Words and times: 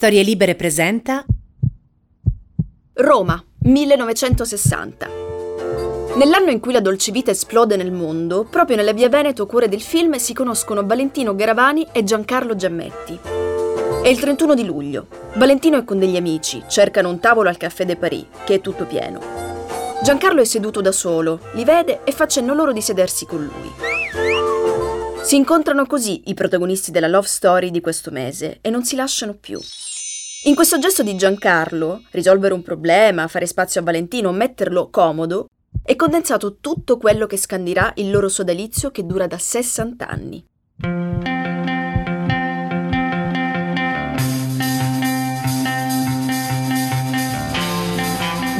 Storie 0.00 0.22
Libere 0.22 0.54
presenta 0.54 1.24
Roma, 2.92 3.44
1960. 3.62 5.08
Nell'anno 6.14 6.50
in 6.52 6.60
cui 6.60 6.72
la 6.72 6.80
dolcivita 6.80 7.32
esplode 7.32 7.74
nel 7.74 7.90
mondo, 7.90 8.44
proprio 8.44 8.76
nella 8.76 8.92
via 8.92 9.08
Veneto, 9.08 9.46
cuore 9.46 9.68
del 9.68 9.80
film, 9.80 10.14
si 10.14 10.34
conoscono 10.34 10.86
Valentino 10.86 11.34
Garavani 11.34 11.88
e 11.90 12.04
Giancarlo 12.04 12.54
Giammetti. 12.54 13.18
È 14.00 14.06
il 14.06 14.20
31 14.20 14.54
di 14.54 14.64
luglio. 14.64 15.08
Valentino 15.34 15.78
è 15.78 15.82
con 15.82 15.98
degli 15.98 16.16
amici, 16.16 16.62
cercano 16.68 17.08
un 17.08 17.18
tavolo 17.18 17.48
al 17.48 17.56
Café 17.56 17.84
de 17.84 17.96
Paris, 17.96 18.26
che 18.44 18.54
è 18.54 18.60
tutto 18.60 18.84
pieno. 18.84 19.18
Giancarlo 20.04 20.40
è 20.40 20.44
seduto 20.44 20.80
da 20.80 20.92
solo, 20.92 21.40
li 21.54 21.64
vede 21.64 22.04
e 22.04 22.12
fa 22.12 22.28
cenno 22.28 22.54
loro 22.54 22.72
di 22.72 22.80
sedersi 22.80 23.26
con 23.26 23.42
lui. 23.42 23.97
Si 25.28 25.36
incontrano 25.36 25.84
così 25.84 26.22
i 26.28 26.32
protagonisti 26.32 26.90
della 26.90 27.06
love 27.06 27.26
story 27.26 27.70
di 27.70 27.82
questo 27.82 28.10
mese 28.10 28.60
e 28.62 28.70
non 28.70 28.82
si 28.82 28.96
lasciano 28.96 29.34
più. 29.34 29.60
In 30.44 30.54
questo 30.54 30.78
gesto 30.78 31.02
di 31.02 31.16
Giancarlo, 31.16 32.04
risolvere 32.12 32.54
un 32.54 32.62
problema, 32.62 33.28
fare 33.28 33.44
spazio 33.44 33.82
a 33.82 33.84
Valentino, 33.84 34.32
metterlo 34.32 34.88
comodo, 34.88 35.48
è 35.82 35.94
condensato 35.96 36.56
tutto 36.62 36.96
quello 36.96 37.26
che 37.26 37.36
scandirà 37.36 37.92
il 37.96 38.10
loro 38.10 38.30
sodalizio 38.30 38.90
che 38.90 39.04
dura 39.04 39.26
da 39.26 39.36
60 39.36 40.08
anni. 40.08 40.46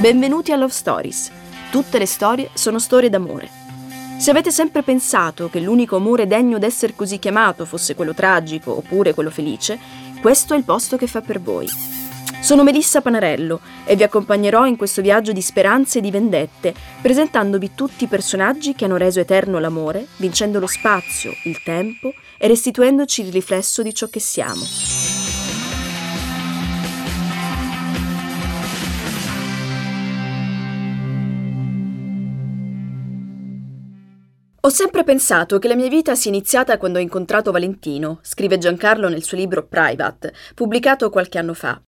Benvenuti 0.03 0.53
a 0.53 0.57
Love 0.57 0.73
Stories. 0.73 1.31
Tutte 1.71 1.99
le 1.99 2.05
storie 2.05 2.51
sono 2.53 2.79
storie 2.79 3.09
d'amore. 3.09 3.58
Se 4.19 4.31
avete 4.31 4.51
sempre 4.51 4.83
pensato 4.83 5.49
che 5.49 5.61
l'unico 5.61 5.95
amore 5.95 6.27
degno 6.27 6.59
d'essere 6.59 6.97
così 6.97 7.21
chiamato 7.21 7.65
fosse 7.65 7.95
quello 7.95 8.15
tragico 8.15 8.77
oppure 8.77 9.15
quello 9.15 9.31
felice, 9.31 9.79
questo 10.21 10.55
è 10.55 10.57
il 10.57 10.65
posto 10.65 10.97
che 10.97 11.07
fa 11.07 11.21
per 11.21 11.41
voi. 11.41 11.69
Sono 12.41 12.65
Melissa 12.65 13.01
Panarello 13.01 13.61
e 13.85 13.95
vi 13.95 14.03
accompagnerò 14.03 14.67
in 14.67 14.77
questo 14.77 15.03
viaggio 15.03 15.31
di 15.31 15.41
speranze 15.41 15.99
e 15.99 16.01
di 16.01 16.11
vendette, 16.11 16.75
presentandovi 17.01 17.71
tutti 17.77 18.05
i 18.05 18.09
personaggi 18.09 18.75
che 18.75 18.87
hanno 18.87 18.97
reso 18.97 19.21
eterno 19.21 19.61
l'amore, 19.61 20.07
vincendo 20.17 20.59
lo 20.59 20.67
spazio, 20.67 21.33
il 21.45 21.63
tempo 21.63 22.13
e 22.37 22.49
restituendoci 22.49 23.23
il 23.23 23.33
riflesso 23.33 23.83
di 23.83 23.95
ciò 23.95 24.09
che 24.09 24.21
siamo. 24.21 25.08
Ho 34.69 34.71
sempre 34.71 35.03
pensato 35.03 35.59
che 35.59 35.67
la 35.67 35.75
mia 35.75 35.89
vita 35.89 36.15
sia 36.15 36.31
iniziata 36.31 36.77
quando 36.77 36.99
ho 36.99 37.01
incontrato 37.01 37.53
Valentino, 37.53 38.19
scrive 38.21 38.59
Giancarlo 38.59 39.09
nel 39.09 39.23
suo 39.23 39.39
libro 39.39 39.67
Private, 39.67 40.35
pubblicato 40.55 41.09
qualche 41.09 41.39
anno 41.39 41.55
fa. 41.55 41.81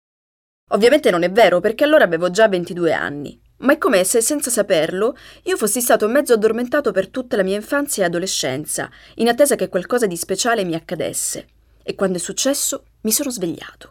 Ovviamente 0.70 1.12
non 1.12 1.24
è 1.24 1.30
vero 1.30 1.60
perché 1.60 1.84
allora 1.84 2.06
avevo 2.06 2.30
già 2.30 2.48
22 2.48 2.94
anni, 2.94 3.38
ma 3.58 3.74
è 3.74 3.78
come 3.78 4.06
se 4.06 4.22
senza 4.22 4.50
saperlo 4.50 5.14
io 5.44 5.58
fossi 5.58 5.82
stato 5.82 6.08
mezzo 6.08 6.32
addormentato 6.32 6.94
per 6.94 7.10
tutta 7.10 7.36
la 7.36 7.44
mia 7.44 7.58
infanzia 7.58 8.04
e 8.04 8.06
adolescenza, 8.06 8.90
in 9.16 9.28
attesa 9.28 9.56
che 9.56 9.68
qualcosa 9.68 10.06
di 10.08 10.16
speciale 10.16 10.64
mi 10.64 10.76
accadesse. 10.76 11.48
E 11.84 11.96
quando 11.96 12.16
è 12.16 12.22
successo 12.22 12.86
mi 13.02 13.12
sono 13.12 13.30
svegliato. 13.30 13.90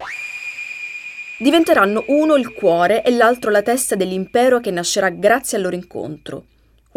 Diventeranno 1.38 2.04
uno 2.06 2.36
il 2.36 2.54
cuore 2.54 3.04
e 3.04 3.10
l'altro 3.10 3.50
la 3.50 3.60
testa 3.60 3.96
dell'impero 3.96 4.60
che 4.60 4.70
nascerà 4.70 5.10
grazie 5.10 5.58
al 5.58 5.64
loro 5.64 5.76
incontro 5.76 6.46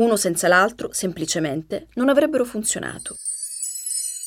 uno 0.01 0.15
senza 0.15 0.47
l'altro, 0.47 0.89
semplicemente, 0.91 1.87
non 1.93 2.09
avrebbero 2.09 2.43
funzionato. 2.43 3.15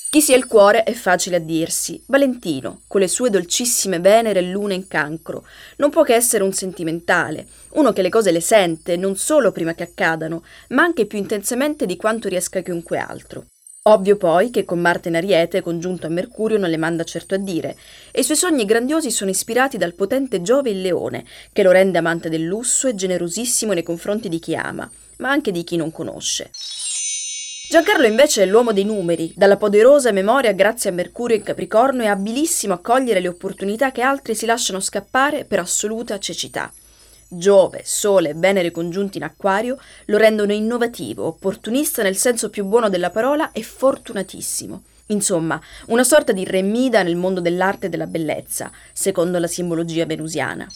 Chi 0.08 0.20
sia 0.20 0.36
il 0.36 0.46
cuore 0.46 0.84
è 0.84 0.92
facile 0.92 1.36
a 1.36 1.40
dirsi. 1.40 2.00
Valentino, 2.06 2.82
con 2.86 3.00
le 3.00 3.08
sue 3.08 3.30
dolcissime 3.30 3.98
venere 3.98 4.38
e 4.38 4.42
lune 4.42 4.74
in 4.74 4.86
cancro, 4.86 5.44
non 5.78 5.90
può 5.90 6.04
che 6.04 6.14
essere 6.14 6.44
un 6.44 6.52
sentimentale, 6.52 7.48
uno 7.70 7.92
che 7.92 8.00
le 8.00 8.10
cose 8.10 8.30
le 8.30 8.40
sente 8.40 8.96
non 8.96 9.16
solo 9.16 9.50
prima 9.50 9.74
che 9.74 9.82
accadano, 9.82 10.44
ma 10.68 10.84
anche 10.84 11.06
più 11.06 11.18
intensamente 11.18 11.84
di 11.84 11.96
quanto 11.96 12.28
riesca 12.28 12.60
chiunque 12.60 12.98
altro. 12.98 13.46
Ovvio 13.86 14.16
poi 14.16 14.50
che 14.50 14.64
con 14.64 14.78
Marte 14.78 15.08
in 15.08 15.16
Ariete, 15.16 15.62
congiunto 15.62 16.06
a 16.06 16.10
Mercurio, 16.10 16.58
non 16.58 16.70
le 16.70 16.76
manda 16.76 17.02
certo 17.02 17.34
a 17.34 17.38
dire, 17.38 17.76
e 18.12 18.20
i 18.20 18.24
suoi 18.24 18.36
sogni 18.36 18.64
grandiosi 18.64 19.10
sono 19.10 19.30
ispirati 19.30 19.78
dal 19.78 19.94
potente 19.94 20.42
Giove 20.42 20.70
il 20.70 20.80
Leone, 20.80 21.24
che 21.52 21.64
lo 21.64 21.72
rende 21.72 21.98
amante 21.98 22.28
del 22.28 22.44
lusso 22.44 22.86
e 22.86 22.94
generosissimo 22.94 23.72
nei 23.72 23.82
confronti 23.82 24.28
di 24.28 24.38
chi 24.38 24.54
ama, 24.54 24.88
ma 25.24 25.30
anche 25.30 25.52
di 25.52 25.64
chi 25.64 25.76
non 25.76 25.90
conosce. 25.90 26.50
Giancarlo 27.70 28.06
invece 28.06 28.42
è 28.42 28.46
l'uomo 28.46 28.74
dei 28.74 28.84
numeri, 28.84 29.32
dalla 29.34 29.56
poderosa 29.56 30.12
memoria 30.12 30.52
grazie 30.52 30.90
a 30.90 30.92
Mercurio 30.92 31.34
in 31.34 31.42
Capricorno 31.42 32.02
è 32.02 32.06
abilissimo 32.06 32.74
a 32.74 32.78
cogliere 32.78 33.20
le 33.20 33.28
opportunità 33.28 33.90
che 33.90 34.02
altri 34.02 34.34
si 34.34 34.44
lasciano 34.44 34.80
scappare 34.80 35.46
per 35.46 35.60
assoluta 35.60 36.18
cecità. 36.18 36.70
Giove, 37.26 37.80
Sole 37.84 38.28
e 38.28 38.34
Venere 38.34 38.70
congiunti 38.70 39.16
in 39.16 39.24
Acquario 39.24 39.78
lo 40.06 40.18
rendono 40.18 40.52
innovativo, 40.52 41.24
opportunista 41.24 42.02
nel 42.02 42.18
senso 42.18 42.50
più 42.50 42.66
buono 42.66 42.90
della 42.90 43.10
parola 43.10 43.50
e 43.52 43.62
fortunatissimo. 43.62 44.82
Insomma, 45.06 45.58
una 45.86 46.04
sorta 46.04 46.32
di 46.32 46.44
remida 46.44 47.02
nel 47.02 47.16
mondo 47.16 47.40
dell'arte 47.40 47.86
e 47.86 47.88
della 47.88 48.06
bellezza, 48.06 48.70
secondo 48.92 49.38
la 49.38 49.46
simbologia 49.46 50.04
venusiana. 50.04 50.68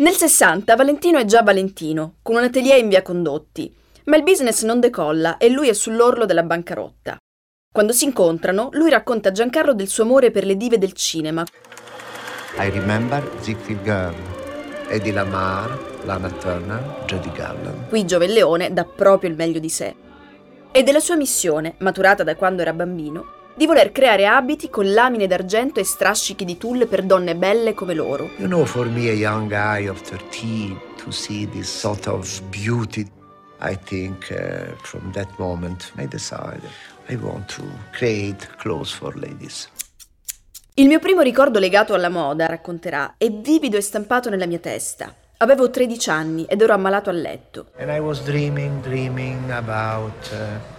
Nel 0.00 0.14
60 0.14 0.76
Valentino 0.76 1.18
è 1.18 1.26
già 1.26 1.42
Valentino, 1.42 2.14
con 2.22 2.36
un 2.36 2.44
atelier 2.44 2.78
in 2.78 2.88
via 2.88 3.02
Condotti, 3.02 3.70
ma 4.04 4.16
il 4.16 4.22
business 4.22 4.64
non 4.64 4.80
decolla 4.80 5.36
e 5.36 5.50
lui 5.50 5.68
è 5.68 5.74
sull'orlo 5.74 6.24
della 6.24 6.42
bancarotta. 6.42 7.18
Quando 7.70 7.92
si 7.92 8.04
incontrano, 8.04 8.70
lui 8.72 8.88
racconta 8.88 9.28
a 9.28 9.32
Giancarlo 9.32 9.74
del 9.74 9.88
suo 9.88 10.04
amore 10.04 10.30
per 10.30 10.46
le 10.46 10.56
dive 10.56 10.78
del 10.78 10.94
cinema. 10.94 11.44
I 12.56 12.70
remember 12.70 13.22
Ziegfeld 13.40 13.82
Girl, 13.82 14.14
Eddie 14.88 15.12
Lamar, 15.12 15.78
Lana 16.06 16.30
Turner, 16.30 17.02
Judy 17.04 17.30
Garland. 17.32 17.88
Qui 17.88 18.06
Giove 18.06 18.26
Leone 18.26 18.72
dà 18.72 18.86
proprio 18.86 19.28
il 19.28 19.36
meglio 19.36 19.58
di 19.58 19.68
sé. 19.68 19.94
E 20.72 20.82
della 20.82 21.00
sua 21.00 21.16
missione, 21.16 21.74
maturata 21.80 22.24
da 22.24 22.36
quando 22.36 22.62
era 22.62 22.72
bambino, 22.72 23.39
di 23.60 23.66
voler 23.66 23.92
creare 23.92 24.26
abiti 24.26 24.70
con 24.70 24.90
lamine 24.90 25.26
d'argento 25.26 25.80
e 25.80 25.84
strascichi 25.84 26.46
di 26.46 26.56
tulle 26.56 26.86
per 26.86 27.02
donne 27.02 27.36
belle 27.36 27.74
come 27.74 27.92
loro. 27.92 28.30
You 28.38 28.46
know, 28.46 28.64
for 28.64 28.86
me, 28.88 29.10
a 29.10 29.12
young 29.12 29.50
guy 29.50 29.86
of 29.86 30.00
13, 30.00 30.80
to 31.04 31.10
see 31.10 31.46
this 31.46 31.68
sort 31.68 32.06
of 32.06 32.40
beauty, 32.44 33.06
I 33.60 33.76
think 33.76 34.30
uh, 34.30 34.74
from 34.80 35.12
that 35.12 35.28
moment 35.36 35.92
I 35.98 36.06
decided 36.06 36.70
I 37.10 37.16
want 37.16 37.54
to 37.56 37.62
create 37.92 38.48
clothes 38.56 38.92
for 38.92 39.14
ladies. 39.14 39.68
Il 40.72 40.86
mio 40.86 40.98
primo 40.98 41.20
ricordo 41.20 41.58
legato 41.58 41.92
alla 41.92 42.08
moda, 42.08 42.46
racconterà, 42.46 43.16
è 43.18 43.30
vivido 43.30 43.76
e 43.76 43.82
stampato 43.82 44.30
nella 44.30 44.46
mia 44.46 44.58
testa. 44.58 45.14
Avevo 45.36 45.68
13 45.68 46.08
anni 46.08 46.44
ed 46.46 46.62
ero 46.62 46.72
ammalato 46.72 47.10
a 47.10 47.12
letto. 47.12 47.66
And 47.76 47.90
I 47.90 47.98
was 47.98 48.22
dreaming, 48.22 48.80
dreaming 48.80 49.50
about 49.50 50.30
uh, 50.32 50.78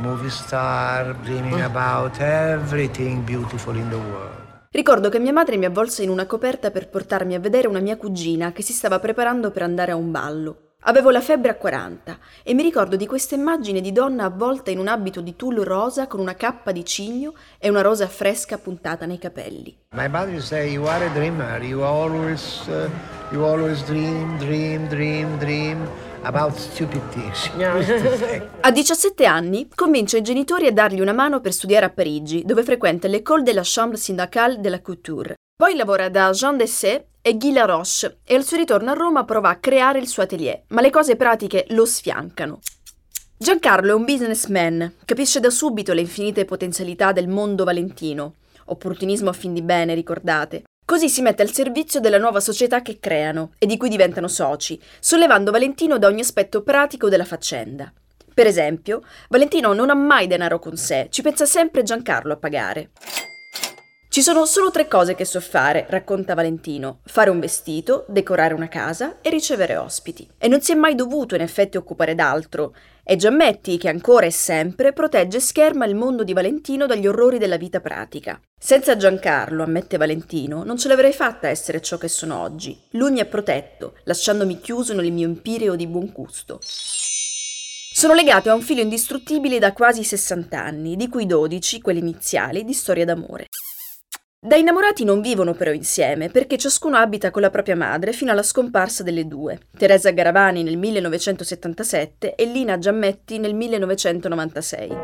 movie 0.00 0.30
star, 0.30 1.14
dreaming 1.22 1.60
about 1.60 2.18
everything 2.20 3.22
beautiful 3.24 3.76
in 3.76 3.88
the 3.90 3.96
world. 3.96 4.38
Ricordo 4.70 5.08
che 5.08 5.18
mia 5.18 5.32
madre 5.32 5.56
mi 5.56 5.66
avvolse 5.66 6.02
in 6.02 6.08
una 6.08 6.26
coperta 6.26 6.70
per 6.70 6.88
portarmi 6.88 7.34
a 7.34 7.40
vedere 7.40 7.68
una 7.68 7.80
mia 7.80 7.96
cugina 7.96 8.52
che 8.52 8.62
si 8.62 8.72
stava 8.72 8.98
preparando 8.98 9.50
per 9.50 9.62
andare 9.62 9.92
a 9.92 9.96
un 9.96 10.10
ballo. 10.10 10.56
Avevo 10.84 11.10
la 11.10 11.20
febbre 11.20 11.50
a 11.50 11.56
40 11.56 12.18
e 12.42 12.54
mi 12.54 12.62
ricordo 12.62 12.96
di 12.96 13.06
questa 13.06 13.34
immagine 13.34 13.82
di 13.82 13.92
donna 13.92 14.24
avvolta 14.24 14.70
in 14.70 14.78
un 14.78 14.88
abito 14.88 15.20
di 15.20 15.36
tulle 15.36 15.64
rosa 15.64 16.06
con 16.06 16.20
una 16.20 16.34
cappa 16.34 16.72
di 16.72 16.84
cigno 16.86 17.34
e 17.58 17.68
una 17.68 17.82
rosa 17.82 18.06
fresca 18.06 18.56
puntata 18.56 19.04
nei 19.04 19.18
capelli. 19.18 19.76
My 19.94 20.08
mother 20.08 20.40
say 20.40 20.70
you 20.70 20.86
are 20.86 21.04
a 21.04 21.10
dreamer, 21.10 21.62
you 21.62 21.82
always, 21.82 22.66
uh, 22.68 22.88
you 23.30 23.44
always 23.44 23.84
dream, 23.84 24.38
dream, 24.38 24.88
dream, 24.88 25.36
dream 25.36 25.86
about 26.22 26.54
stupid 26.56 27.02
things. 27.10 27.50
a 28.60 28.70
17 28.70 29.24
anni 29.24 29.68
convince 29.74 30.18
i 30.18 30.22
genitori 30.22 30.66
a 30.66 30.72
dargli 30.72 31.00
una 31.00 31.12
mano 31.12 31.40
per 31.40 31.52
studiare 31.52 31.86
a 31.86 31.90
Parigi, 31.90 32.44
dove 32.44 32.62
frequenta 32.62 33.08
l'École 33.08 33.42
de 33.42 33.52
la 33.52 33.62
Chambre 33.64 33.96
syndicale 33.96 34.60
de 34.60 34.68
la 34.68 34.80
couture. 34.80 35.34
Poi 35.56 35.74
lavora 35.74 36.08
da 36.08 36.30
Jean 36.30 36.56
Dessay 36.56 37.04
e 37.20 37.36
Guy 37.36 37.52
Laroche 37.52 38.20
e 38.24 38.34
al 38.34 38.44
suo 38.44 38.56
ritorno 38.56 38.90
a 38.90 38.94
Roma 38.94 39.24
prova 39.24 39.50
a 39.50 39.56
creare 39.56 39.98
il 39.98 40.08
suo 40.08 40.22
atelier, 40.22 40.62
ma 40.68 40.80
le 40.80 40.90
cose 40.90 41.16
pratiche 41.16 41.66
lo 41.70 41.84
sfiancano. 41.84 42.60
Giancarlo 43.36 43.92
è 43.92 43.94
un 43.94 44.04
businessman, 44.04 44.94
capisce 45.04 45.40
da 45.40 45.50
subito 45.50 45.92
le 45.92 46.02
infinite 46.02 46.44
potenzialità 46.44 47.12
del 47.12 47.28
mondo 47.28 47.64
valentino. 47.64 48.34
Opportunismo 48.66 49.30
a 49.30 49.32
fin 49.32 49.54
di 49.54 49.62
bene, 49.62 49.94
ricordate. 49.94 50.64
Così 50.90 51.08
si 51.08 51.22
mette 51.22 51.42
al 51.42 51.52
servizio 51.52 52.00
della 52.00 52.18
nuova 52.18 52.40
società 52.40 52.82
che 52.82 52.98
creano 52.98 53.52
e 53.58 53.66
di 53.66 53.76
cui 53.76 53.88
diventano 53.88 54.26
soci, 54.26 54.76
sollevando 54.98 55.52
Valentino 55.52 55.98
da 55.98 56.08
ogni 56.08 56.22
aspetto 56.22 56.64
pratico 56.64 57.08
della 57.08 57.24
faccenda. 57.24 57.92
Per 58.34 58.44
esempio, 58.44 59.00
Valentino 59.28 59.72
non 59.72 59.90
ha 59.90 59.94
mai 59.94 60.26
denaro 60.26 60.58
con 60.58 60.76
sé, 60.76 61.06
ci 61.10 61.22
pensa 61.22 61.46
sempre 61.46 61.84
Giancarlo 61.84 62.32
a 62.32 62.38
pagare. 62.38 62.90
Ci 64.08 64.20
sono 64.20 64.44
solo 64.44 64.72
tre 64.72 64.88
cose 64.88 65.14
che 65.14 65.24
so 65.24 65.38
fare, 65.38 65.86
racconta 65.88 66.34
Valentino. 66.34 66.98
Fare 67.04 67.30
un 67.30 67.38
vestito, 67.38 68.04
decorare 68.08 68.54
una 68.54 68.66
casa 68.66 69.18
e 69.20 69.30
ricevere 69.30 69.76
ospiti. 69.76 70.28
E 70.36 70.48
non 70.48 70.60
si 70.60 70.72
è 70.72 70.74
mai 70.74 70.96
dovuto 70.96 71.36
in 71.36 71.42
effetti 71.42 71.76
occupare 71.76 72.16
d'altro. 72.16 72.74
È 73.02 73.16
Giammetti 73.16 73.78
che 73.78 73.88
ancora 73.88 74.26
e 74.26 74.30
sempre 74.30 74.92
protegge 74.92 75.38
e 75.38 75.40
scherma 75.40 75.86
il 75.86 75.94
mondo 75.94 76.22
di 76.22 76.34
Valentino 76.34 76.86
dagli 76.86 77.06
orrori 77.06 77.38
della 77.38 77.56
vita 77.56 77.80
pratica. 77.80 78.38
Senza 78.58 78.96
Giancarlo, 78.96 79.62
ammette 79.62 79.96
Valentino, 79.96 80.64
non 80.64 80.76
ce 80.76 80.88
l'avrei 80.88 81.12
fatta 81.12 81.48
essere 81.48 81.80
ciò 81.80 81.96
che 81.96 82.08
sono 82.08 82.38
oggi. 82.38 82.78
Lui 82.90 83.10
mi 83.10 83.20
ha 83.20 83.24
protetto, 83.24 83.94
lasciandomi 84.04 84.60
chiuso 84.60 84.94
nel 84.94 85.10
mio 85.10 85.26
empireo 85.26 85.76
di 85.76 85.86
buon 85.86 86.10
gusto. 86.12 86.60
Sono 86.62 88.12
legato 88.14 88.50
a 88.50 88.54
un 88.54 88.60
filo 88.60 88.82
indistruttibile 88.82 89.58
da 89.58 89.72
quasi 89.72 90.04
60 90.04 90.62
anni, 90.62 90.94
di 90.94 91.08
cui 91.08 91.26
12, 91.26 91.80
quelli 91.80 91.98
iniziali, 92.00 92.64
di 92.64 92.72
storia 92.74 93.06
d'amore. 93.06 93.46
Da 94.42 94.56
innamorati 94.56 95.04
non 95.04 95.20
vivono 95.20 95.52
però 95.52 95.70
insieme, 95.70 96.30
perché 96.30 96.56
ciascuno 96.56 96.96
abita 96.96 97.30
con 97.30 97.42
la 97.42 97.50
propria 97.50 97.76
madre 97.76 98.14
fino 98.14 98.30
alla 98.30 98.42
scomparsa 98.42 99.02
delle 99.02 99.28
due, 99.28 99.60
Teresa 99.76 100.12
Garavani 100.12 100.62
nel 100.62 100.78
1977 100.78 102.36
e 102.36 102.46
Lina 102.46 102.78
Giammetti 102.78 103.38
nel 103.38 103.52
1996. 103.52 104.96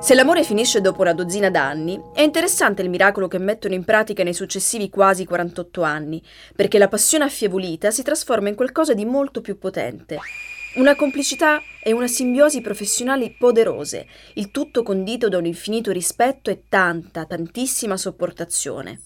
Se 0.00 0.14
l'amore 0.14 0.44
finisce 0.44 0.80
dopo 0.80 1.02
una 1.02 1.12
dozzina 1.12 1.50
d'anni, 1.50 2.00
è 2.14 2.22
interessante 2.22 2.80
il 2.80 2.88
miracolo 2.88 3.28
che 3.28 3.36
mettono 3.36 3.74
in 3.74 3.84
pratica 3.84 4.22
nei 4.22 4.32
successivi 4.32 4.88
quasi 4.88 5.26
48 5.26 5.82
anni, 5.82 6.22
perché 6.56 6.78
la 6.78 6.88
passione 6.88 7.24
affievolita 7.24 7.90
si 7.90 8.02
trasforma 8.02 8.48
in 8.48 8.54
qualcosa 8.54 8.94
di 8.94 9.04
molto 9.04 9.42
più 9.42 9.58
potente. 9.58 10.16
Una 10.72 10.94
complicità 10.94 11.60
e 11.82 11.90
una 11.90 12.06
simbiosi 12.06 12.60
professionali 12.60 13.34
poderose, 13.36 14.06
il 14.34 14.52
tutto 14.52 14.84
condito 14.84 15.28
da 15.28 15.36
un 15.36 15.44
infinito 15.44 15.90
rispetto 15.90 16.48
e 16.48 16.62
tanta, 16.68 17.24
tantissima 17.24 17.96
sopportazione. 17.96 19.00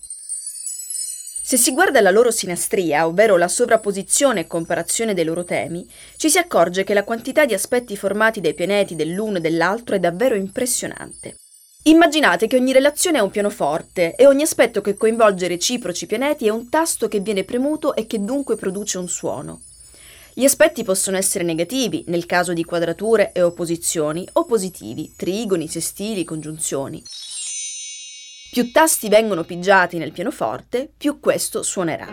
Se 1.43 1.57
si 1.57 1.73
guarda 1.73 2.03
la 2.03 2.11
loro 2.11 2.31
sinastria, 2.31 3.07
ovvero 3.07 3.39
la 3.39 3.49
sovrapposizione 3.49 4.41
e 4.41 4.47
comparazione 4.47 5.15
dei 5.15 5.25
loro 5.25 5.45
temi, 5.45 5.89
ci 6.19 6.29
si 6.29 6.37
accorge 6.37 6.85
che 6.85 6.93
la 6.93 7.05
quantità 7.05 7.47
di 7.47 7.55
aspetti 7.55 7.97
formati 7.97 8.43
dai 8.43 8.53
pianeti 8.53 8.95
dell'uno 8.95 9.39
e 9.39 9.41
dell'altro 9.41 9.97
è 9.97 9.99
davvero 9.99 10.35
impressionante. 10.35 11.37
Immaginate 11.85 12.47
che 12.47 12.57
ogni 12.57 12.73
relazione 12.75 13.19
è 13.19 13.23
un 13.23 13.31
pianoforte 13.31 14.15
e 14.17 14.27
ogni 14.27 14.43
aspetto 14.43 14.83
che 14.83 14.97
coinvolge 14.97 15.49
reciproci 15.49 16.05
pianeti 16.05 16.47
è 16.47 16.51
un 16.51 16.69
tasto 16.69 17.09
che 17.09 17.21
viene 17.21 17.45
premuto 17.45 17.95
e 17.95 18.07
che 18.07 18.23
dunque 18.23 18.57
produce 18.57 18.99
un 18.99 19.09
suono. 19.09 19.63
Gli 20.37 20.45
aspetti 20.45 20.83
possono 20.83 21.17
essere 21.17 21.45
negativi, 21.45 22.03
nel 22.09 22.27
caso 22.27 22.53
di 22.53 22.65
quadrature 22.65 23.31
e 23.31 23.41
opposizioni, 23.41 24.27
o 24.33 24.45
positivi, 24.45 25.15
trigoni, 25.17 25.69
sestili, 25.69 26.25
congiunzioni. 26.25 27.01
Più 28.51 28.73
tasti 28.73 29.09
vengono 29.09 29.45
pigiati 29.45 29.97
nel 29.97 30.11
pianoforte, 30.11 30.91
più 30.97 31.21
questo 31.21 31.63
suonerà. 31.63 32.07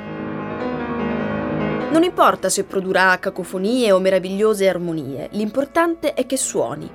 Non 1.89 2.03
importa 2.03 2.47
se 2.49 2.63
produrrà 2.63 3.17
cacofonie 3.17 3.91
o 3.91 3.99
meravigliose 3.99 4.69
armonie, 4.69 5.29
l'importante 5.31 6.13
è 6.13 6.27
che 6.27 6.37
suoni. 6.37 6.87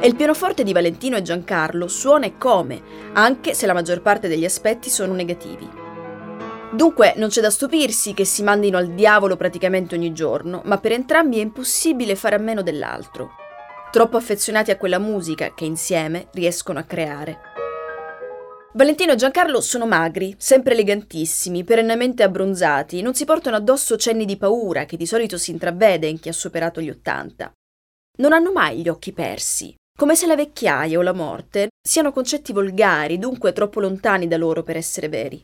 E 0.00 0.08
il 0.08 0.16
pianoforte 0.16 0.64
di 0.64 0.72
Valentino 0.72 1.16
e 1.16 1.22
Giancarlo 1.22 1.86
suona 1.86 2.32
come, 2.36 2.82
anche 3.12 3.54
se 3.54 3.64
la 3.66 3.74
maggior 3.74 4.02
parte 4.02 4.26
degli 4.26 4.44
aspetti 4.44 4.90
sono 4.90 5.14
negativi. 5.14 5.86
Dunque 6.70 7.14
non 7.16 7.30
c'è 7.30 7.40
da 7.40 7.48
stupirsi 7.48 8.12
che 8.12 8.26
si 8.26 8.42
mandino 8.42 8.76
al 8.76 8.92
diavolo 8.92 9.36
praticamente 9.36 9.94
ogni 9.94 10.12
giorno, 10.12 10.60
ma 10.64 10.76
per 10.78 10.92
entrambi 10.92 11.38
è 11.38 11.40
impossibile 11.40 12.14
fare 12.14 12.34
a 12.34 12.38
meno 12.38 12.62
dell'altro. 12.62 13.30
Troppo 13.90 14.18
affezionati 14.18 14.70
a 14.70 14.76
quella 14.76 14.98
musica 14.98 15.54
che 15.54 15.64
insieme 15.64 16.28
riescono 16.32 16.78
a 16.78 16.82
creare. 16.82 17.38
Valentino 18.74 19.12
e 19.12 19.16
Giancarlo 19.16 19.62
sono 19.62 19.86
magri, 19.86 20.34
sempre 20.36 20.74
elegantissimi, 20.74 21.64
perennemente 21.64 22.22
abbronzati, 22.22 23.00
non 23.00 23.14
si 23.14 23.24
portano 23.24 23.56
addosso 23.56 23.96
cenni 23.96 24.26
di 24.26 24.36
paura 24.36 24.84
che 24.84 24.98
di 24.98 25.06
solito 25.06 25.38
si 25.38 25.50
intravede 25.50 26.06
in 26.06 26.20
chi 26.20 26.28
ha 26.28 26.34
superato 26.34 26.82
gli 26.82 26.90
Ottanta. 26.90 27.50
Non 28.18 28.34
hanno 28.34 28.52
mai 28.52 28.82
gli 28.82 28.88
occhi 28.88 29.12
persi, 29.12 29.74
come 29.98 30.14
se 30.14 30.28
la 30.28 30.36
vecchiaia 30.36 30.96
o 30.96 31.02
la 31.02 31.12
morte 31.12 31.70
siano 31.82 32.12
concetti 32.12 32.52
volgari, 32.52 33.18
dunque 33.18 33.52
troppo 33.52 33.80
lontani 33.80 34.28
da 34.28 34.36
loro 34.36 34.62
per 34.62 34.76
essere 34.76 35.08
veri. 35.08 35.42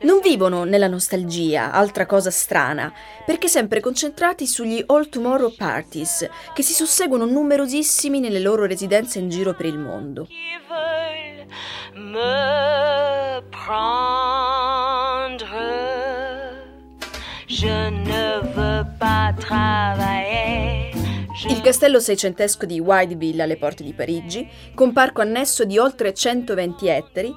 Non 0.00 0.20
vivono 0.22 0.64
nella 0.64 0.86
nostalgia, 0.86 1.72
altra 1.72 2.06
cosa 2.06 2.30
strana, 2.30 2.90
perché 3.26 3.48
sempre 3.48 3.80
concentrati 3.80 4.46
sugli 4.46 4.82
All 4.86 5.10
Tomorrow 5.10 5.54
Parties, 5.54 6.26
che 6.54 6.62
si 6.62 6.72
susseguono 6.72 7.26
numerosissimi 7.26 8.18
nelle 8.18 8.40
loro 8.40 8.64
residenze 8.64 9.18
in 9.18 9.28
giro 9.28 9.52
per 9.52 9.66
il 9.66 9.78
mondo. 9.78 10.26
Je 17.46 17.90
ne. 17.90 18.51
Il 21.48 21.60
castello 21.60 21.98
seicentesco 21.98 22.66
di 22.66 22.78
Whiteville 22.78 23.42
alle 23.42 23.56
porte 23.56 23.82
di 23.82 23.92
Parigi, 23.92 24.48
con 24.74 24.92
parco 24.92 25.20
annesso 25.20 25.64
di 25.64 25.76
oltre 25.76 26.14
120 26.14 26.86
ettari, 26.86 27.34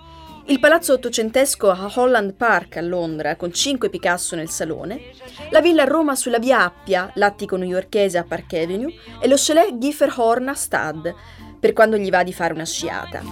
il 0.48 0.60
palazzo 0.60 0.94
ottocentesco 0.94 1.72
a 1.72 1.92
Holland 1.92 2.34
Park 2.34 2.78
a 2.78 2.82
Londra 2.82 3.36
con 3.36 3.52
5 3.52 3.90
Picasso 3.90 4.36
nel 4.36 4.50
salone, 4.50 5.10
la 5.50 5.60
villa 5.60 5.82
a 5.82 5.88
Roma 5.88 6.16
sulla 6.16 6.38
via 6.38 6.64
Appia, 6.64 7.10
l'attico 7.16 7.56
newyorkese 7.56 8.20
a 8.20 8.24
Park 8.24 8.54
Avenue 8.54 8.94
e 9.20 9.28
lo 9.28 9.36
chalet 9.36 9.76
Gifferhorn 9.80 10.48
a 10.50 10.54
Stad, 10.54 11.16
per 11.60 11.74
quando 11.74 11.98
gli 11.98 12.12
va 12.12 12.22
di 12.22 12.32
fare 12.32 12.54
una 12.54 12.66
sciata. 12.66 13.24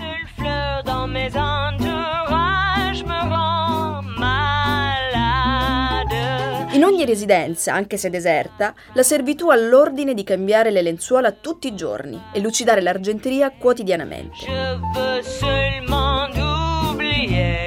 In 6.84 6.90
ogni 6.90 7.06
residenza, 7.06 7.74
anche 7.74 7.96
se 7.96 8.10
deserta, 8.10 8.76
la 8.92 9.04
servitù 9.04 9.48
ha 9.48 9.56
l'ordine 9.56 10.14
di 10.14 10.26
cambiare 10.26 10.70
le 10.70 10.82
lenzuola 10.82 11.32
tutti 11.32 11.68
i 11.68 11.76
giorni 11.76 12.22
e 12.34 12.42
lucidare 12.42 12.82
l'argenteria 12.82 13.54
quotidianamente. 13.58 14.36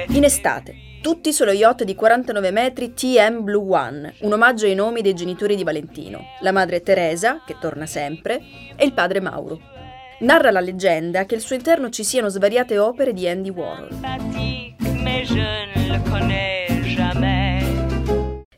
In 0.09 0.23
estate, 0.23 0.75
tutti 1.01 1.33
sullo 1.33 1.51
yacht 1.51 1.83
di 1.83 1.95
49 1.95 2.51
metri 2.51 2.93
TM 2.93 3.41
Blue 3.41 3.75
One, 3.75 4.13
un 4.19 4.33
omaggio 4.33 4.67
ai 4.67 4.75
nomi 4.75 5.01
dei 5.01 5.15
genitori 5.15 5.55
di 5.55 5.63
Valentino, 5.63 6.21
la 6.41 6.51
madre 6.51 6.83
Teresa, 6.83 7.41
che 7.43 7.55
torna 7.59 7.87
sempre, 7.87 8.39
e 8.75 8.85
il 8.85 8.93
padre 8.93 9.19
Mauro. 9.19 9.59
Narra 10.19 10.51
la 10.51 10.59
leggenda 10.59 11.25
che 11.25 11.33
al 11.33 11.41
suo 11.41 11.55
interno 11.55 11.89
ci 11.89 12.03
siano 12.03 12.29
svariate 12.29 12.77
opere 12.77 13.13
di 13.13 13.27
Andy 13.27 13.49
Warhol. 13.49 13.97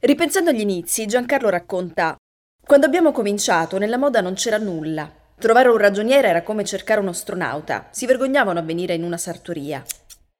Ripensando 0.01 0.51
agli 0.51 0.61
inizi, 0.61 1.05
Giancarlo 1.05 1.49
racconta: 1.49 2.15
Quando 2.65 2.85
abbiamo 2.85 3.11
cominciato, 3.11 3.77
nella 3.77 3.97
moda 3.97 4.21
non 4.21 4.33
c'era 4.33 4.57
nulla. 4.57 5.11
Trovare 5.37 5.67
un 5.67 5.77
ragioniere 5.77 6.29
era 6.29 6.41
come 6.41 6.63
cercare 6.63 7.01
un 7.01 7.09
astronauta, 7.09 7.89
si 7.91 8.05
vergognavano 8.05 8.59
a 8.59 8.61
venire 8.63 8.93
in 8.93 9.03
una 9.03 9.17
sartoria. 9.17 9.83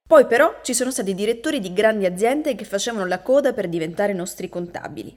Poi 0.08 0.24
però 0.24 0.60
ci 0.62 0.72
sono 0.72 0.90
stati 0.90 1.14
direttori 1.14 1.60
di 1.60 1.74
grandi 1.74 2.06
aziende 2.06 2.54
che 2.54 2.64
facevano 2.64 3.04
la 3.04 3.20
coda 3.20 3.52
per 3.52 3.68
diventare 3.68 4.14
nostri 4.14 4.48
contabili. 4.48 5.14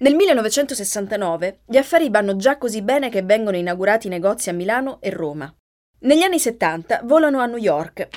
Nel 0.00 0.14
1969 0.14 1.60
gli 1.64 1.78
affari 1.78 2.10
vanno 2.10 2.36
già 2.36 2.58
così 2.58 2.82
bene 2.82 3.08
che 3.08 3.22
vengono 3.22 3.56
inaugurati 3.56 4.08
negozi 4.08 4.50
a 4.50 4.52
Milano 4.52 4.98
e 5.00 5.08
Roma. 5.08 5.52
Negli 6.00 6.22
anni 6.22 6.38
70 6.38 7.00
volano 7.04 7.38
a 7.40 7.46
New 7.46 7.56
York 7.56 8.08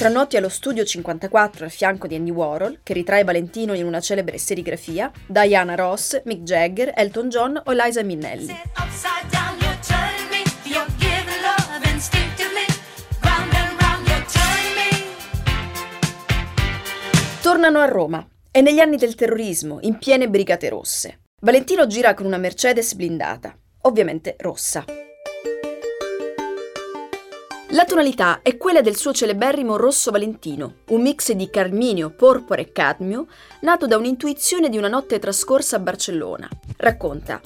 Stranotti 0.00 0.38
allo 0.38 0.48
studio 0.48 0.82
54 0.82 1.66
al 1.66 1.70
fianco 1.70 2.06
di 2.06 2.14
Andy 2.14 2.30
Warhol, 2.30 2.80
che 2.82 2.94
ritrae 2.94 3.22
Valentino 3.22 3.74
in 3.74 3.84
una 3.84 4.00
celebre 4.00 4.38
serigrafia, 4.38 5.12
Diana 5.26 5.74
Ross, 5.74 6.22
Mick 6.24 6.40
Jagger, 6.40 6.94
Elton 6.96 7.28
John 7.28 7.62
o 7.62 7.70
Liza 7.72 8.02
Minnelli. 8.02 8.46
Tornano 17.42 17.80
a 17.80 17.84
Roma 17.84 18.26
e 18.50 18.62
negli 18.62 18.78
anni 18.78 18.96
del 18.96 19.14
terrorismo, 19.14 19.80
in 19.82 19.98
piene 19.98 20.30
brigate 20.30 20.70
rosse. 20.70 21.24
Valentino 21.42 21.86
gira 21.86 22.14
con 22.14 22.24
una 22.24 22.38
Mercedes 22.38 22.94
blindata, 22.94 23.54
ovviamente 23.82 24.34
rossa. 24.38 24.82
La 27.72 27.84
tonalità 27.84 28.40
è 28.42 28.56
quella 28.56 28.80
del 28.80 28.96
suo 28.96 29.12
celeberrimo 29.12 29.76
rosso 29.76 30.10
valentino, 30.10 30.78
un 30.88 31.02
mix 31.02 31.30
di 31.30 31.48
carminio, 31.48 32.10
porpora 32.10 32.60
e 32.60 32.72
cadmio, 32.72 33.28
nato 33.60 33.86
da 33.86 33.96
un'intuizione 33.96 34.68
di 34.68 34.76
una 34.76 34.88
notte 34.88 35.20
trascorsa 35.20 35.76
a 35.76 35.78
Barcellona. 35.78 36.48
Racconta. 36.78 37.40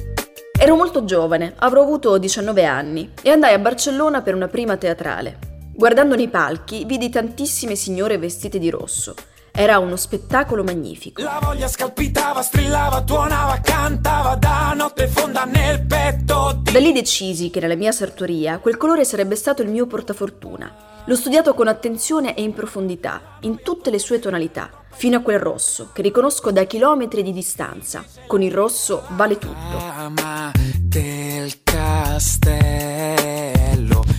Ero 0.58 0.76
molto 0.76 1.04
giovane, 1.04 1.52
avrò 1.58 1.82
avuto 1.82 2.16
19 2.16 2.64
anni, 2.64 3.12
e 3.20 3.28
andai 3.28 3.52
a 3.52 3.58
Barcellona 3.58 4.22
per 4.22 4.34
una 4.34 4.48
prima 4.48 4.78
teatrale. 4.78 5.38
Guardando 5.74 6.16
nei 6.16 6.28
palchi, 6.28 6.86
vidi 6.86 7.10
tantissime 7.10 7.74
signore 7.74 8.16
vestite 8.16 8.58
di 8.58 8.70
rosso. 8.70 9.14
Era 9.56 9.78
uno 9.78 9.94
spettacolo 9.94 10.64
magnifico. 10.64 11.22
La 11.22 11.38
voglia 11.40 11.68
scalpitava, 11.68 12.42
strillava, 12.42 13.02
tuonava, 13.02 13.60
cantava 13.60 14.34
da 14.34 14.72
notte 14.74 15.06
fonda 15.06 15.44
nel 15.44 15.80
petto. 15.86 16.60
Da 16.60 16.80
lì 16.80 16.90
decisi 16.90 17.50
che 17.50 17.60
nella 17.60 17.76
mia 17.76 17.92
sartoria 17.92 18.58
quel 18.58 18.76
colore 18.76 19.04
sarebbe 19.04 19.36
stato 19.36 19.62
il 19.62 19.68
mio 19.68 19.86
portafortuna. 19.86 21.04
L'ho 21.04 21.14
studiato 21.14 21.54
con 21.54 21.68
attenzione 21.68 22.34
e 22.34 22.42
in 22.42 22.52
profondità, 22.52 23.36
in 23.42 23.62
tutte 23.62 23.90
le 23.90 24.00
sue 24.00 24.18
tonalità, 24.18 24.70
fino 24.90 25.18
a 25.18 25.20
quel 25.20 25.38
rosso 25.38 25.90
che 25.92 26.02
riconosco 26.02 26.50
da 26.50 26.64
chilometri 26.64 27.22
di 27.22 27.32
distanza. 27.32 28.04
Con 28.26 28.42
il 28.42 28.52
rosso 28.52 29.04
vale 29.10 29.38
tutto. 29.38 29.76
Ama 29.78 30.50
del 30.80 31.62
castello, 31.62 32.42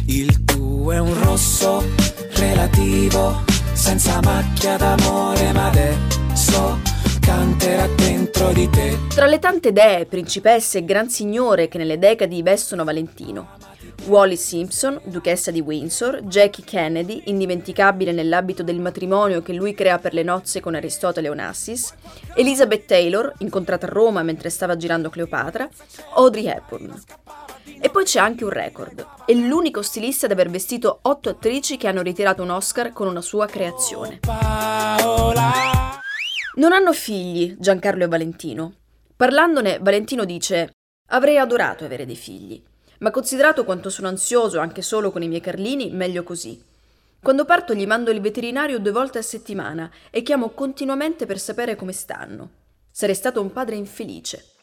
il 0.05 0.45
tuo 0.45 0.93
è 0.93 0.97
un 0.97 1.21
rosso 1.21 1.83
relativo 2.35 3.54
senza 3.75 4.19
macchia 4.23 4.77
d'amore, 4.77 5.51
ma 5.51 5.67
adesso 5.67 6.79
canterà 7.19 7.87
dentro 7.95 8.51
di 8.53 8.69
te. 8.69 8.97
Tra 9.09 9.25
le 9.25 9.39
tante 9.39 9.73
dee, 9.73 10.05
principesse 10.05 10.79
e 10.79 10.85
gran 10.85 11.09
signore 11.09 11.67
che 11.67 11.77
nelle 11.77 11.99
decadi 11.99 12.41
vestono 12.41 12.83
Valentino, 12.83 13.49
Wally 14.05 14.37
Simpson, 14.37 14.99
duchessa 15.03 15.51
di 15.51 15.59
Windsor, 15.59 16.21
Jackie 16.23 16.63
Kennedy, 16.63 17.23
indimenticabile 17.25 18.11
nell'abito 18.11 18.63
del 18.63 18.79
matrimonio 18.79 19.41
che 19.41 19.53
lui 19.53 19.73
crea 19.73 19.97
per 19.99 20.13
le 20.13 20.23
nozze 20.23 20.59
con 20.61 20.75
Aristotele 20.75 21.29
Onassis, 21.29 21.93
Elizabeth 22.35 22.85
Taylor, 22.85 23.33
incontrata 23.39 23.87
a 23.87 23.89
Roma 23.89 24.23
mentre 24.23 24.49
stava 24.49 24.77
girando 24.77 25.09
Cleopatra, 25.09 25.67
Audrey 26.13 26.45
Hepburn. 26.45 26.93
E 27.79 27.89
poi 27.89 28.03
c'è 28.03 28.19
anche 28.19 28.43
un 28.43 28.49
record. 28.49 29.05
È 29.25 29.33
l'unico 29.33 29.81
stilista 29.81 30.25
ad 30.25 30.31
aver 30.31 30.49
vestito 30.49 30.99
otto 31.03 31.29
attrici 31.29 31.77
che 31.77 31.87
hanno 31.87 32.01
ritirato 32.01 32.41
un 32.41 32.49
Oscar 32.49 32.93
con 32.93 33.07
una 33.07 33.21
sua 33.21 33.45
creazione. 33.45 34.19
Non 36.55 36.71
hanno 36.71 36.93
figli, 36.93 37.55
Giancarlo 37.59 38.05
e 38.05 38.07
Valentino. 38.07 38.73
Parlandone, 39.15 39.79
Valentino 39.81 40.25
dice: 40.25 40.71
Avrei 41.09 41.37
adorato 41.37 41.85
avere 41.85 42.05
dei 42.05 42.15
figli, 42.15 42.63
ma 42.99 43.11
considerato 43.11 43.65
quanto 43.65 43.89
sono 43.89 44.07
ansioso 44.07 44.59
anche 44.59 44.81
solo 44.81 45.11
con 45.11 45.21
i 45.21 45.27
miei 45.27 45.41
Carlini, 45.41 45.91
meglio 45.91 46.23
così. 46.23 46.63
Quando 47.21 47.45
parto 47.45 47.73
gli 47.73 47.87
mando 47.87 48.11
il 48.11 48.21
veterinario 48.21 48.79
due 48.79 48.91
volte 48.91 49.17
a 49.17 49.23
settimana 49.23 49.91
e 50.11 50.21
chiamo 50.21 50.49
continuamente 50.49 51.25
per 51.25 51.39
sapere 51.39 51.75
come 51.75 51.91
stanno. 51.91 52.49
Sarei 52.91 53.15
stato 53.15 53.41
un 53.41 53.51
padre 53.51 53.75
infelice. 53.75 54.54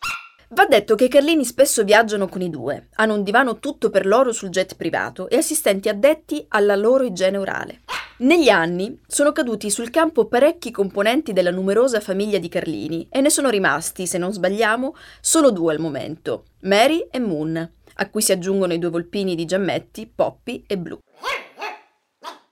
Va 0.54 0.66
detto 0.66 0.96
che 0.96 1.06
i 1.06 1.08
Carlini 1.08 1.46
spesso 1.46 1.82
viaggiano 1.82 2.28
con 2.28 2.42
i 2.42 2.50
due, 2.50 2.88
hanno 2.96 3.14
un 3.14 3.22
divano 3.22 3.58
tutto 3.58 3.88
per 3.88 4.04
loro 4.04 4.32
sul 4.32 4.50
jet 4.50 4.76
privato 4.76 5.30
e 5.30 5.38
assistenti 5.38 5.88
addetti 5.88 6.44
alla 6.48 6.76
loro 6.76 7.04
igiene 7.04 7.38
orale. 7.38 7.80
Negli 8.18 8.50
anni 8.50 9.00
sono 9.06 9.32
caduti 9.32 9.70
sul 9.70 9.88
campo 9.88 10.26
parecchi 10.26 10.70
componenti 10.70 11.32
della 11.32 11.50
numerosa 11.50 12.00
famiglia 12.00 12.36
di 12.36 12.50
Carlini 12.50 13.06
e 13.10 13.22
ne 13.22 13.30
sono 13.30 13.48
rimasti, 13.48 14.06
se 14.06 14.18
non 14.18 14.30
sbagliamo, 14.30 14.94
solo 15.22 15.50
due 15.50 15.72
al 15.72 15.80
momento, 15.80 16.44
Mary 16.64 17.08
e 17.10 17.18
Moon, 17.18 17.70
a 17.94 18.10
cui 18.10 18.20
si 18.20 18.32
aggiungono 18.32 18.74
i 18.74 18.78
due 18.78 18.90
volpini 18.90 19.34
di 19.34 19.46
Giammetti, 19.46 20.06
Poppy 20.14 20.64
e 20.66 20.76
Blue. 20.76 20.98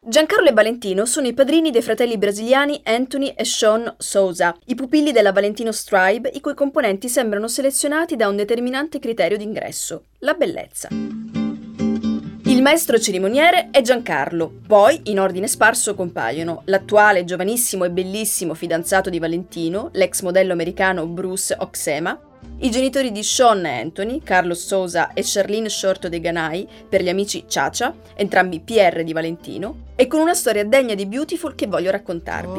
Giancarlo 0.02 0.48
e 0.48 0.54
Valentino 0.54 1.04
sono 1.04 1.26
i 1.26 1.34
padrini 1.34 1.70
dei 1.70 1.82
fratelli 1.82 2.16
brasiliani 2.16 2.80
Anthony 2.84 3.34
e 3.36 3.44
Sean 3.44 3.96
Souza, 3.98 4.56
i 4.64 4.74
pupilli 4.74 5.12
della 5.12 5.30
Valentino 5.30 5.72
Stribe, 5.72 6.30
i 6.32 6.40
cui 6.40 6.54
componenti 6.54 7.06
sembrano 7.06 7.48
selezionati 7.48 8.16
da 8.16 8.26
un 8.26 8.36
determinante 8.36 8.98
criterio 8.98 9.36
d'ingresso, 9.36 10.04
la 10.20 10.32
bellezza. 10.32 10.88
Il 10.90 12.62
maestro 12.62 12.98
cerimoniere 12.98 13.68
è 13.70 13.82
Giancarlo, 13.82 14.60
poi 14.66 15.02
in 15.04 15.20
ordine 15.20 15.46
sparso 15.46 15.94
compaiono 15.94 16.62
l'attuale 16.64 17.24
giovanissimo 17.24 17.84
e 17.84 17.90
bellissimo 17.90 18.54
fidanzato 18.54 19.10
di 19.10 19.18
Valentino, 19.18 19.90
l'ex 19.92 20.22
modello 20.22 20.54
americano 20.54 21.06
Bruce 21.06 21.54
Oxema, 21.58 22.18
i 22.62 22.70
genitori 22.70 23.10
di 23.10 23.22
Sean 23.22 23.64
e 23.64 23.80
Anthony, 23.80 24.20
Carlos 24.22 24.66
Sousa 24.66 25.12
e 25.14 25.22
Charlene 25.24 25.68
Shorto 25.68 26.08
de 26.08 26.20
Ganai, 26.20 26.68
per 26.88 27.02
gli 27.02 27.08
amici 27.08 27.44
Ciacia, 27.48 27.94
entrambi 28.14 28.60
PR 28.60 29.02
di 29.02 29.12
Valentino, 29.12 29.88
e 29.96 30.06
con 30.06 30.20
una 30.20 30.34
storia 30.34 30.64
degna 30.64 30.94
di 30.94 31.06
Beautiful 31.06 31.54
che 31.54 31.66
voglio 31.66 31.90
raccontarvi. 31.90 32.58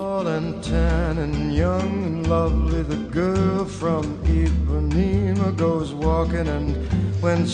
When 7.22 7.46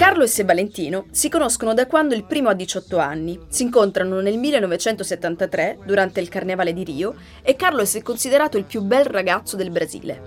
Carlos 0.00 0.38
e 0.38 0.44
Valentino 0.44 1.04
si 1.10 1.28
conoscono 1.28 1.74
da 1.74 1.86
quando 1.86 2.14
il 2.14 2.24
primo 2.24 2.48
ha 2.48 2.54
18 2.54 2.96
anni. 2.96 3.38
Si 3.48 3.64
incontrano 3.64 4.22
nel 4.22 4.38
1973 4.38 5.80
durante 5.84 6.20
il 6.20 6.30
Carnevale 6.30 6.72
di 6.72 6.84
Rio 6.84 7.16
e 7.42 7.54
Carlos 7.54 7.94
è 7.96 8.00
considerato 8.00 8.56
il 8.56 8.64
più 8.64 8.80
bel 8.80 9.04
ragazzo 9.04 9.56
del 9.56 9.68
Brasile. 9.68 10.22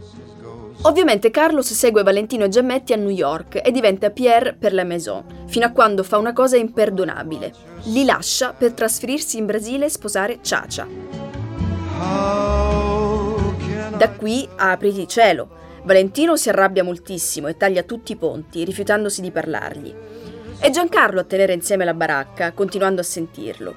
Ovviamente 0.84 1.32
Carlos 1.32 1.74
segue 1.74 2.04
Valentino 2.04 2.48
Giammetti 2.48 2.94
a 2.94 2.98
New 2.98 3.10
York 3.10 3.62
e 3.66 3.72
diventa 3.72 4.12
Pierre 4.12 4.54
per 4.54 4.76
la 4.76 4.84
Maison, 4.84 5.26
fino 5.48 5.66
a 5.66 5.72
quando 5.72 6.04
fa 6.04 6.20
una 6.20 6.34
cosa 6.34 6.56
imperdonabile. 6.56 7.52
Li 7.86 8.06
lascia 8.06 8.54
per 8.54 8.74
trasferirsi 8.74 9.40
in 9.40 9.48
Brasile 9.48 9.86
e 9.86 9.90
sposare 9.90 10.38
Ciacia. 10.44 10.88
Da 13.98 14.10
qui 14.12 14.48
apriti 14.56 15.08
cielo. 15.08 15.62
Valentino 15.86 16.38
si 16.38 16.48
arrabbia 16.48 16.82
moltissimo 16.82 17.48
e 17.48 17.58
taglia 17.58 17.84
tutti 17.84 18.14
i 18.14 18.16
ponti, 18.16 18.64
rifiutandosi 18.64 19.20
di 19.20 19.32
parlargli. 19.32 19.94
È 20.58 20.70
Giancarlo 20.70 21.20
a 21.20 21.24
tenere 21.26 21.52
insieme 21.52 21.84
la 21.84 21.94
baracca, 21.94 22.54
continuando 22.54 23.02
a 23.02 23.04
sentirlo. 23.04 23.76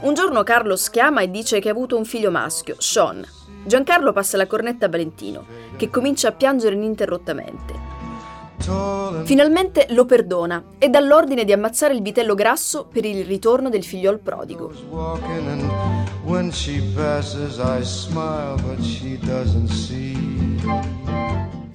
Un 0.00 0.12
giorno 0.14 0.42
Carlos 0.42 0.90
chiama 0.90 1.20
e 1.20 1.30
dice 1.30 1.60
che 1.60 1.68
ha 1.68 1.72
avuto 1.72 1.96
un 1.96 2.04
figlio 2.04 2.32
maschio, 2.32 2.74
Sean. 2.78 3.24
Giancarlo 3.64 4.12
passa 4.12 4.36
la 4.36 4.48
cornetta 4.48 4.86
a 4.86 4.88
Valentino, 4.88 5.46
che 5.76 5.88
comincia 5.88 6.28
a 6.28 6.32
piangere 6.32 6.74
ininterrottamente. 6.74 7.95
Finalmente 9.24 9.86
lo 9.90 10.04
perdona 10.04 10.64
e 10.78 10.88
dà 10.88 11.00
l'ordine 11.00 11.44
di 11.44 11.52
ammazzare 11.52 11.94
il 11.94 12.02
vitello 12.02 12.34
grasso 12.34 12.86
per 12.90 13.04
il 13.04 13.24
ritorno 13.24 13.68
del 13.68 13.84
figliol 13.84 14.18
prodigo. 14.18 14.72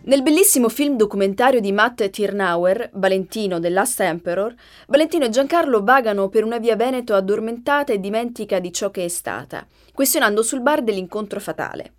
Nel 0.04 0.24
bellissimo 0.24 0.68
film 0.68 0.98
documentario 0.98 1.62
di 1.62 1.72
Matt 1.72 2.10
Tirnauer, 2.10 2.90
Valentino 2.94 3.60
The 3.60 3.70
Last 3.70 4.00
Emperor, 4.02 4.54
Valentino 4.88 5.26
e 5.26 5.30
Giancarlo 5.30 5.84
vagano 5.84 6.28
per 6.28 6.44
una 6.44 6.58
via 6.58 6.76
Veneto 6.76 7.14
addormentata 7.14 7.94
e 7.94 8.00
dimentica 8.00 8.60
di 8.60 8.74
ciò 8.74 8.90
che 8.90 9.06
è 9.06 9.08
stata, 9.08 9.66
questionando 9.94 10.44
sul 10.44 10.62
bar 10.62 10.82
dell'incontro 10.82 11.40
fatale. 11.40 11.94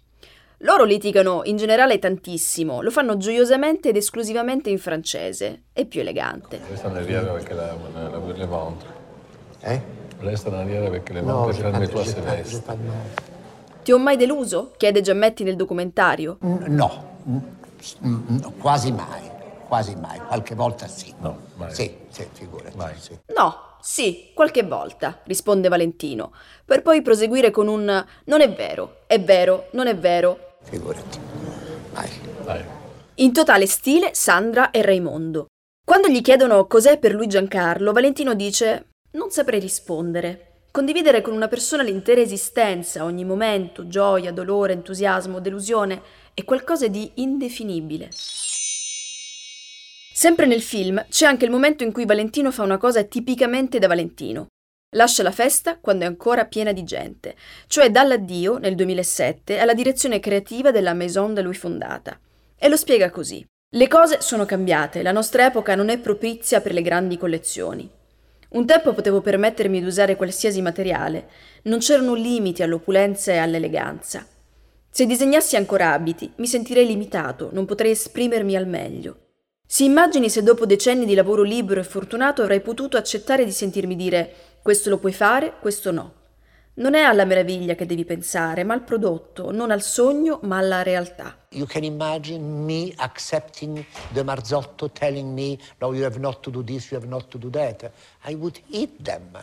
Loro 0.64 0.84
litigano 0.84 1.42
in 1.44 1.56
generale 1.56 1.98
tantissimo, 1.98 2.82
lo 2.82 2.90
fanno 2.90 3.16
gioiosamente 3.16 3.88
ed 3.88 3.96
esclusivamente 3.96 4.70
in 4.70 4.78
francese, 4.78 5.62
è 5.72 5.84
più 5.86 6.00
elegante. 6.00 6.60
Questa 6.60 6.86
non 6.88 6.98
arriva 6.98 7.20
perché 7.32 7.52
la, 7.52 7.76
la, 7.92 8.08
la, 8.08 8.18
le 8.18 8.46
ventre. 8.46 8.88
Eh? 9.60 9.82
Resta 10.18 10.50
non 10.50 10.60
arriva 10.60 10.88
perché 10.88 11.12
le 11.14 11.20
ventre 11.22 11.70
no, 11.70 11.78
le 11.78 11.88
tue 11.88 12.04
vesti. 12.04 12.62
Ti 13.82 13.90
ho 13.90 13.98
mai 13.98 14.16
deluso? 14.16 14.72
chiede 14.76 15.00
Giammetti 15.00 15.42
nel 15.42 15.56
documentario. 15.56 16.38
No, 16.40 17.10
Quasi 18.58 18.92
mai, 18.92 19.28
quasi 19.66 19.96
mai. 19.96 20.20
Qualche 20.20 20.54
volta 20.54 20.86
sì. 20.86 21.12
No, 21.18 21.38
mai. 21.56 21.74
Sì, 21.74 21.92
sì, 22.08 22.24
figurati. 22.32 22.76
Mai. 22.76 22.94
Sì. 22.96 23.18
No, 23.36 23.76
sì, 23.80 24.30
qualche 24.32 24.62
volta, 24.62 25.18
risponde 25.24 25.68
Valentino, 25.68 26.32
per 26.64 26.82
poi 26.82 27.02
proseguire 27.02 27.50
con 27.50 27.66
un 27.66 28.04
non 28.26 28.40
è 28.40 28.52
vero, 28.52 28.98
è 29.06 29.20
vero, 29.20 29.66
non 29.72 29.88
è 29.88 29.96
vero. 29.96 30.50
Figurati. 30.62 31.18
Mai. 31.92 32.10
Mai. 32.44 32.64
In 33.16 33.32
totale 33.32 33.66
stile 33.66 34.14
Sandra 34.14 34.70
e 34.70 34.82
Raimondo. 34.82 35.46
Quando 35.84 36.08
gli 36.08 36.20
chiedono 36.22 36.66
cos'è 36.66 36.98
per 36.98 37.12
lui 37.12 37.26
Giancarlo, 37.26 37.92
Valentino 37.92 38.34
dice 38.34 38.86
non 39.12 39.30
saprei 39.30 39.60
rispondere. 39.60 40.66
Condividere 40.70 41.20
con 41.20 41.34
una 41.34 41.48
persona 41.48 41.82
l'intera 41.82 42.22
esistenza, 42.22 43.04
ogni 43.04 43.26
momento, 43.26 43.86
gioia, 43.88 44.32
dolore, 44.32 44.72
entusiasmo, 44.72 45.38
delusione, 45.38 46.00
è 46.32 46.44
qualcosa 46.44 46.88
di 46.88 47.10
indefinibile. 47.16 48.08
Sempre 50.14 50.46
nel 50.46 50.62
film 50.62 51.04
c'è 51.10 51.26
anche 51.26 51.44
il 51.44 51.50
momento 51.50 51.84
in 51.84 51.92
cui 51.92 52.06
Valentino 52.06 52.50
fa 52.50 52.62
una 52.62 52.78
cosa 52.78 53.02
tipicamente 53.02 53.78
da 53.78 53.88
Valentino. 53.88 54.46
Lascia 54.94 55.22
la 55.22 55.30
festa 55.30 55.78
quando 55.78 56.04
è 56.04 56.06
ancora 56.06 56.44
piena 56.44 56.72
di 56.72 56.84
gente, 56.84 57.34
cioè 57.66 57.90
dall'addio, 57.90 58.58
nel 58.58 58.74
2007, 58.74 59.58
alla 59.58 59.72
direzione 59.72 60.20
creativa 60.20 60.70
della 60.70 60.92
Maison 60.92 61.32
da 61.32 61.40
lui 61.40 61.54
fondata. 61.54 62.18
E 62.58 62.68
lo 62.68 62.76
spiega 62.76 63.08
così. 63.08 63.42
Le 63.74 63.88
cose 63.88 64.20
sono 64.20 64.44
cambiate, 64.44 65.02
la 65.02 65.12
nostra 65.12 65.46
epoca 65.46 65.74
non 65.74 65.88
è 65.88 65.98
propizia 65.98 66.60
per 66.60 66.74
le 66.74 66.82
grandi 66.82 67.16
collezioni. 67.16 67.90
Un 68.50 68.66
tempo 68.66 68.92
potevo 68.92 69.22
permettermi 69.22 69.80
di 69.80 69.86
usare 69.86 70.14
qualsiasi 70.14 70.60
materiale, 70.60 71.26
non 71.62 71.78
c'erano 71.78 72.12
limiti 72.12 72.62
all'opulenza 72.62 73.32
e 73.32 73.38
all'eleganza. 73.38 74.26
Se 74.90 75.06
disegnassi 75.06 75.56
ancora 75.56 75.92
abiti, 75.92 76.30
mi 76.36 76.46
sentirei 76.46 76.86
limitato, 76.86 77.48
non 77.52 77.64
potrei 77.64 77.92
esprimermi 77.92 78.56
al 78.56 78.66
meglio. 78.66 79.20
Si 79.66 79.86
immagini 79.86 80.28
se 80.28 80.42
dopo 80.42 80.66
decenni 80.66 81.06
di 81.06 81.14
lavoro 81.14 81.40
libero 81.40 81.80
e 81.80 81.84
fortunato 81.84 82.42
avrei 82.42 82.60
potuto 82.60 82.98
accettare 82.98 83.46
di 83.46 83.52
sentirmi 83.52 83.96
dire 83.96 84.34
questo 84.62 84.90
lo 84.90 84.98
puoi 84.98 85.12
fare, 85.12 85.54
questo 85.60 85.90
no. 85.90 86.20
Non 86.74 86.94
è 86.94 87.00
alla 87.00 87.26
meraviglia 87.26 87.74
che 87.74 87.84
devi 87.84 88.04
pensare, 88.04 88.64
ma 88.64 88.72
al 88.72 88.82
prodotto, 88.82 89.50
non 89.50 89.70
al 89.70 89.82
sogno, 89.82 90.38
ma 90.44 90.56
alla 90.56 90.82
realtà. 90.82 91.36
You 91.50 91.66
can 91.66 91.84
imagine 91.84 92.42
me 92.42 92.92
accepting 92.96 93.84
the 94.12 94.22
Marzotto 94.22 94.88
telling 94.90 95.34
me, 95.34 95.58
no, 95.80 95.92
you 95.92 96.04
have 96.04 96.18
not 96.18 96.40
to 96.40 96.50
do 96.50 96.64
this, 96.64 96.90
you 96.90 96.98
have 96.98 97.06
not 97.06 97.28
to 97.28 97.36
do 97.36 97.50
that. 97.50 97.90
I 98.24 98.34
would 98.34 98.58
eat 98.70 99.02
them. 99.02 99.38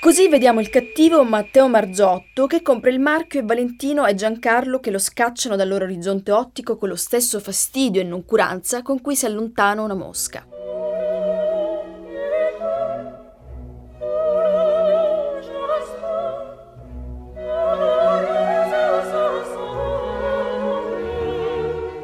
Così 0.00 0.28
vediamo 0.28 0.60
il 0.60 0.68
cattivo 0.68 1.24
Matteo 1.24 1.68
Marzotto 1.68 2.46
che 2.46 2.60
compra 2.60 2.90
il 2.90 3.00
marchio 3.00 3.40
e 3.40 3.44
Valentino 3.44 4.04
e 4.04 4.14
Giancarlo 4.14 4.80
che 4.80 4.90
lo 4.90 4.98
scacciano 4.98 5.56
dal 5.56 5.68
loro 5.68 5.84
orizzonte 5.84 6.32
ottico 6.32 6.76
con 6.76 6.88
lo 6.88 6.96
stesso 6.96 7.40
fastidio 7.40 8.00
e 8.00 8.04
noncuranza 8.04 8.82
con 8.82 9.00
cui 9.00 9.16
si 9.16 9.26
allontana 9.26 9.80
una 9.80 9.94
mosca. 9.94 10.44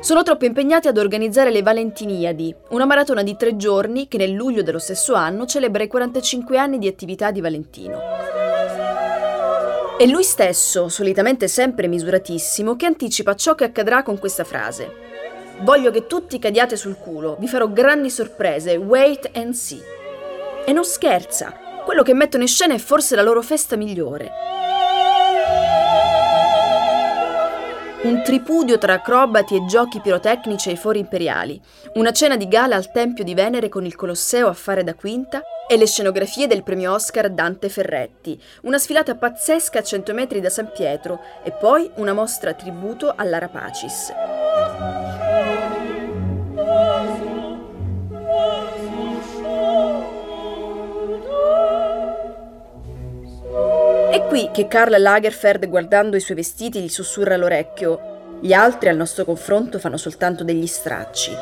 Sono 0.09 0.23
troppo 0.23 0.47
impegnati 0.47 0.89
ad 0.89 0.97
organizzare 0.97 1.51
le 1.51 1.61
Valentiniadi, 1.61 2.55
una 2.71 2.87
maratona 2.87 3.23
di 3.23 3.37
tre 3.37 3.57
giorni 3.57 4.09
che 4.09 4.17
nel 4.17 4.31
luglio 4.31 4.63
dello 4.63 4.79
stesso 4.79 5.13
anno 5.13 5.45
celebra 5.45 5.83
i 5.83 5.87
45 5.87 6.57
anni 6.57 6.79
di 6.79 6.89
attività 6.89 7.31
di 7.31 7.43
Valentino. 7.43 8.01
È 9.99 10.07
lui 10.07 10.23
stesso, 10.23 10.89
solitamente 10.89 11.47
sempre 11.47 11.89
misuratissimo, 11.89 12.75
che 12.75 12.87
anticipa 12.87 13.35
ciò 13.35 13.55
che 13.55 13.65
accadrà 13.65 14.03
con 14.03 14.19
questa 14.19 14.45
frase. 14.45 14.91
Voglio 15.59 15.91
che 15.91 16.07
tutti 16.07 16.39
cadiate 16.39 16.77
sul 16.77 16.97
culo, 16.97 17.37
vi 17.39 17.47
farò 17.47 17.69
grandi 17.69 18.09
sorprese, 18.09 18.77
wait 18.77 19.29
and 19.35 19.53
see. 19.53 19.83
E 20.65 20.73
non 20.73 20.87
scherza, 20.87 21.53
quello 21.85 22.03
che 22.03 22.15
mettono 22.15 22.45
in 22.45 22.49
scena 22.49 22.73
è 22.73 22.79
forse 22.79 23.15
la 23.15 23.21
loro 23.21 23.43
festa 23.43 23.77
migliore. 23.77 24.33
Un 28.01 28.23
tripudio 28.23 28.79
tra 28.79 28.93
acrobati 28.93 29.57
e 29.57 29.65
giochi 29.65 30.01
pirotecnici 30.01 30.69
ai 30.69 30.77
fori 30.77 31.01
imperiali, 31.01 31.61
una 31.95 32.13
cena 32.13 32.37
di 32.37 32.47
gala 32.47 32.77
al 32.77 32.93
Tempio 32.93 33.25
di 33.25 33.35
Venere 33.35 33.69
con 33.69 33.85
il 33.85 33.97
Colosseo 33.97 34.47
a 34.47 34.53
fare 34.53 34.85
da 34.85 34.95
quinta 34.95 35.43
e 35.67 35.77
le 35.77 35.87
scenografie 35.87 36.47
del 36.47 36.63
premio 36.63 36.93
Oscar 36.93 37.29
Dante 37.29 37.69
Ferretti, 37.69 38.41
una 38.63 38.79
sfilata 38.79 39.17
pazzesca 39.17 39.81
a 39.81 39.83
100 39.83 40.15
metri 40.15 40.41
da 40.41 40.49
San 40.49 40.71
Pietro 40.73 41.21
e 41.43 41.51
poi 41.51 41.91
una 41.97 42.13
mostra 42.13 42.55
tributo 42.55 43.13
all'Ara 43.17 43.49
Pacis. 43.49 44.13
Qui 54.29 54.51
che 54.53 54.69
Karl 54.69 55.01
Lagerfeld, 55.01 55.67
guardando 55.69 56.17
i 56.17 56.21
suoi 56.21 56.37
vestiti, 56.37 56.81
gli 56.81 56.89
sussurra 56.89 57.35
all'orecchio: 57.35 58.37
Gli 58.41 58.53
altri 58.53 58.91
al 58.91 58.97
nostro 58.97 59.25
confronto 59.25 59.79
fanno 59.79 59.97
soltanto 59.97 60.45
degli 60.45 60.67
stracci. 60.67 61.33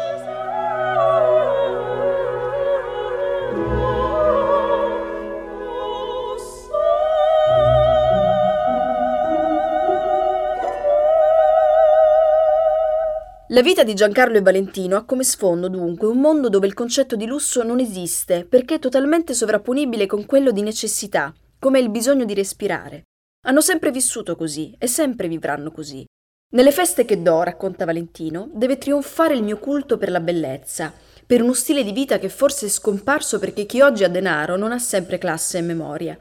La 13.50 13.62
vita 13.62 13.84
di 13.84 13.94
Giancarlo 13.94 14.36
e 14.36 14.42
Valentino 14.42 14.96
ha 14.96 15.04
come 15.04 15.24
sfondo 15.24 15.68
dunque 15.68 16.08
un 16.08 16.18
mondo 16.18 16.48
dove 16.48 16.66
il 16.66 16.74
concetto 16.74 17.16
di 17.16 17.26
lusso 17.26 17.62
non 17.62 17.78
esiste 17.78 18.44
perché 18.44 18.74
è 18.74 18.78
totalmente 18.78 19.34
sovrapponibile 19.34 20.06
con 20.06 20.26
quello 20.26 20.50
di 20.50 20.62
necessità, 20.62 21.32
come 21.58 21.78
il 21.78 21.90
bisogno 21.90 22.24
di 22.24 22.34
respirare. 22.34 23.04
Hanno 23.46 23.60
sempre 23.60 23.90
vissuto 23.90 24.36
così 24.36 24.74
e 24.78 24.86
sempre 24.86 25.28
vivranno 25.28 25.70
così. 25.70 26.04
Nelle 26.52 26.72
feste 26.72 27.04
che 27.04 27.22
do, 27.22 27.42
racconta 27.42 27.84
Valentino, 27.84 28.50
deve 28.52 28.78
trionfare 28.78 29.34
il 29.34 29.42
mio 29.42 29.58
culto 29.58 29.98
per 29.98 30.10
la 30.10 30.20
bellezza, 30.20 30.92
per 31.26 31.42
uno 31.42 31.54
stile 31.54 31.82
di 31.82 31.92
vita 31.92 32.18
che 32.18 32.28
forse 32.28 32.66
è 32.66 32.68
scomparso 32.68 33.38
perché 33.38 33.66
chi 33.66 33.80
oggi 33.80 34.04
ha 34.04 34.08
denaro 34.08 34.56
non 34.56 34.70
ha 34.70 34.78
sempre 34.78 35.18
classe 35.18 35.58
e 35.58 35.62
memoria. 35.62 36.16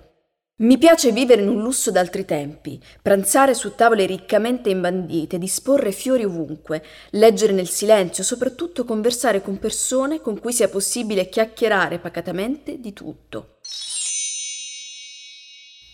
Mi 0.57 0.77
piace 0.77 1.11
vivere 1.11 1.41
in 1.41 1.49
un 1.49 1.61
lusso 1.61 1.91
d'altri 1.91 2.23
tempi, 2.23 2.81
pranzare 3.01 3.53
su 3.53 3.75
tavole 3.75 4.05
riccamente 4.05 4.69
imbandite, 4.69 5.37
disporre 5.37 5.91
fiori 5.91 6.23
ovunque, 6.23 6.81
leggere 7.11 7.51
nel 7.51 7.67
silenzio, 7.67 8.23
soprattutto 8.23 8.85
conversare 8.85 9.41
con 9.41 9.59
persone 9.59 10.21
con 10.21 10.39
cui 10.39 10.53
sia 10.53 10.69
possibile 10.69 11.27
chiacchierare 11.27 11.99
pacatamente 11.99 12.79
di 12.79 12.93
tutto. 12.93 13.57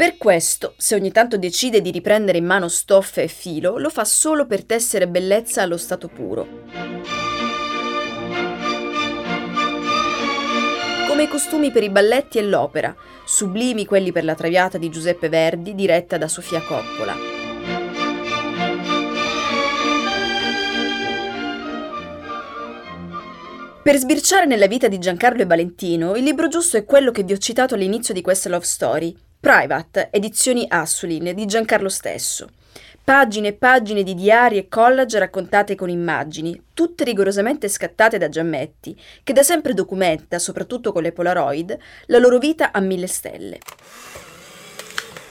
Per 0.02 0.18
questo, 0.18 0.74
se 0.78 0.96
ogni 0.96 1.12
tanto 1.12 1.38
decide 1.38 1.80
di 1.80 1.92
riprendere 1.92 2.40
in 2.40 2.46
mano 2.46 2.68
stoffa 2.70 3.22
e 3.22 3.28
filo, 3.28 3.78
lo 3.78 3.92
fa 3.92 4.04
solo 4.04 4.48
per 4.48 4.64
tessere 4.64 5.08
bellezza 5.08 5.62
allo 5.62 5.78
stato 5.78 6.08
puro. 6.08 6.64
Come 11.08 11.22
i 11.22 11.28
costumi 11.28 11.70
per 11.70 11.84
i 11.84 11.92
balletti 11.92 12.40
e 12.40 12.42
l'opera, 12.42 12.96
sublimi 13.24 13.86
quelli 13.86 14.12
per 14.12 14.24
la 14.24 14.34
Traviata 14.34 14.80
di 14.80 14.90
Giuseppe 14.90 15.30
Verdi, 15.30 15.76
diretta 15.76 16.18
da 16.18 16.28
Sofia 16.28 16.64
Coppola. 16.64 17.16
Per 23.84 23.98
sbirciare 23.98 24.48
nella 24.48 24.66
vita 24.66 24.88
di 24.88 24.98
Giancarlo 24.98 25.44
e 25.44 25.46
Valentino, 25.46 26.16
il 26.16 26.24
libro 26.24 26.48
giusto 26.48 26.78
è 26.78 26.86
quello 26.86 27.12
che 27.12 27.22
vi 27.22 27.34
ho 27.34 27.38
citato 27.38 27.76
all'inizio 27.76 28.16
di 28.16 28.22
questa 28.24 28.50
love 28.50 28.66
story, 28.66 29.16
Private, 29.42 30.10
edizioni 30.12 30.68
Assulin, 30.70 31.34
di 31.34 31.48
Giancarlo 31.48 31.90
stesso. 31.90 32.50
Pagine 33.04 33.48
e 33.48 33.54
pagine 33.54 34.04
di 34.04 34.14
diari 34.14 34.58
e 34.58 34.68
collage 34.68 35.18
raccontate 35.18 35.74
con 35.74 35.90
immagini, 35.90 36.66
tutte 36.76 37.04
rigorosamente 37.04 37.68
scattate 37.68 38.20
da 38.20 38.30
Giammetti, 38.30 38.96
che 39.24 39.34
da 39.34 39.42
sempre 39.42 39.74
documenta, 39.74 40.38
soprattutto 40.38 40.92
con 40.92 41.02
le 41.02 41.12
Polaroid, 41.12 41.76
la 42.06 42.20
loro 42.20 42.38
vita 42.38 42.72
a 42.72 42.80
mille 42.82 43.08
stelle. 43.08 43.58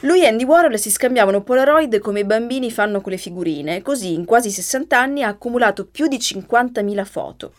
Lui 0.00 0.24
e 0.24 0.26
Andy 0.26 0.42
Warhol 0.42 0.76
si 0.76 0.90
scambiavano 0.90 1.44
Polaroid 1.44 2.00
come 2.00 2.20
i 2.20 2.24
bambini 2.24 2.72
fanno 2.72 3.00
con 3.00 3.12
le 3.12 3.18
figurine, 3.18 3.80
così 3.80 4.12
in 4.12 4.24
quasi 4.24 4.50
60 4.50 4.98
anni 4.98 5.22
ha 5.22 5.28
accumulato 5.28 5.86
più 5.86 6.08
di 6.08 6.16
50.000 6.16 7.04
foto. 7.04 7.52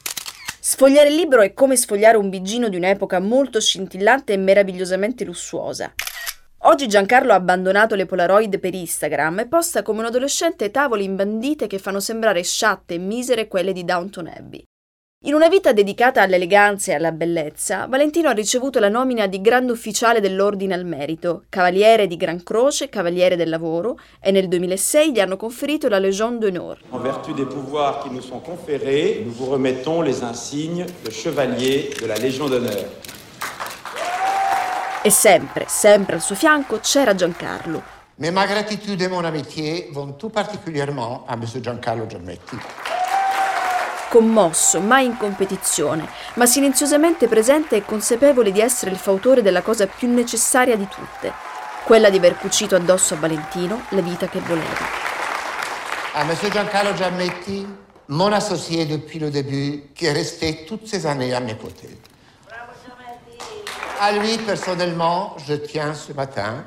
Sfogliare 0.60 1.08
il 1.08 1.16
libro 1.16 1.44
è 1.44 1.54
come 1.54 1.78
sfogliare 1.78 2.18
un 2.18 2.30
bigino 2.30 2.68
di 2.68 2.76
un'epoca 2.76 3.22
molto 3.22 3.62
scintillante 3.62 4.34
e 4.34 4.38
meravigliosamente 4.38 5.24
lussuosa. 5.24 5.94
Oggi 6.72 6.88
Giancarlo 6.88 7.34
ha 7.34 7.36
abbandonato 7.36 7.96
le 7.96 8.06
Polaroid 8.06 8.58
per 8.58 8.74
Instagram 8.74 9.40
e 9.40 9.48
posta 9.48 9.82
come 9.82 10.00
un 10.00 10.06
adolescente 10.06 10.72
tavole 10.72 11.04
imbandite 11.04 11.68
che 11.68 11.80
fanno 11.80 12.00
sembrare 12.00 12.44
sciatte 12.44 12.94
e 12.94 12.98
misere 12.98 13.50
quelle 13.50 13.74
di 13.74 13.84
Downton 13.84 14.28
Abbey. 14.28 14.64
In 15.26 15.34
una 15.34 15.50
vita 15.50 15.74
dedicata 15.74 16.22
all'eleganza 16.22 16.92
e 16.92 16.96
alla 16.96 17.12
bellezza, 17.12 17.88
Valentino 17.88 18.30
ha 18.30 18.32
ricevuto 18.32 18.80
la 18.80 18.88
nomina 18.88 19.28
di 19.28 19.42
Grande 19.42 19.74
Ufficiale 19.74 20.22
dell'Ordine 20.22 20.74
al 20.74 20.86
Merito, 20.86 21.44
Cavaliere 21.50 22.08
di 22.08 22.16
Gran 22.16 22.42
Croce, 22.42 22.88
Cavaliere 22.88 23.36
del 23.36 23.50
Lavoro 23.50 24.00
e 24.22 24.32
nel 24.32 24.48
2006 24.48 25.12
gli 25.12 25.20
hanno 25.20 25.36
conferito 25.36 25.90
la 25.90 26.00
Légion 26.00 26.40
d'honneur. 26.40 26.80
En 26.92 27.02
vertu 27.02 27.34
des 27.34 27.48
pouvoirs 27.48 28.00
qui 28.00 28.14
nous 28.14 28.26
sont 28.26 28.42
conférés, 28.42 29.24
nous 29.26 29.34
vous 29.34 29.52
remettons 29.52 30.02
les 30.02 30.24
insignes 30.24 30.86
de 31.04 31.12
Chevalier 31.12 31.90
de 32.00 32.08
la 32.08 32.16
Légion 32.16 32.48
d'honneur. 32.48 32.86
E 35.04 35.10
sempre, 35.10 35.66
sempre 35.68 36.14
al 36.14 36.22
suo 36.22 36.36
fianco 36.36 36.80
c'era 36.80 37.16
Giancarlo. 37.16 37.82
Mais 38.18 38.32
ma 38.32 38.46
gratitude 38.46 39.02
et 39.02 39.08
mon 39.08 39.26
amitié 39.26 39.90
vont 39.92 40.12
tout 40.16 40.30
particulièrement 40.30 41.26
à 41.28 41.34
M. 41.34 41.44
Giancarlo 41.60 42.06
Giammetti. 42.06 42.56
Commosso, 44.10 44.80
mai 44.80 45.06
in 45.06 45.18
competizione, 45.18 46.08
ma 46.36 46.46
silenziosamente 46.46 47.28
presente 47.28 47.78
e 47.78 47.84
consapevole 47.84 48.52
di 48.52 48.60
essere 48.60 48.92
il 48.92 48.98
fautore 48.98 49.42
della 49.42 49.64
cosa 49.64 49.88
più 49.88 50.08
necessaria 50.08 50.76
di 50.76 50.88
tutte, 50.88 51.34
quella 51.84 52.12
di 52.12 52.18
aver 52.18 52.38
cucito 52.38 52.76
addosso 52.76 53.16
a 53.16 53.18
Valentino 53.18 53.86
la 53.90 54.02
vita 54.02 54.28
che 54.28 54.40
voleva. 54.40 54.86
À 56.14 56.24
M. 56.24 56.32
Giancarlo 56.48 56.94
Giammetti, 56.94 57.66
mon 58.10 58.32
associé 58.34 58.86
depuis 58.86 59.18
le 59.18 59.32
début, 59.32 59.90
qui 59.96 60.06
est 60.06 60.14
resté 60.14 60.64
toutes 60.68 60.86
ces 60.86 61.08
années 61.08 61.34
à 61.34 61.40
mes 61.40 61.58
côtés. 61.58 61.98
À 64.04 64.14
lui, 64.14 64.36
personnellement, 64.40 65.36
je 65.48 65.54
tiens 65.54 65.94
ce 65.94 66.12
matin 66.12 66.66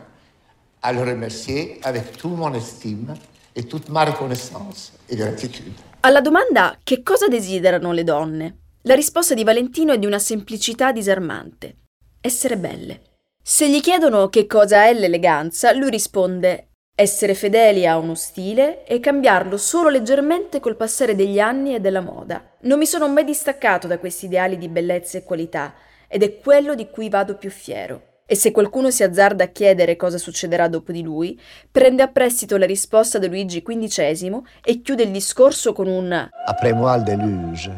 à 0.81 0.93
le 0.93 1.01
remercier 1.01 1.81
avec 1.83 2.17
toute 2.17 2.31
mon 2.31 2.55
estime 2.55 3.13
et 3.57 3.65
toute 3.65 3.89
ma 3.89 4.05
reconnaissance 4.05 4.93
et 5.09 5.17
gratitude. 5.17 5.73
Alla 6.03 6.21
domanda 6.21 6.79
che 6.85 7.03
cosa 7.03 7.27
desiderano 7.27 7.91
le 7.91 8.05
donne, 8.05 8.59
la 8.83 8.95
risposta 8.95 9.35
di 9.35 9.43
Valentino 9.43 9.93
è 9.93 9.99
di 9.99 10.07
una 10.07 10.21
semplicità 10.21 10.93
disarmante. 10.93 11.79
Essere 12.21 12.57
belle. 12.57 13.01
Se 13.43 13.69
gli 13.69 13.81
chiedono 13.81 14.29
che 14.29 14.47
cosa 14.47 14.85
è 14.85 14.95
l'eleganza, 14.95 15.73
lui 15.73 15.91
risponde 15.91 16.69
essere 16.95 17.35
fedeli 17.35 17.85
a 17.85 17.99
uno 17.99 18.15
stile 18.15 18.85
e 18.87 19.01
cambiarlo 19.01 19.57
solo 19.57 19.89
leggermente 19.89 20.61
col 20.61 20.77
passare 20.77 21.17
degli 21.17 21.41
anni 21.41 21.75
e 21.75 21.81
della 21.81 22.01
moda. 22.01 22.53
Non 22.61 22.79
mi 22.79 22.87
sono 22.87 23.09
mai 23.09 23.25
distaccato 23.25 23.89
da 23.89 23.99
questi 23.99 24.27
ideali 24.27 24.57
di 24.57 24.69
bellezza 24.69 25.19
e 25.19 25.25
qualità 25.25 25.75
ed 26.15 26.23
è 26.23 26.39
quello 26.39 26.77
di 26.77 26.89
cui 26.91 27.09
vado 27.09 27.35
più 27.35 27.51
fiero. 27.51 28.21
E 28.25 28.37
se 28.37 28.53
qualcuno 28.53 28.93
si 28.93 29.03
azzarda 29.03 29.43
a 29.43 29.49
chiedere 29.49 29.97
cosa 29.97 30.17
succederà 30.17 30.69
dopo 30.69 30.93
di 30.93 31.03
lui, 31.03 31.37
prende 31.69 32.05
a 32.05 32.07
prestito 32.07 32.57
la 32.57 32.67
risposta 32.67 33.19
di 33.19 33.27
Luigi 33.27 33.65
XV 33.65 34.41
e 34.63 34.81
chiude 34.81 35.03
il 35.03 35.11
discorso 35.11 35.73
con 35.73 35.89
un 35.89 36.29
Après 36.47 36.73
moi 36.73 36.97
le 36.99 37.03
déluge. 37.03 37.69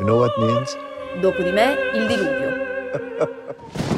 You 0.00 0.08
know 0.08 0.18
what 0.18 0.36
means? 0.38 0.76
Dopo 1.20 1.40
di 1.40 1.52
me 1.52 1.76
il 1.94 2.06
diluvio. 2.08 3.96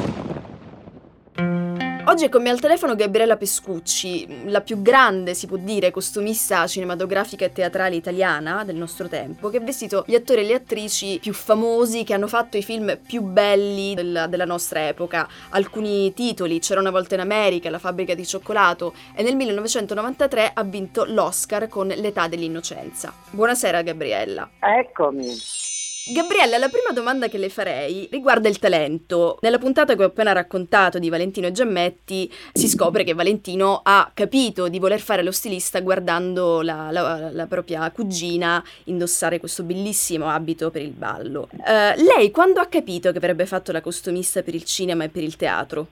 Oggi 2.11 2.25
è 2.25 2.29
con 2.29 2.41
me 2.41 2.49
al 2.49 2.59
telefono 2.59 2.93
Gabriella 2.93 3.37
Pescucci, 3.37 4.49
la 4.49 4.59
più 4.59 4.81
grande, 4.81 5.33
si 5.33 5.47
può 5.47 5.55
dire, 5.55 5.91
costumista 5.91 6.67
cinematografica 6.67 7.45
e 7.45 7.53
teatrale 7.53 7.95
italiana 7.95 8.65
del 8.65 8.75
nostro 8.75 9.07
tempo, 9.07 9.47
che 9.47 9.59
ha 9.59 9.61
vestito 9.61 10.03
gli 10.05 10.13
attori 10.13 10.41
e 10.41 10.43
le 10.43 10.55
attrici 10.55 11.19
più 11.21 11.31
famosi 11.31 12.03
che 12.03 12.13
hanno 12.13 12.27
fatto 12.27 12.57
i 12.57 12.63
film 12.63 12.99
più 13.01 13.21
belli 13.21 13.93
della, 13.93 14.27
della 14.27 14.43
nostra 14.43 14.89
epoca. 14.89 15.25
Alcuni 15.51 16.13
titoli, 16.13 16.59
C'era 16.59 16.81
una 16.81 16.91
volta 16.91 17.15
in 17.15 17.21
America, 17.21 17.69
La 17.69 17.79
fabbrica 17.79 18.13
di 18.13 18.25
cioccolato, 18.25 18.93
e 19.15 19.23
nel 19.23 19.37
1993 19.37 20.51
ha 20.53 20.63
vinto 20.63 21.05
l'Oscar 21.07 21.69
con 21.69 21.87
L'età 21.87 22.27
dell'innocenza. 22.27 23.13
Buonasera 23.29 23.81
Gabriella. 23.83 24.49
Eccomi. 24.59 25.70
Gabriella, 26.03 26.57
la 26.57 26.67
prima 26.67 26.91
domanda 26.93 27.27
che 27.27 27.37
le 27.37 27.49
farei 27.49 28.07
riguarda 28.11 28.49
il 28.49 28.57
talento. 28.57 29.37
Nella 29.41 29.59
puntata 29.59 29.93
che 29.95 30.01
ho 30.01 30.07
appena 30.07 30.31
raccontato 30.31 30.97
di 30.97 31.09
Valentino 31.09 31.51
Giammetti 31.51 32.27
si 32.53 32.67
scopre 32.67 33.03
che 33.03 33.13
Valentino 33.13 33.81
ha 33.83 34.09
capito 34.11 34.67
di 34.67 34.79
voler 34.79 34.99
fare 34.99 35.21
lo 35.21 35.31
stilista 35.31 35.79
guardando 35.81 36.63
la, 36.63 36.89
la, 36.89 37.29
la 37.31 37.45
propria 37.45 37.91
cugina 37.91 38.63
indossare 38.85 39.39
questo 39.39 39.61
bellissimo 39.61 40.27
abito 40.27 40.71
per 40.71 40.81
il 40.81 40.89
ballo. 40.89 41.49
Uh, 41.51 42.01
lei 42.17 42.31
quando 42.31 42.61
ha 42.61 42.65
capito 42.65 43.11
che 43.11 43.17
avrebbe 43.17 43.45
fatto 43.45 43.71
la 43.71 43.81
costumista 43.81 44.41
per 44.41 44.55
il 44.55 44.63
cinema 44.63 45.03
e 45.03 45.09
per 45.09 45.21
il 45.21 45.35
teatro? 45.35 45.85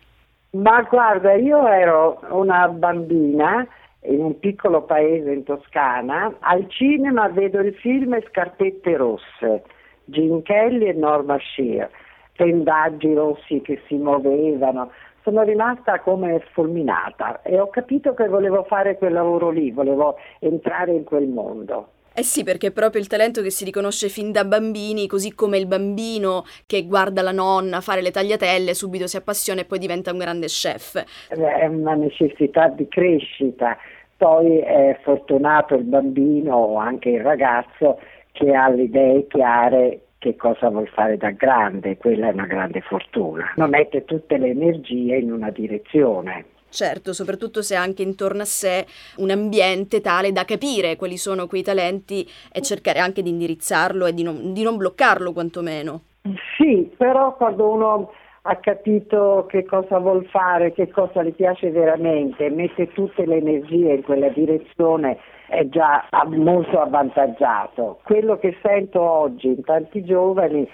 Ma 0.51 0.81
guarda, 0.89 1.33
io 1.35 1.67
ero 1.67 2.21
una 2.31 2.67
bambina 2.67 3.65
in 4.05 4.23
un 4.23 4.39
piccolo 4.39 4.81
paese 4.81 5.31
in 5.31 5.43
Toscana, 5.43 6.37
al 6.39 6.67
cinema 6.67 7.27
vedo 7.27 7.59
il 7.59 7.75
film 7.75 8.19
Scarpette 8.27 8.97
rosse 8.97 9.63
Gene 10.09 10.41
Kelly 10.41 10.87
e 10.87 10.93
Norma 10.93 11.37
Shear, 11.39 11.89
pendaggi 12.35 13.13
rossi 13.13 13.61
che 13.61 13.81
si 13.87 13.95
muovevano. 13.95 14.91
Sono 15.23 15.43
rimasta 15.43 15.99
come 15.99 16.41
fulminata 16.53 17.41
e 17.41 17.59
ho 17.59 17.69
capito 17.69 18.13
che 18.13 18.27
volevo 18.27 18.63
fare 18.63 18.97
quel 18.97 19.13
lavoro 19.13 19.49
lì, 19.49 19.71
volevo 19.71 20.15
entrare 20.39 20.91
in 20.91 21.03
quel 21.03 21.27
mondo. 21.27 21.89
Eh 22.19 22.23
sì, 22.23 22.43
perché 22.43 22.67
è 22.67 22.71
proprio 22.71 22.99
il 22.99 23.07
talento 23.07 23.41
che 23.41 23.49
si 23.49 23.63
riconosce 23.63 24.09
fin 24.09 24.31
da 24.31 24.43
bambini, 24.43 25.07
così 25.07 25.33
come 25.33 25.57
il 25.57 25.67
bambino 25.67 26.43
che 26.65 26.85
guarda 26.85 27.21
la 27.21 27.31
nonna 27.31 27.79
fare 27.81 28.01
le 28.01 28.11
tagliatelle, 28.11 28.73
subito 28.73 29.07
si 29.07 29.17
appassiona 29.17 29.61
e 29.61 29.65
poi 29.65 29.79
diventa 29.79 30.11
un 30.11 30.17
grande 30.17 30.47
chef. 30.47 31.01
È 31.29 31.65
una 31.65 31.93
necessità 31.93 32.67
di 32.67 32.87
crescita. 32.87 33.77
Poi 34.17 34.57
è 34.57 34.99
fortunato 35.01 35.75
il 35.75 35.83
bambino 35.83 36.57
o 36.57 36.75
anche 36.75 37.09
il 37.09 37.21
ragazzo 37.21 37.99
che 38.39 38.53
ha 38.55 38.69
le 38.69 38.83
idee 38.83 39.27
chiare 39.27 39.99
che 40.17 40.37
cosa 40.37 40.69
vuol 40.69 40.87
fare 40.87 41.17
da 41.17 41.31
grande, 41.31 41.97
quella 41.97 42.29
è 42.29 42.31
una 42.31 42.45
grande 42.45 42.79
fortuna. 42.81 43.51
Non 43.57 43.69
mette 43.69 44.05
tutte 44.05 44.37
le 44.37 44.49
energie 44.49 45.17
in 45.17 45.31
una 45.31 45.49
direzione. 45.49 46.45
Certo, 46.69 47.13
soprattutto 47.13 47.61
se 47.61 47.75
ha 47.75 47.81
anche 47.81 48.03
intorno 48.03 48.43
a 48.43 48.45
sé 48.45 48.85
un 49.17 49.31
ambiente 49.31 49.99
tale 50.01 50.31
da 50.31 50.45
capire 50.45 50.95
quali 50.95 51.17
sono 51.17 51.47
quei 51.47 51.63
talenti 51.63 52.25
e 52.51 52.61
cercare 52.61 52.99
anche 52.99 53.21
di 53.21 53.29
indirizzarlo 53.29 54.05
e 54.05 54.13
di 54.13 54.23
non, 54.23 54.53
di 54.53 54.63
non 54.63 54.77
bloccarlo 54.77 55.33
quantomeno. 55.33 56.01
Sì, 56.57 56.89
però 56.95 57.35
quando 57.35 57.69
uno 57.69 58.11
ha 58.43 58.55
capito 58.57 59.45
che 59.49 59.65
cosa 59.65 59.99
vuol 59.99 60.25
fare, 60.25 60.71
che 60.71 60.89
cosa 60.89 61.23
gli 61.23 61.33
piace 61.33 61.71
veramente, 61.71 62.49
mette 62.49 62.91
tutte 62.93 63.25
le 63.25 63.37
energie 63.37 63.93
in 63.93 64.03
quella 64.03 64.29
direzione, 64.29 65.17
è 65.47 65.67
già 65.67 66.07
molto 66.27 66.79
avvantaggiato. 66.79 67.99
Quello 68.03 68.37
che 68.37 68.57
sento 68.61 69.01
oggi 69.01 69.47
in 69.47 69.63
tanti 69.63 70.03
giovani 70.03 70.67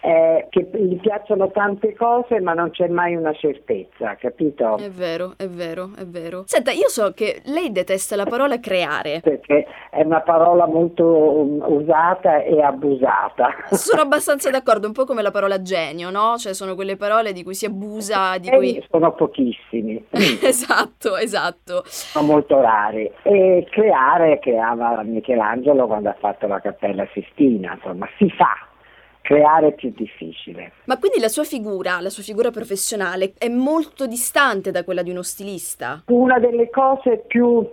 eh, 0.00 0.46
che 0.48 0.68
gli 0.72 0.98
piacciono 0.98 1.50
tante 1.50 1.94
cose 1.94 2.40
ma 2.40 2.54
non 2.54 2.70
c'è 2.70 2.88
mai 2.88 3.14
una 3.14 3.32
certezza, 3.32 4.14
capito? 4.16 4.76
È 4.78 4.88
vero, 4.90 5.34
è 5.36 5.46
vero, 5.46 5.90
è 5.96 6.04
vero. 6.04 6.44
Senta, 6.46 6.70
io 6.70 6.88
so 6.88 7.12
che 7.12 7.42
lei 7.44 7.70
detesta 7.70 8.16
la 8.16 8.24
parola 8.24 8.58
creare. 8.58 9.20
Perché 9.22 9.66
è 9.90 10.02
una 10.02 10.20
parola 10.20 10.66
molto 10.66 11.04
um, 11.04 11.64
usata 11.66 12.42
e 12.42 12.62
abusata. 12.62 13.50
Sono 13.70 14.02
abbastanza 14.02 14.50
d'accordo, 14.50 14.86
un 14.86 14.92
po' 14.92 15.04
come 15.04 15.22
la 15.22 15.30
parola 15.30 15.60
genio, 15.60 16.10
no? 16.10 16.36
Cioè 16.36 16.54
sono 16.54 16.74
quelle 16.74 16.96
parole 16.96 17.32
di 17.32 17.42
cui 17.42 17.54
si 17.54 17.66
abusa, 17.66 18.38
di 18.38 18.48
cui... 18.48 18.82
Sono 18.90 19.12
pochissimi. 19.12 20.02
esatto, 20.10 21.16
esatto. 21.16 21.82
Sono 21.84 22.26
molto 22.26 22.60
rari. 22.60 23.10
E 23.22 23.66
creare 23.70 24.38
creava 24.38 25.02
Michelangelo 25.02 25.86
quando 25.86 26.08
ha 26.08 26.16
fatto 26.18 26.46
la 26.46 26.60
Cappella 26.60 27.06
Sistina, 27.12 27.74
insomma, 27.74 28.08
si 28.16 28.28
fa 28.30 28.69
creare 29.30 29.70
più 29.74 29.92
difficile. 29.94 30.72
Ma 30.86 30.98
quindi 30.98 31.20
la 31.20 31.28
sua 31.28 31.44
figura, 31.44 32.00
la 32.00 32.08
sua 32.08 32.24
figura 32.24 32.50
professionale 32.50 33.32
è 33.38 33.48
molto 33.48 34.08
distante 34.08 34.72
da 34.72 34.82
quella 34.82 35.04
di 35.04 35.10
uno 35.10 35.22
stilista? 35.22 36.02
Una 36.08 36.40
delle 36.40 36.68
cose 36.68 37.22
più, 37.28 37.64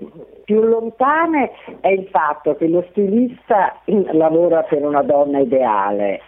più 0.45 0.61
lontane 0.61 1.49
è 1.79 1.87
il 1.87 2.07
fatto 2.11 2.55
che 2.57 2.67
lo 2.67 2.85
stilista 2.91 3.81
lavora 4.11 4.61
per 4.69 4.85
una 4.85 5.01
donna 5.01 5.39
ideale. 5.39 6.21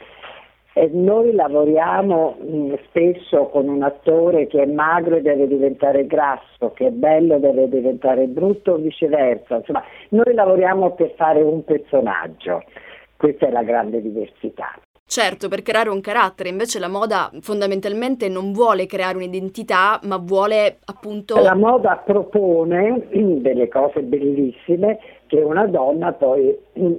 E 0.74 0.90
noi 0.92 1.32
lavoriamo 1.36 2.38
mm, 2.42 2.74
spesso 2.88 3.50
con 3.50 3.68
un 3.68 3.84
attore 3.84 4.48
che 4.48 4.64
è 4.64 4.66
magro 4.66 5.18
e 5.18 5.22
deve 5.22 5.46
diventare 5.46 6.08
grasso, 6.08 6.72
che 6.74 6.88
è 6.88 6.92
bello 6.92 7.36
e 7.36 7.40
deve 7.40 7.70
diventare 7.70 8.26
brutto 8.26 8.72
o 8.72 8.78
viceversa. 8.78 9.58
Insomma, 9.58 9.84
noi 10.10 10.34
lavoriamo 10.34 10.96
per 10.96 11.14
fare 11.16 11.44
un 11.44 11.64
personaggio. 11.64 12.64
Questa 13.16 13.46
è 13.46 13.52
la 13.52 13.64
grande 13.64 14.02
diversità. 14.02 14.74
Certo, 15.10 15.48
per 15.48 15.64
creare 15.64 15.90
un 15.90 16.02
carattere, 16.02 16.50
invece 16.50 16.78
la 16.78 16.88
moda 16.88 17.32
fondamentalmente 17.42 18.30
non 18.30 18.54
vuole 18.54 18.86
creare 18.86 19.18
un'identità, 19.18 20.00
ma 20.04 20.18
vuole 20.18 20.78
appunto... 20.86 21.42
La 21.42 21.56
moda 21.56 21.96
propone 22.06 23.08
delle 23.42 23.68
cose 23.70 24.04
bellissime 24.04 25.00
che 25.26 25.42
una 25.42 25.66
donna 25.66 26.14
poi 26.14 26.56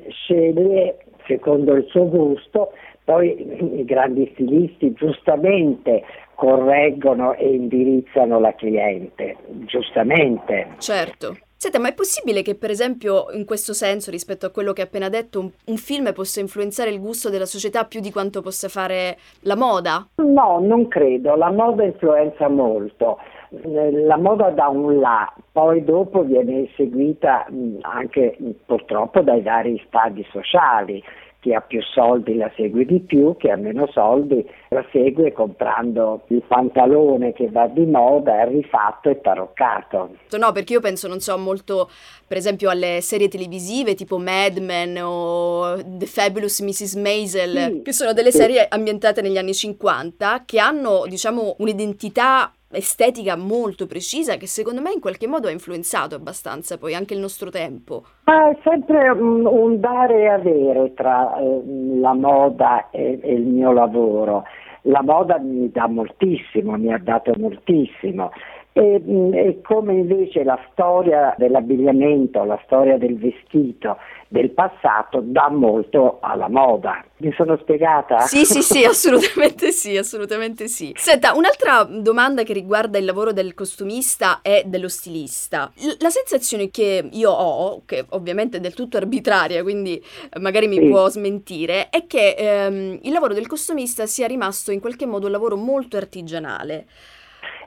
sceglie 0.09 1.05
secondo 1.29 1.75
il 1.75 1.87
suo 1.89 2.09
gusto, 2.09 2.73
poi 3.05 3.79
i 3.79 3.85
grandi 3.85 4.29
stilisti 4.33 4.93
giustamente 4.95 6.03
correggono 6.35 7.35
e 7.35 7.49
indirizzano 7.49 8.41
la 8.41 8.53
cliente, 8.57 9.37
giustamente. 9.67 10.67
Certo. 10.79 11.37
Senta, 11.63 11.79
ma 11.79 11.89
è 11.89 11.95
possibile 11.95 12.41
che, 12.41 12.55
per 12.55 12.71
esempio, 12.71 13.27
in 13.33 13.45
questo 13.45 13.75
senso, 13.75 14.11
rispetto 14.11 14.47
a 14.47 14.51
quello 14.51 14.73
che 14.73 14.81
ha 14.81 14.85
appena 14.85 15.11
detto, 15.11 15.41
un, 15.41 15.51
un, 15.67 15.77
film 15.77 16.11
possa 16.15 16.41
influenzare 16.41 16.89
il 16.89 16.99
gusto 16.99 17.29
della 17.29 17.45
società 17.45 17.85
più 17.85 18.01
di 18.01 18.11
quanto 18.11 18.41
possa 18.41 18.69
fare 18.69 19.19
la 19.41 19.57
moda? 19.57 20.09
No, 20.15 20.59
non 20.59 20.89
credo. 20.89 21.37
La 21.37 21.51
moda 21.51 21.85
influenza 21.85 22.49
molto. 22.49 23.19
La 23.51 24.17
moda 24.17 24.49
da 24.49 24.69
un 24.69 25.01
là, 25.01 25.31
poi 25.53 25.85
dopo 25.85 26.23
viene 26.23 26.67
seguita 26.77 27.45
anche 27.83 28.39
purtroppo 28.65 29.21
dai 29.21 29.43
vari 29.43 29.83
stadi 29.87 30.25
sociali 30.31 31.05
chi 31.41 31.55
ha 31.55 31.61
più 31.61 31.81
soldi 31.83 32.37
la 32.37 32.51
segue 32.55 32.85
di 32.85 33.01
più, 33.01 33.37
chi 33.37 33.49
ha 33.49 33.57
meno 33.57 33.89
soldi 33.93 34.47
la 34.69 34.85
segue 34.93 35.33
comprando 35.33 36.25
il 36.29 36.43
pantalone 36.47 37.33
che 37.33 37.49
va 37.49 37.67
di 37.67 37.87
moda, 37.87 38.45
rifatto 38.45 39.09
e 39.09 39.21
taroccato. 39.21 40.17
No, 40.39 40.53
perché 40.53 40.75
io 40.75 40.81
penso, 40.81 41.09
non 41.09 41.21
so, 41.21 41.37
molto 41.39 41.91
per 42.27 42.37
esempio 42.37 42.71
alle 42.71 43.01
serie 43.01 43.29
televisive 43.29 43.95
tipo 43.95 44.19
Mad 44.19 44.59
Men 44.59 44.99
o 45.03 45.83
The 45.83 46.07
Fabulous 46.07 46.61
Mrs. 46.61 46.95
Maisel, 46.97 47.57
sì, 47.57 47.83
che 47.83 47.93
sono 47.93 48.13
delle 48.13 48.31
sì. 48.31 48.39
serie 48.39 48.67
ambientate 48.69 49.23
negli 49.23 49.39
anni 49.39 49.55
50 49.55 50.45
che 50.45 50.59
hanno, 50.59 51.05
diciamo, 51.07 51.57
un'identità 51.59 52.53
estetica 52.73 53.37
molto 53.37 53.87
precisa 53.87 54.37
che 54.37 54.47
secondo 54.47 54.81
me 54.81 54.93
in 54.93 55.01
qualche 55.01 55.27
modo 55.27 55.49
ha 55.49 55.51
influenzato 55.51 56.15
abbastanza 56.15 56.79
poi 56.79 56.95
anche 56.95 57.15
il 57.15 57.21
nostro 57.21 57.51
tempo. 57.51 58.05
Ma 58.25 58.51
è 58.51 58.59
sempre 58.63 59.09
un, 59.11 59.45
un 59.45 59.81
dare 59.81 60.21
e 60.21 60.27
avere 60.29 60.95
tra 60.95 61.37
eh, 61.37 61.63
la 62.01 62.15
moda 62.15 62.91
e, 62.91 63.21
il 63.23 63.43
mio 63.43 63.73
lavoro. 63.73 64.45
La 64.85 65.03
moda 65.03 65.39
mi 65.39 65.71
dà 65.71 65.87
moltissimo, 65.89 66.77
mi 66.77 66.93
ha 66.93 66.99
dato 66.99 67.33
moltissimo. 67.37 68.31
E, 68.73 69.03
e, 69.05 69.61
come 69.63 69.95
invece 69.95 70.45
la 70.45 70.59
storia 70.71 71.35
dell'abbigliamento, 71.37 72.45
la 72.45 72.61
storia 72.65 72.99
del 72.99 73.19
vestito 73.19 73.97
del 74.29 74.51
passato 74.51 75.21
dà 75.25 75.51
molto 75.51 76.19
alla 76.21 76.49
moda. 76.49 77.05
Mi 77.17 77.33
sono 77.33 77.59
spiegata? 77.61 78.21
Sì, 78.21 78.45
sì, 78.45 78.63
sì, 78.63 78.85
assolutamente 78.87 79.73
sì, 79.73 79.97
assolutamente 79.97 80.69
sì. 80.69 80.93
Senta, 80.97 81.35
un'altra 81.35 81.83
domanda 81.83 82.45
che 82.45 82.53
riguarda 82.53 82.97
il 82.97 83.07
lavoro 83.07 83.33
del 83.33 83.55
costumista 83.55 84.39
e 84.41 84.63
dello 84.65 84.89
stilista. 84.89 85.73
L- 85.75 85.97
la 85.99 86.11
sensazione 86.11 86.71
che 86.71 87.09
io 87.11 87.31
ho, 87.33 87.83
che 87.85 88.07
ovviamente 88.11 88.59
è 88.59 88.61
del 88.61 88.75
tutto 88.75 88.99
arbitraria, 88.99 89.65
quindi 89.65 90.01
magari 90.39 90.69
mi 90.69 90.77
sì. 90.77 90.89
può 90.89 91.09
smentire, 91.09 91.89
è 91.89 92.07
che 92.07 92.37
ehm, 92.39 93.01
il 93.03 93.13
lavoro 93.13 93.35
del 93.35 93.49
costumista 93.49 94.07
sia 94.07 94.29
rimasto 94.29 94.71
in 94.71 94.79
qualche 94.79 95.07
modo 95.07 95.27
un 95.27 95.33
lavoro 95.33 95.57
molto 95.57 95.97
artigianale. 95.97 96.87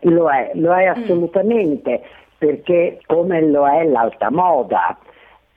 Lo 0.03 0.29
è, 0.29 0.51
lo 0.53 0.73
è 0.73 0.87
mm. 0.87 1.03
assolutamente, 1.03 2.01
perché 2.37 2.99
come 3.05 3.41
lo 3.41 3.67
è 3.67 3.83
l'alta 3.85 4.29
moda, 4.31 4.97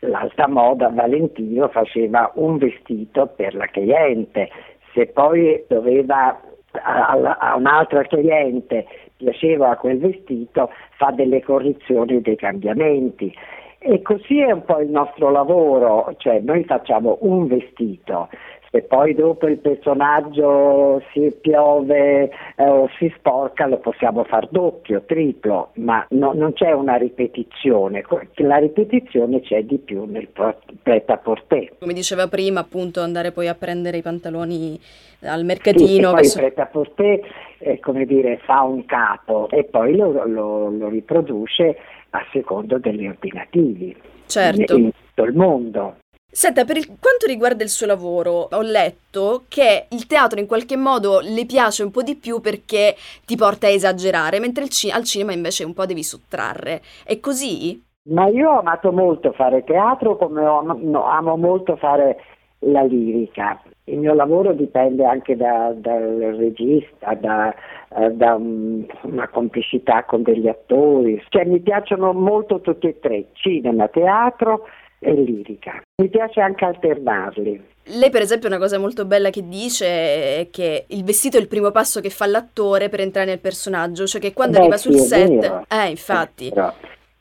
l'alta 0.00 0.48
moda 0.48 0.88
Valentino 0.88 1.68
faceva 1.68 2.30
un 2.34 2.58
vestito 2.58 3.26
per 3.26 3.54
la 3.54 3.66
cliente, 3.66 4.50
se 4.92 5.06
poi 5.06 5.64
doveva 5.68 6.40
a, 6.82 7.36
a 7.38 7.56
un'altra 7.56 8.02
cliente 8.02 8.86
piaceva 9.16 9.76
quel 9.76 9.98
vestito, 9.98 10.70
fa 10.96 11.10
delle 11.10 11.42
correzioni 11.42 12.16
e 12.16 12.20
dei 12.20 12.36
cambiamenti. 12.36 13.34
E 13.78 14.02
così 14.02 14.40
è 14.40 14.50
un 14.50 14.64
po' 14.64 14.80
il 14.80 14.90
nostro 14.90 15.30
lavoro, 15.30 16.12
cioè 16.16 16.40
noi 16.40 16.64
facciamo 16.64 17.18
un 17.20 17.46
vestito, 17.46 18.28
se 18.76 18.82
poi 18.82 19.14
dopo 19.14 19.46
il 19.46 19.56
personaggio 19.56 21.02
si 21.12 21.34
piove 21.40 22.30
eh, 22.56 22.64
o 22.64 22.88
si 22.98 23.10
sporca 23.16 23.66
lo 23.66 23.78
possiamo 23.78 24.24
far 24.24 24.48
doppio, 24.50 25.02
triplo, 25.06 25.70
ma 25.76 26.06
no, 26.10 26.32
non 26.34 26.52
c'è 26.52 26.72
una 26.72 26.96
ripetizione, 26.96 28.04
la 28.34 28.56
ripetizione 28.56 29.40
c'è 29.40 29.62
di 29.62 29.78
più 29.78 30.04
nel 30.04 30.28
pret 30.28 31.08
à 31.08 31.16
porter. 31.16 31.72
Come 31.78 31.94
diceva 31.94 32.28
prima, 32.28 32.60
appunto 32.60 33.00
andare 33.00 33.32
poi 33.32 33.48
a 33.48 33.54
prendere 33.54 33.96
i 33.96 34.02
pantaloni 34.02 34.78
al 35.22 35.44
mercatino. 35.44 36.08
Sì, 36.08 36.14
poi 36.14 36.24
il 36.24 36.32
pret 36.34 36.58
à 36.58 36.66
porter 36.66 37.20
eh, 37.58 37.80
come 37.80 38.04
dire, 38.04 38.38
fa 38.44 38.60
un 38.62 38.84
capo 38.84 39.48
e 39.50 39.64
poi 39.64 39.96
lo, 39.96 40.26
lo, 40.26 40.68
lo 40.68 40.88
riproduce 40.88 41.78
a 42.10 42.20
secondo 42.30 42.78
degli 42.78 43.06
ordinativi. 43.06 43.96
Certo. 44.26 44.76
In, 44.76 44.84
in 44.84 44.90
tutto 44.92 45.22
il 45.24 45.34
mondo. 45.34 45.96
Senta, 46.36 46.66
per 46.66 46.76
il, 46.76 46.84
quanto 47.00 47.24
riguarda 47.26 47.62
il 47.62 47.70
suo 47.70 47.86
lavoro, 47.86 48.48
ho 48.50 48.60
letto 48.60 49.44
che 49.48 49.86
il 49.88 50.06
teatro 50.06 50.38
in 50.38 50.46
qualche 50.46 50.76
modo 50.76 51.20
le 51.20 51.46
piace 51.46 51.82
un 51.82 51.90
po' 51.90 52.02
di 52.02 52.14
più 52.14 52.42
perché 52.42 52.94
ti 53.24 53.36
porta 53.36 53.68
a 53.68 53.70
esagerare, 53.70 54.38
mentre 54.38 54.68
ci, 54.68 54.90
al 54.90 55.04
cinema 55.04 55.32
invece 55.32 55.64
un 55.64 55.72
po' 55.72 55.86
devi 55.86 56.02
sottrarre. 56.02 56.82
È 57.06 57.18
così? 57.20 57.82
Ma 58.10 58.26
io 58.26 58.50
ho 58.50 58.58
amato 58.58 58.92
molto 58.92 59.32
fare 59.32 59.64
teatro 59.64 60.18
come 60.18 60.44
ho, 60.44 60.60
no, 60.60 61.06
amo 61.06 61.38
molto 61.38 61.76
fare 61.76 62.20
la 62.58 62.82
lirica. 62.82 63.58
Il 63.84 64.00
mio 64.00 64.12
lavoro 64.12 64.52
dipende 64.52 65.06
anche 65.06 65.36
da, 65.36 65.72
dal 65.74 66.34
regista, 66.36 67.14
da, 67.14 67.54
uh, 67.88 68.10
da 68.10 68.34
un, 68.34 68.84
una 69.04 69.28
complicità 69.28 70.04
con 70.04 70.22
degli 70.22 70.48
attori. 70.48 71.18
Cioè 71.30 71.46
mi 71.46 71.60
piacciono 71.60 72.12
molto 72.12 72.60
tutti 72.60 72.88
e 72.88 73.00
tre, 73.00 73.28
cinema, 73.32 73.88
teatro 73.88 74.66
e 74.98 75.14
lirica. 75.14 75.80
Mi 75.98 76.10
piace 76.10 76.42
anche 76.42 76.62
alternarli. 76.66 77.64
Lei 77.84 78.10
per 78.10 78.20
esempio 78.20 78.48
una 78.48 78.58
cosa 78.58 78.78
molto 78.78 79.06
bella 79.06 79.30
che 79.30 79.48
dice 79.48 79.86
è 80.40 80.48
che 80.50 80.84
il 80.88 81.02
vestito 81.04 81.38
è 81.38 81.40
il 81.40 81.48
primo 81.48 81.70
passo 81.70 82.02
che 82.02 82.10
fa 82.10 82.26
l'attore 82.26 82.90
per 82.90 83.00
entrare 83.00 83.28
nel 83.28 83.38
personaggio, 83.38 84.04
cioè 84.04 84.20
che 84.20 84.34
quando 84.34 84.58
Beh, 84.58 84.60
arriva 84.60 84.76
sul 84.76 84.92
sì, 84.92 85.06
set... 85.06 85.64
Eh, 85.72 85.88
infatti. 85.88 86.52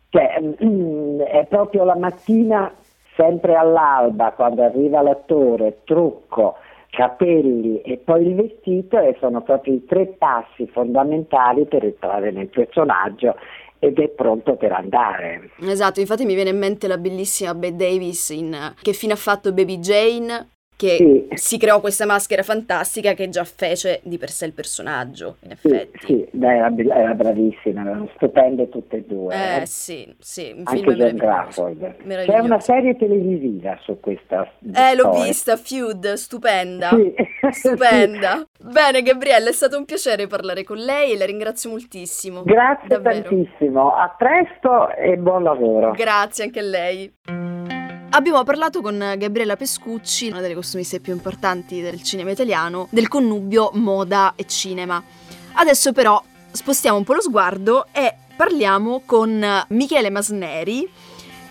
Cioè, 0.10 0.42
mm, 0.62 1.22
è 1.22 1.46
proprio 1.46 1.86
la 1.86 1.96
mattina, 1.96 2.70
sempre 3.16 3.56
all'alba, 3.56 4.34
quando 4.34 4.64
arriva 4.64 5.02
l'attore, 5.02 5.80
trucco, 5.86 6.58
capelli 6.90 7.80
e 7.80 7.96
poi 8.04 8.28
il 8.28 8.36
vestito 8.36 9.00
e 9.00 9.16
sono 9.22 9.42
proprio 9.42 9.76
i 9.76 9.86
tre 9.86 10.06
passi 10.18 10.68
fondamentali 10.68 11.66
per 11.66 11.86
entrare 11.86 12.30
nel 12.32 12.50
personaggio 12.50 13.38
ed 13.80 14.00
è 14.00 14.10
pronto 14.10 14.56
per 14.56 14.72
andare. 14.72 15.52
Esatto, 15.60 16.00
infatti 16.00 16.26
mi 16.26 16.36
viene 16.36 16.50
in 16.50 16.58
mente 16.58 16.88
la 16.88 16.98
bellissima 16.98 17.54
Bette 17.54 17.76
Davis 17.76 18.30
in 18.30 18.74
Che 18.82 18.94
fine 18.94 19.14
ha 19.14 19.18
fatto 19.18 19.54
Baby 19.54 19.80
Jane 19.80 20.55
che 20.76 20.96
sì. 20.98 21.28
si 21.34 21.58
creò 21.58 21.80
questa 21.80 22.06
maschera 22.06 22.44
fantastica 22.44 23.14
che 23.14 23.30
già 23.30 23.44
fece 23.44 24.02
di 24.04 24.18
per 24.18 24.30
sé 24.30 24.46
il 24.46 24.54
personaggio, 24.54 25.38
in 25.42 25.52
effetti. 25.52 26.00
Sì, 26.00 26.06
sì. 26.06 26.28
Beh, 26.32 26.56
era, 26.56 26.74
era, 26.76 27.14
bravissima, 27.14 27.82
erano 27.82 28.10
stupende 28.16 28.70
tutte 28.70 28.98
e 28.98 29.04
due. 29.06 29.34
Eh, 29.34 29.62
eh. 29.62 29.66
sì, 29.66 30.14
sì, 30.20 30.54
un 30.56 30.64
Anche 30.66 30.82
film 30.82 30.94
John 30.96 31.18
Crawford. 31.18 31.96
C'è 32.26 32.40
una 32.40 32.60
serie 32.60 32.96
televisiva 32.98 33.78
su 33.82 34.00
questa 34.00 34.52
Eh, 34.74 34.96
l'ho 34.96 35.12
vista, 35.12 35.56
Feud, 35.56 36.14
stupenda. 36.14 36.90
Sì. 36.90 37.14
Stupenda. 37.52 38.46
Bene, 38.60 39.02
Gabriella, 39.02 39.50
è 39.50 39.54
stato 39.54 39.78
un 39.78 39.86
piacere 39.86 40.28
parlare 40.28 40.64
con 40.64 40.78
lei 40.78 41.14
e 41.14 41.18
la 41.18 41.26
ringrazio 41.26 41.70
moltissimo. 41.70 42.44
Grazie 42.44 42.88
Davvero. 42.88 43.22
tantissimo, 43.22 43.94
a 43.94 44.14
presto 44.18 44.90
e 44.96 45.18
buon 45.18 45.44
lavoro. 45.44 45.92
Grazie 45.92 46.46
anche 46.46 46.60
a 46.60 46.64
lei. 46.64 47.14
Abbiamo 48.16 48.42
parlato 48.46 48.82
con 48.82 48.98
Gabriella 49.18 49.58
Pescucci, 49.58 50.30
una 50.30 50.40
delle 50.40 50.54
costumiste 50.54 51.02
più 51.02 51.12
importanti 51.12 51.82
del 51.82 52.02
cinema 52.02 52.32
italiano, 52.32 52.88
del 52.90 53.10
connubio 53.10 53.72
moda 53.74 54.36
e 54.38 54.46
cinema. 54.46 55.04
Adesso 55.52 55.92
però 55.92 56.24
spostiamo 56.50 56.98
un 56.98 57.04
po' 57.04 57.12
lo 57.12 57.22
sguardo 57.22 57.88
e 57.92 58.16
parliamo 58.34 59.02
con 59.06 59.66
Michele 59.68 60.10
Masneri, 60.12 60.90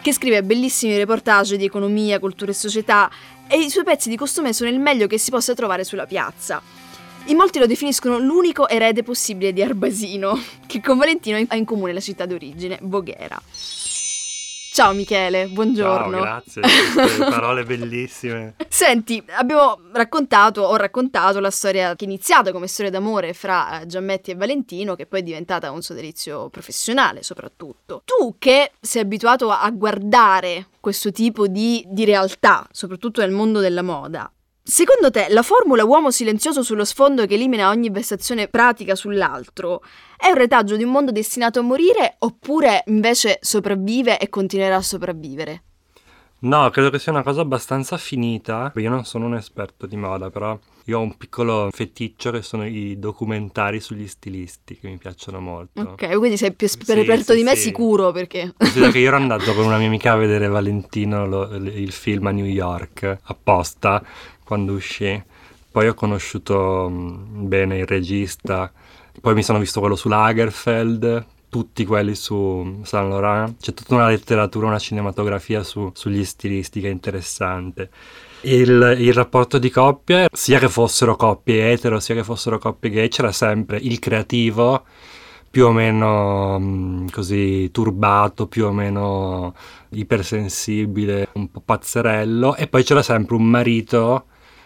che 0.01 0.13
scrive 0.15 0.43
bellissimi 0.43 0.97
reportage 0.97 1.59
di 1.59 1.67
economia, 1.67 2.19
cultura 2.19 2.51
e 2.51 2.55
società 2.55 3.11
e 3.47 3.61
i 3.61 3.69
suoi 3.69 3.85
pezzi 3.85 4.09
di 4.09 4.17
costume 4.17 4.55
sono 4.55 4.71
il 4.71 4.81
meglio 4.81 5.07
che 5.07 5.19
si 5.19 5.31
possa 5.31 5.53
trovare 5.53 5.85
sulla 5.85 6.07
piazza. 6.07 6.63
In 7.27 7.37
molti 7.37 7.59
lo 7.59 7.67
definiscono 7.67 8.19
l'unico 8.19 8.71
erede 8.71 9.03
possibile 9.03 9.53
di 9.53 9.63
Arbasino, 9.63 10.43
che 10.65 10.81
con 10.81 10.97
Valentino 10.97 11.37
ha 11.47 11.57
in 11.57 11.67
comune 11.67 11.93
la 11.93 12.01
città 12.01 12.25
d'origine, 12.25 12.79
Voghera. 12.81 13.39
Ciao 14.75 14.93
Michele, 14.93 15.47
buongiorno. 15.47 16.21
Ciao, 16.21 16.43
grazie, 16.43 16.63
parole 17.31 17.63
bellissime. 17.63 18.57
Senti, 18.69 19.23
abbiamo 19.29 19.79
raccontato, 19.93 20.63
ho 20.63 20.75
raccontato 20.75 21.39
la 21.39 21.53
storia 21.53 21.95
che 21.95 22.05
è 22.05 22.09
iniziata 22.09 22.51
come 22.51 22.67
storia 22.67 22.91
d'amore 22.91 23.35
fra 23.35 23.83
eh, 23.83 23.87
Giammetti 23.87 24.33
e 24.33 24.35
Valentino, 24.35 24.97
che 24.97 25.07
poi 25.07 25.21
è 25.21 25.23
diventata 25.23 25.71
un 25.71 25.81
sodalizio 25.81 26.49
professionale 26.49 27.23
soprattutto. 27.23 28.03
Tu 28.05 28.35
che 28.37 28.73
sei 28.81 29.03
abituato 29.03 29.49
a 29.53 29.71
guardare 29.71 30.67
questo 30.81 31.13
tipo 31.13 31.47
di, 31.47 31.85
di 31.87 32.05
realtà, 32.05 32.67
soprattutto 32.73 33.21
nel 33.21 33.31
mondo 33.31 33.61
della 33.61 33.83
moda, 33.83 34.29
Secondo 34.67 35.11
te 35.11 35.27
la 35.29 35.43
formula 35.43 35.85
uomo 35.85 36.11
silenzioso 36.11 36.63
sullo 36.63 36.87
sfondo 36.87 37.27
che 37.27 37.35
elimina 37.35 37.69
ogni 37.69 37.91
vessazione 37.91 38.49
pratica 38.49 38.95
sull'altro 38.95 39.83
è 40.17 40.29
un 40.29 40.37
retaggio 40.37 40.77
di 40.77 40.83
un 40.83 40.91
mondo 40.91 41.13
destinato 41.13 41.59
a 41.59 41.63
morire 41.63 42.17
oppure 42.21 42.83
invece 42.87 43.37
sopravvive 43.43 44.19
e 44.19 44.31
continuerà 44.31 44.77
a 44.77 44.83
sopravvivere? 44.83 45.74
No, 46.45 46.69
credo 46.71 46.91
che 46.91 46.99
sia 46.99 47.11
una 47.11 47.23
cosa 47.23 47.41
abbastanza 47.41 47.97
finita. 47.97 48.71
Io 48.77 48.91
non 48.91 49.05
sono 49.05 49.25
un 49.27 49.35
esperto 49.35 49.87
di 49.87 49.97
moda, 49.97 50.31
però 50.31 50.59
io 50.85 50.99
ho 50.99 51.01
un 51.01 51.17
piccolo 51.17 51.71
feticcio 51.73 52.31
che 52.31 52.43
sono 52.43 52.67
i 52.67 52.99
documentari 52.99 53.81
sugli 53.81 54.07
stilisti 54.07 54.79
che 54.79 54.89
mi 54.89 54.99
piacciono 54.99 55.41
molto. 55.41 55.81
Ok, 55.81 56.19
quindi 56.19 56.37
sei 56.37 56.53
più 56.53 56.67
esperto 56.67 57.33
sì, 57.33 57.39
di 57.39 57.43
me 57.43 57.57
sì. 57.57 57.63
sicuro 57.63 58.13
perché... 58.13 58.53
Considera 58.57 58.91
che 58.91 58.99
io 58.99 59.07
ero 59.07 59.17
andato 59.17 59.55
con 59.55 59.65
una 59.65 59.79
mia 59.79 59.87
amica 59.87 60.13
a 60.13 60.17
vedere 60.17 60.47
Valentino 60.47 61.27
lo, 61.27 61.55
il 61.55 61.93
film 61.93 62.27
a 62.27 62.31
New 62.31 62.45
York 62.45 63.21
apposta 63.23 64.05
quando 64.45 64.75
uscì. 64.75 65.23
Poi 65.71 65.89
ho 65.89 65.95
conosciuto 65.95 66.89
mm, 66.91 67.49
bene 67.49 67.79
il 67.79 67.87
regista, 67.87 68.71
poi 69.19 69.33
mi 69.33 69.43
sono 69.43 69.59
visto 69.59 69.81
quello 69.81 69.97
su 69.97 70.09
Lagerfeld, 70.09 71.27
tutti 71.55 71.85
quelli 71.85 72.17
su 72.17 72.81
Saint 72.83 73.09
Laurent. 73.09 73.61
C'è 73.61 73.73
tutta 73.75 73.95
una 73.95 74.09
letteratura, 74.09 74.67
una 74.67 74.81
cinematografia 74.81 75.63
su, 75.63 75.89
sugli 75.95 76.25
stilisti 76.25 76.81
che 76.81 76.89
è 76.89 76.91
interessante. 76.91 77.91
Il, 78.41 78.97
il, 78.99 79.13
rapporto 79.13 79.59
di 79.59 79.71
coppia, 79.71 80.27
sia 80.33 80.59
che 80.59 80.69
fossero 80.69 81.15
coppie 81.15 81.71
etero, 81.71 82.01
sia 82.01 82.17
che 82.17 82.25
fossero 82.25 82.59
coppie 82.59 82.91
gay, 82.91 83.07
c'era 83.07 83.31
sempre 83.31 83.77
il 83.77 84.01
creativo 84.01 84.83
più 85.49 85.67
o 85.67 85.71
meno 85.71 86.59
mh, 86.59 87.11
così 87.13 87.71
turbato, 87.71 88.49
più 88.49 88.67
o 88.67 88.73
meno 88.73 89.55
ipersensibile, 89.91 91.29
un 91.35 91.53
po' 91.53 91.63
pazzerello, 91.65 92.57
e 92.57 92.67
poi 92.67 92.83
c'era 92.83 93.03
sempre 93.03 93.37
un 93.37 93.45
marito 93.45 94.25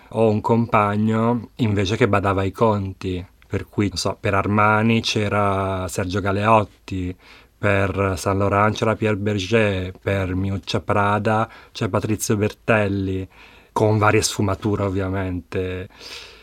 o 0.09 0.31
un 0.31 0.41
compagno 0.41 1.51
invece 1.57 1.97
che 1.97 2.09
badava 2.09 2.41
ai 2.41 2.51
conti. 2.51 3.23
Per 3.49 3.69
cui, 3.69 3.91
so, 3.95 4.17
per 4.21 4.35
Armani 4.35 5.01
c'era 5.01 5.87
Sergio 5.89 6.21
Galeotti, 6.21 7.17
per 7.59 8.15
Saint 8.17 8.39
Laurent 8.39 8.77
c'era 8.77 8.95
Pierre 8.95 9.17
Berger, 9.17 9.93
per 10.01 10.35
Miuccia 10.35 10.81
Prada 10.81 11.49
c'è 11.73 11.89
Patrizio 11.89 12.37
Bertelli, 12.37 13.27
con 13.73 13.99
varie 13.99 14.23
sfumature 14.23 14.85
ovviamente. 14.85 15.89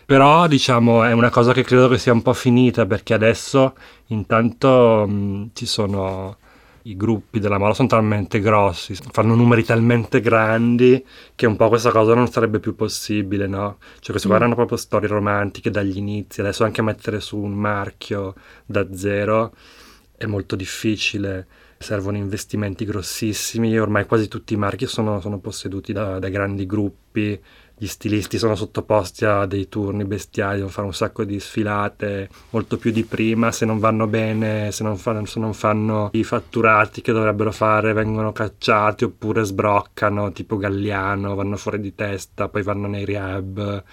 Però 0.05 0.47
diciamo 0.47 1.03
è 1.03 1.11
una 1.13 1.29
cosa 1.29 1.53
che 1.53 1.63
credo 1.63 1.87
che 1.87 1.97
sia 1.97 2.11
un 2.13 2.21
po' 2.21 2.33
finita 2.33 2.85
perché 2.85 3.13
adesso 3.13 3.75
intanto 4.07 5.05
mh, 5.07 5.51
ci 5.53 5.65
sono 5.65 6.37
i 6.87 6.95
gruppi 6.95 7.39
della 7.39 7.57
moda 7.57 7.73
sono 7.73 7.87
talmente 7.87 8.39
grossi, 8.39 8.95
fanno 9.11 9.33
numeri 9.33 9.63
talmente 9.63 10.21
grandi 10.21 11.03
che 11.33 11.47
un 11.47 11.55
po' 11.55 11.67
questa 11.67 11.89
cosa 11.89 12.13
non 12.13 12.27
sarebbe 12.27 12.59
più 12.59 12.75
possibile, 12.75 13.47
no? 13.47 13.77
Cioè 13.99 14.11
queste 14.11 14.27
qua 14.27 14.37
Mm. 14.37 14.41
erano 14.41 14.55
proprio 14.55 14.77
storie 14.77 15.07
romantiche 15.09 15.71
dagli 15.71 15.97
inizi, 15.97 16.41
adesso 16.41 16.63
anche 16.63 16.83
mettere 16.83 17.19
su 17.21 17.37
un 17.39 17.53
marchio 17.53 18.35
da 18.65 18.87
zero 18.93 19.53
è 20.15 20.25
molto 20.27 20.55
difficile, 20.55 21.47
servono 21.77 22.17
investimenti 22.17 22.85
grossissimi 22.85 23.73
e 23.73 23.79
ormai 23.79 24.05
quasi 24.05 24.27
tutti 24.27 24.53
i 24.53 24.57
marchi 24.57 24.85
sono, 24.85 25.19
sono 25.21 25.39
posseduti 25.39 25.91
da, 25.91 26.19
da 26.19 26.29
grandi 26.29 26.65
gruppi, 26.67 27.39
gli 27.77 27.87
stilisti 27.87 28.37
sono 28.37 28.55
sottoposti 28.55 29.25
a 29.25 29.45
dei 29.45 29.67
turni 29.67 30.05
bestiali, 30.05 30.55
devono 30.55 30.71
fare 30.71 30.87
un 30.87 30.93
sacco 30.93 31.23
di 31.25 31.39
sfilate, 31.39 32.29
molto 32.51 32.77
più 32.77 32.91
di 32.91 33.03
prima, 33.03 33.51
se 33.51 33.65
non 33.65 33.79
vanno 33.79 34.07
bene, 34.07 34.71
se 34.71 34.83
non 34.83 34.97
fanno, 34.97 35.25
se 35.25 35.39
non 35.39 35.53
fanno 35.53 36.09
i 36.13 36.23
fatturati 36.23 37.01
che 37.01 37.11
dovrebbero 37.11 37.51
fare, 37.51 37.93
vengono 37.93 38.31
cacciati 38.31 39.03
oppure 39.03 39.43
sbroccano, 39.43 40.31
tipo 40.31 40.57
Galliano, 40.57 41.35
vanno 41.35 41.57
fuori 41.57 41.79
di 41.79 41.93
testa, 41.93 42.47
poi 42.47 42.63
vanno 42.63 42.87
nei 42.87 43.03
rehab. 43.03 43.83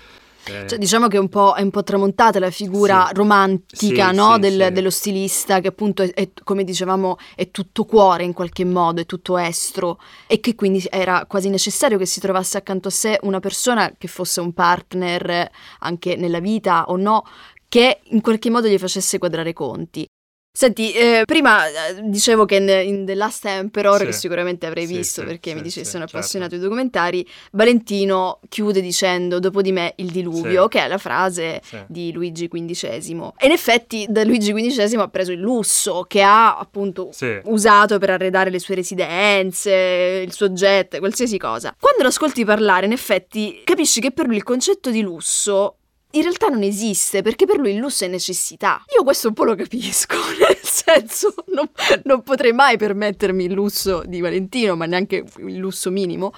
Eh, 0.45 0.67
Cioè, 0.67 0.79
diciamo 0.79 1.07
che 1.09 1.17
è 1.17 1.21
un 1.21 1.29
po', 1.29 1.55
è 1.55 1.63
un 1.63 1.71
po' 1.71 1.83
tramontata 1.85 2.39
la 2.39 2.51
figura 2.51 3.07
Sì. 3.09 3.15
romantica, 3.15 4.11
Sì, 4.11 4.17
no? 4.17 4.33
sì, 4.35 4.41
del- 4.41 4.73
dello 4.73 4.91
stilista, 4.91 5.61
che 5.61 5.69
appunto 5.69 6.03
è, 6.03 6.13
è, 6.13 6.31
come 6.43 6.65
dicevamo, 6.65 7.17
è 7.37 7.51
tutto 7.51 7.85
cuore 7.85 8.25
in 8.25 8.33
qualche 8.33 8.65
modo, 8.65 9.01
è 9.01 9.07
tutto 9.07 9.39
estro, 9.39 9.99
e 10.27 10.41
che 10.41 10.55
quindi 10.55 10.85
era 10.91 11.27
quasi 11.27 11.49
necessario 11.49 11.97
che 11.99 12.07
si 12.07 12.19
trovasse 12.21 12.57
accanto 12.57 12.89
a 12.89 12.91
sé 12.91 13.19
una 13.23 13.39
persona 13.41 13.93
che 13.97 14.09
fosse 14.09 14.41
un 14.41 14.53
partner 14.53 15.31
eh, 15.31 15.51
anche 15.81 16.17
nella 16.17 16.41
vita 16.41 16.87
o 16.89 16.97
no, 16.97 17.25
che 17.69 18.01
in 18.05 18.21
qualche 18.21 18.51
modo 18.51 18.69
gli 18.69 18.79
facesse 18.79 19.19
quadrare 19.19 19.51
i 19.51 19.55
conti. 19.55 20.07
Senti, 20.55 20.93
eh, 20.93 21.23
prima 21.25 21.67
eh, 21.67 22.03
dicevo 22.03 22.45
che 22.45 22.57
in, 22.57 22.69
in 22.69 23.07
The 23.07 23.15
Last 23.15 23.47
Emperor, 23.47 24.01
Sì. 24.01 24.05
che 24.05 24.13
sicuramente 24.13 24.67
avrei 24.67 24.87
Sì, 24.87 24.97
visto 24.97 25.21
sì, 25.23 25.27
perché 25.27 25.55
mi 25.55 25.63
dice 25.63 25.83
sì, 25.83 25.91
sono 25.91 26.03
certo. 26.03 26.19
appassionato 26.19 26.55
di 26.57 26.61
documentari, 26.61 27.27
Valentino 27.53 28.39
chiude 28.51 28.83
dicendo 28.83 29.39
dopo 29.39 29.63
di 29.63 29.73
me 29.73 29.95
il 29.97 30.11
diluvio, 30.11 30.69
che 30.69 30.81
è 30.85 30.89
la 30.89 30.99
frase 30.99 31.63
di 31.87 32.13
Luigi 32.13 32.49
XV. 32.49 33.33
E 33.39 33.47
in 33.47 33.53
effetti 33.53 34.05
da 34.11 34.25
Luigi 34.25 34.53
XV 34.53 34.99
ha 35.01 35.09
preso 35.09 35.33
il 35.33 35.41
lusso 35.41 36.05
che 36.07 36.21
ha 36.21 36.59
appunto 36.59 37.11
usato 37.45 37.99
per 37.99 38.11
arredare 38.11 38.51
le 38.51 38.59
sue 38.59 38.75
residenze, 38.75 40.23
il 40.27 40.33
suo 40.35 40.51
jet, 40.51 40.99
qualsiasi 40.99 41.39
cosa. 41.39 41.75
Quando 41.81 42.03
lo 42.03 42.09
ascolti 42.09 42.45
parlare, 42.45 42.85
in 42.85 42.93
effetti 42.93 43.63
capisci 43.65 44.03
che 44.03 44.11
per 44.13 44.27
lui 44.27 44.37
il 44.37 44.43
concetto 44.43 44.91
di 44.91 45.01
lusso 45.01 45.77
in 46.13 46.23
realtà 46.23 46.49
non 46.49 46.63
esiste, 46.63 47.23
perché 47.23 47.47
per 47.47 47.59
lui 47.59 47.73
il 47.73 47.79
lusso 47.79 48.05
è 48.05 48.09
necessità. 48.09 48.83
Io 48.97 49.03
questo 49.03 49.29
un 49.29 49.35
po' 49.35 49.45
lo 49.45 49.55
capisco, 49.55 50.17
nel 50.39 50.59
senso 50.63 51.35
non, 51.49 51.69
non 52.05 52.23
potrei 52.23 52.53
mai 52.53 52.77
permettermi 52.77 53.45
il 53.45 53.53
lusso 53.53 54.03
di 54.07 54.21
Valentino, 54.21 54.77
ma 54.77 54.87
neanche 54.87 55.25
il 55.39 55.57
lusso 55.57 55.91
minimo, 55.91 56.33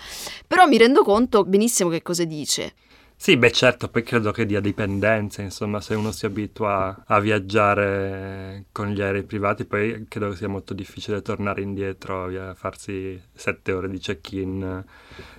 però 0.46 0.66
mi 0.66 0.78
rendo 0.78 1.02
conto 1.02 1.44
benissimo 1.44 1.88
che 1.90 2.02
cosa 2.02 2.24
dice. 2.24 2.74
Sì, 3.16 3.38
beh 3.38 3.52
certo, 3.52 3.88
poi 3.88 4.02
credo 4.02 4.32
che 4.32 4.44
dia 4.44 4.60
dipendenza, 4.60 5.40
insomma, 5.40 5.80
se 5.80 5.94
uno 5.94 6.12
si 6.12 6.26
abitua 6.26 7.04
a 7.06 7.20
viaggiare 7.20 8.66
con 8.70 8.88
gli 8.88 9.00
aerei 9.00 9.22
privati, 9.22 9.64
poi 9.64 10.04
credo 10.08 10.30
che 10.30 10.36
sia 10.36 10.48
molto 10.48 10.74
difficile 10.74 11.22
tornare 11.22 11.62
indietro 11.62 12.24
a 12.26 12.54
farsi 12.54 13.18
sette 13.32 13.72
ore 13.72 13.88
di 13.88 13.98
check-in 13.98 14.84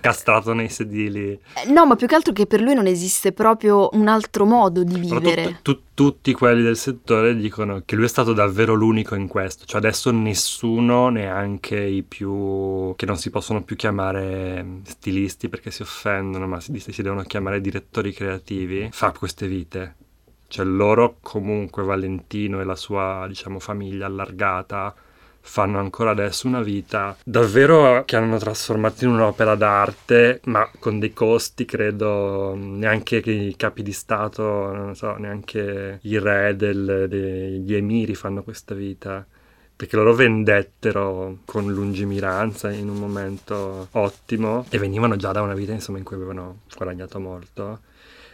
castrato 0.00 0.52
nei 0.52 0.68
sedili. 0.68 1.30
Eh, 1.30 1.70
No, 1.70 1.86
ma 1.86 1.94
più 1.94 2.06
che 2.08 2.14
altro 2.16 2.32
che 2.32 2.46
per 2.46 2.60
lui 2.60 2.74
non 2.74 2.86
esiste 2.86 3.32
proprio 3.32 3.88
un 3.92 4.08
altro 4.08 4.44
modo 4.46 4.82
di 4.82 4.98
vivere. 4.98 5.42
tut- 5.42 5.62
tut- 5.62 5.84
tutti 5.96 6.34
quelli 6.34 6.62
del 6.62 6.76
settore 6.76 7.34
dicono 7.34 7.82
che 7.86 7.96
lui 7.96 8.04
è 8.04 8.08
stato 8.08 8.34
davvero 8.34 8.74
l'unico 8.74 9.14
in 9.14 9.28
questo, 9.28 9.64
cioè 9.64 9.78
adesso 9.78 10.10
nessuno, 10.10 11.08
neanche 11.08 11.80
i 11.80 12.02
più 12.02 12.94
che 12.96 13.06
non 13.06 13.16
si 13.16 13.30
possono 13.30 13.62
più 13.62 13.76
chiamare 13.76 14.80
stilisti 14.84 15.48
perché 15.48 15.70
si 15.70 15.80
offendono, 15.80 16.46
ma 16.46 16.60
si, 16.60 16.78
si 16.78 17.00
devono 17.00 17.22
chiamare 17.22 17.62
direttori 17.70 18.12
creativi, 18.12 18.88
fa 18.92 19.12
queste 19.12 19.46
vite. 19.48 19.94
Cioè 20.48 20.64
loro 20.64 21.16
comunque 21.20 21.82
Valentino 21.82 22.60
e 22.60 22.64
la 22.64 22.76
sua, 22.76 23.24
diciamo, 23.26 23.58
famiglia 23.58 24.06
allargata 24.06 24.94
fanno 25.48 25.78
ancora 25.78 26.10
adesso 26.10 26.48
una 26.48 26.60
vita 26.60 27.16
davvero 27.22 28.02
che 28.04 28.16
hanno 28.16 28.36
trasformato 28.36 29.04
in 29.04 29.10
un'opera 29.10 29.54
d'arte, 29.54 30.40
ma 30.44 30.68
con 30.78 30.98
dei 30.98 31.12
costi, 31.12 31.64
credo, 31.64 32.54
neanche 32.56 33.20
che 33.20 33.30
i 33.30 33.56
capi 33.56 33.82
di 33.82 33.92
Stato, 33.92 34.72
non 34.72 34.94
so, 34.96 35.16
neanche 35.16 36.00
i 36.02 36.18
re 36.18 36.54
del- 36.56 37.06
degli 37.08 37.74
emiri 37.74 38.14
fanno 38.14 38.42
questa 38.42 38.74
vita. 38.74 39.24
Perché 39.76 39.96
loro 39.96 40.14
vendettero 40.14 41.40
con 41.44 41.70
lungimiranza 41.70 42.72
in 42.72 42.88
un 42.88 42.96
momento 42.96 43.88
ottimo 43.92 44.64
e 44.70 44.78
venivano 44.78 45.16
già 45.16 45.32
da 45.32 45.42
una 45.42 45.52
vita 45.52 45.72
insomma 45.72 45.98
in 45.98 46.04
cui 46.04 46.16
avevano 46.16 46.60
guadagnato 46.74 47.20
molto. 47.20 47.80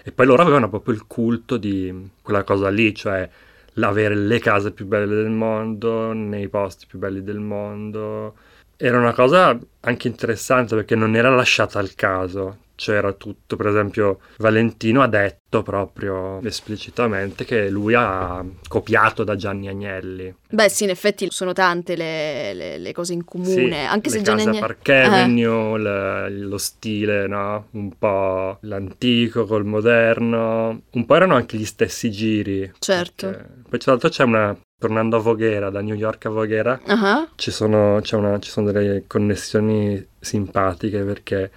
E 0.05 0.13
poi 0.13 0.27
loro 0.27 0.43
avevano 0.43 0.69
proprio 0.69 0.95
il 0.95 1.05
culto 1.07 1.57
di 1.57 2.11
quella 2.23 2.45
cosa 2.45 2.69
lì, 2.69 2.95
cioè 2.95 3.29
l'avere 3.75 4.15
le 4.15 4.39
case 4.39 4.73
più 4.73 4.87
belle 4.87 5.07
del 5.07 5.31
mondo, 5.31 6.13
nei 6.13 6.49
posti 6.49 6.87
più 6.87 6.99
belli 6.99 7.23
del 7.23 7.41
mondo. 7.41 8.35
Era 8.77 8.99
una 8.99 9.13
cosa 9.13 9.59
anche 9.81 10.09
interessante 10.09 10.75
perché 10.75 10.95
non 10.95 11.17
era 11.17 11.31
lasciata 11.31 11.79
al 11.79 11.95
caso, 11.95 12.59
c'era 12.83 13.13
tutto. 13.13 13.55
Per 13.55 13.67
esempio, 13.67 14.19
Valentino 14.39 15.03
ha 15.03 15.07
detto 15.07 15.63
proprio 15.63 16.41
esplicitamente 16.43 17.45
che 17.45 17.69
lui 17.71 17.95
ha 17.95 18.45
copiato 18.67 19.23
da 19.23 19.37
Gianni 19.37 19.69
Agnelli. 19.69 20.35
Beh, 20.51 20.69
sì, 20.69 20.85
in 20.85 20.91
effetti 20.91 21.29
sono 21.31 21.53
tante 21.53 21.95
le, 21.95 22.53
le- 22.55 22.79
le 22.79 22.93
cose 22.93 23.13
in 23.13 23.25
comune, 23.25 23.53
Sì, 23.83 23.87
anche 23.87 24.11
se 24.11 24.17
le 24.19 24.23
già 24.23 24.33
case 24.35 24.49
a 24.49 24.53
ne- 24.53 24.59
Park 24.59 24.89
Eh. 24.89 26.29
Lo 26.31 26.59
stile, 26.59 27.27
no? 27.29 27.67
Un 27.73 27.97
po' 27.97 28.59
l'antico 28.63 29.45
col 29.47 29.65
moderno, 29.65 30.83
un 30.91 31.07
po' 31.07 31.15
erano 31.15 31.35
anche 31.37 31.57
gli 31.57 31.65
stessi 31.65 32.11
giri. 32.11 32.71
Certo. 32.79 33.27
perché- 33.29 33.49
Poi 33.69 33.79
tra 33.79 33.93
l'altro 33.93 34.09
c'è 34.11 34.25
una, 34.25 34.57
tornando 34.79 35.17
a 35.17 35.21
Voghera, 35.21 35.71
da 35.71 35.81
New 35.81 35.95
York 35.95 36.27
a 36.27 36.31
Voghera, 36.31 36.81
Ah, 36.87 37.29
ci 37.37 37.51
sono, 37.51 38.01
c'è 38.03 38.17
una- 38.17 38.39
ci 38.41 38.51
sono 38.51 38.71
delle 38.73 39.05
connessioni 39.07 40.05
simpatiche 40.21 41.03
perché 41.03 41.51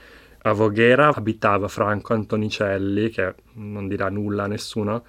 a 0.47 0.53
Voghera 0.53 1.13
abitava 1.13 1.67
Franco 1.67 2.13
Antonicelli, 2.13 3.09
che 3.09 3.33
non 3.53 3.87
dirà 3.87 4.09
nulla 4.09 4.43
a 4.43 4.47
nessuno, 4.47 5.03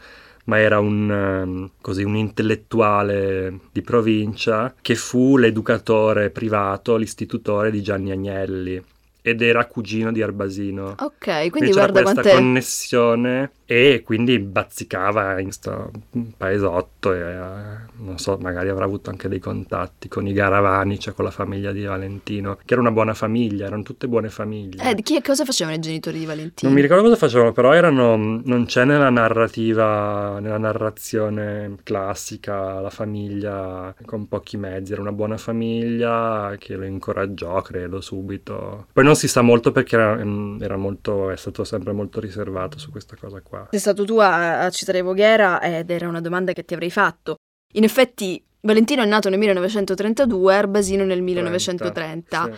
ma 0.44 0.58
era 0.58 0.78
un, 0.78 1.10
ehm, 1.10 1.70
così, 1.80 2.02
un 2.04 2.16
intellettuale 2.16 3.60
di 3.70 3.82
provincia 3.82 4.74
che 4.80 4.94
fu 4.94 5.36
l'educatore 5.36 6.30
privato, 6.30 6.96
l'istitutore 6.96 7.70
di 7.70 7.82
Gianni 7.82 8.12
Agnelli 8.12 8.82
ed 9.30 9.42
era 9.42 9.66
cugino 9.66 10.12
di 10.12 10.22
Arbasino. 10.22 10.94
ok, 10.98 11.50
Quindi 11.50 11.50
quindi 11.50 11.70
c'era 11.72 11.90
guarda 11.90 12.02
questa 12.02 12.22
quant'è. 12.22 12.32
connessione 12.32 13.50
e 13.64 14.02
quindi 14.04 14.38
bazzicava 14.38 15.40
in 15.40 15.50
sto 15.50 15.90
paesotto 16.36 17.12
e 17.12 17.18
eh, 17.18 17.76
non 17.98 18.18
so, 18.18 18.38
magari 18.40 18.68
avrà 18.68 18.84
avuto 18.84 19.10
anche 19.10 19.28
dei 19.28 19.40
contatti 19.40 20.06
con 20.08 20.26
i 20.28 20.32
Garavani, 20.32 21.00
cioè 21.00 21.14
con 21.14 21.24
la 21.24 21.32
famiglia 21.32 21.72
di 21.72 21.82
Valentino, 21.84 22.56
che 22.64 22.74
era 22.74 22.80
una 22.80 22.92
buona 22.92 23.14
famiglia, 23.14 23.66
erano 23.66 23.82
tutte 23.82 24.06
buone 24.06 24.28
famiglie. 24.28 24.90
Eh, 24.90 25.02
chi, 25.02 25.20
cosa 25.20 25.44
facevano 25.44 25.76
i 25.76 25.80
genitori 25.80 26.20
di 26.20 26.26
Valentino? 26.26 26.70
Non 26.70 26.74
mi 26.74 26.80
ricordo 26.80 27.02
cosa 27.02 27.16
facevano, 27.16 27.52
però 27.52 27.72
erano, 27.72 28.16
non 28.44 28.64
c'è 28.66 28.84
nella 28.84 29.10
narrativa, 29.10 30.38
nella 30.38 30.58
narrazione 30.58 31.76
classica 31.82 32.78
la 32.80 32.90
famiglia 32.90 33.92
con 34.04 34.28
pochi 34.28 34.56
mezzi, 34.56 34.92
era 34.92 35.00
una 35.00 35.12
buona 35.12 35.36
famiglia 35.36 36.54
che 36.58 36.76
lo 36.76 36.84
incoraggiò, 36.84 37.60
credo, 37.62 38.00
subito. 38.00 38.86
Poi 38.92 39.04
non 39.04 39.15
si 39.16 39.28
sa 39.28 39.42
molto 39.42 39.72
perché 39.72 39.96
era, 39.96 40.14
mm, 40.24 40.62
era 40.62 40.76
molto, 40.76 41.30
è 41.30 41.36
stato 41.36 41.64
sempre 41.64 41.92
molto 41.92 42.20
riservato 42.20 42.78
su 42.78 42.90
questa 42.90 43.16
cosa 43.16 43.40
qua. 43.40 43.66
Sei 43.70 43.80
stato 43.80 44.04
tu 44.04 44.18
a, 44.18 44.60
a 44.60 44.70
citare 44.70 45.02
Voghera 45.02 45.60
ed 45.60 45.90
era 45.90 46.06
una 46.08 46.20
domanda 46.20 46.52
che 46.52 46.64
ti 46.64 46.74
avrei 46.74 46.90
fatto. 46.90 47.36
In 47.74 47.84
effetti, 47.84 48.42
Valentino 48.60 49.02
è 49.02 49.06
nato 49.06 49.28
nel 49.28 49.38
1932, 49.38 50.54
Arbasino 50.54 51.04
nel 51.04 51.22
1930 51.22 52.44
Sì. 52.44 52.50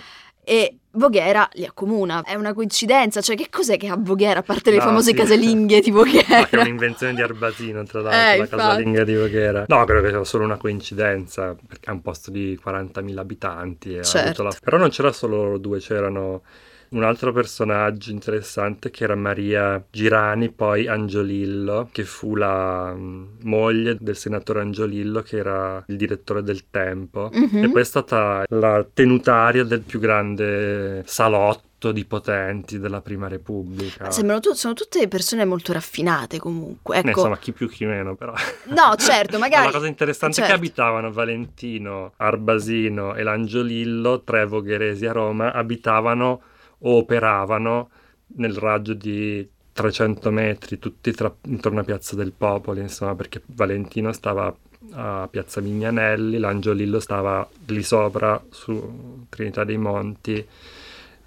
e 0.45 0.78
Voghera 0.93 1.49
li 1.53 1.65
accomuna. 1.67 2.23
È 2.23 2.35
una 2.35 2.55
coincidenza, 2.55 3.21
cioè 3.21 3.37
che 3.37 3.49
cos'è 3.51 3.77
che 3.77 3.89
ha 3.89 3.97
Voghera 3.99 4.41
a 4.41 4.43
parte 4.43 4.71
le 4.71 4.79
No, 4.79 4.83
famose 4.85 5.11
sì. 5.11 5.17
casalinghe 5.17 5.81
di 5.81 5.91
No, 5.91 6.03
che 6.03 6.19
è 6.25 6.25
Voghera? 6.47 6.61
un'invenzione 6.63 7.15
di 7.15 7.23
Arbasino, 7.23 7.83
tra 7.85 8.01
Eh, 8.01 8.03
l'altro, 8.03 8.19
la 8.19 8.35
infatti. 8.37 8.57
casalinga 8.63 9.05
di 9.05 9.15
Voghera. 9.17 9.65
No, 9.69 9.85
credo 9.85 10.01
che 10.03 10.09
sia 10.09 10.25
solo 10.25 10.45
una 10.45 10.57
coincidenza, 10.57 11.55
perché 11.67 11.91
è 11.91 11.93
un 11.93 12.01
posto 12.01 12.31
di 12.31 12.59
40.000 12.61 13.21
abitanti. 13.21 13.95
e 13.95 13.99
ha 13.99 14.03
Certo. 14.03 14.27
avuto 14.29 14.43
la- 14.45 14.57
Però 14.63 14.77
non 14.79 14.89
c'era 14.89 15.13
solo 15.13 15.37
loro 15.37 15.59
due, 15.59 15.79
c'erano 15.79 16.43
un 16.91 17.05
altro 17.05 17.33
personaggio 17.33 18.11
interessante 18.11 18.91
che 18.91 19.05
era 19.05 19.15
Maria 19.15 19.83
Girani, 19.91 20.51
poi 20.51 20.87
Angiolillo, 20.87 21.89
che 21.93 22.05
fu 22.05 22.35
la 22.35 22.93
mm, 22.95 23.25
moglie 23.43 23.97
del 23.99 24.17
senatore 24.17 24.61
Angiolillo, 24.61 25.23
che 25.23 25.37
era 25.37 25.83
il 25.87 25.97
direttore 25.97 26.43
del 26.43 26.69
Tempo. 26.71 27.31
Mhm. 27.33 27.65
E 27.65 27.71
poi 27.71 27.81
è 27.81 27.85
stata 27.85 28.45
la 28.49 28.87
tenutaria 28.93 29.65
del 29.65 29.81
più 29.81 29.99
grande 29.99 31.03
salotto 31.07 31.67
luttodipotenti 31.79 32.81
della 32.81 33.01
Prima 33.01 33.29
Repubblica. 33.29 34.11
Sembrano 34.11 34.41
tu- 34.41 34.53
sono 34.53 34.75
tutte 34.75 35.07
persone 35.07 35.45
molto 35.45 35.73
raffinate 35.73 36.39
comunque. 36.39 36.97
Ecco. 36.99 37.09
insomma, 37.09 37.39
chi 37.39 37.53
più 37.53 37.69
chi 37.69 37.85
meno, 37.85 38.17
però. 38.17 38.33
No, 38.65 38.95
certo, 38.97 39.39
magari. 39.39 39.67
La 39.67 39.73
cosa 39.73 39.87
interessante 39.87 40.35
è 40.35 40.39
certo. 40.41 40.53
che 40.53 40.59
abitavano 40.59 41.13
Valentino, 41.13 42.13
Arbasino 42.17 43.15
e 43.15 43.23
Langiolillo, 43.23 44.23
tre 44.23 44.45
vogheresi 44.45 45.07
a 45.07 45.13
Roma, 45.13 45.53
abitavano 45.53 46.43
operavano 46.81 47.91
nel 48.37 48.55
raggio 48.55 48.95
di 48.95 49.49
300 49.73 50.31
metri, 50.31 50.79
tutti 50.79 51.13
tra- 51.13 51.35
intorno 51.43 51.81
a 51.81 51.85
Piazza 51.85 52.17
del 52.17 52.33
Popolo, 52.33 52.81
insomma, 52.81 53.15
perché 53.15 53.43
Valentino 53.47 54.13
stava 54.13 54.55
a 54.93 55.29
Piazza 55.31 55.61
Mignanelli, 55.61 56.39
Langiolillo 56.39 57.01
stava 57.01 57.49
lì 57.67 57.83
sopra 57.83 58.43
su 58.51 59.27
Trinità 59.29 59.65
dei 59.65 59.77
Monti 59.77 60.47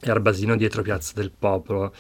e 0.04 0.10
Arbasino 0.10 0.56
dietro 0.56 0.82
Piazza 0.82 1.14
del 1.16 1.32
Popolo. 1.38 1.94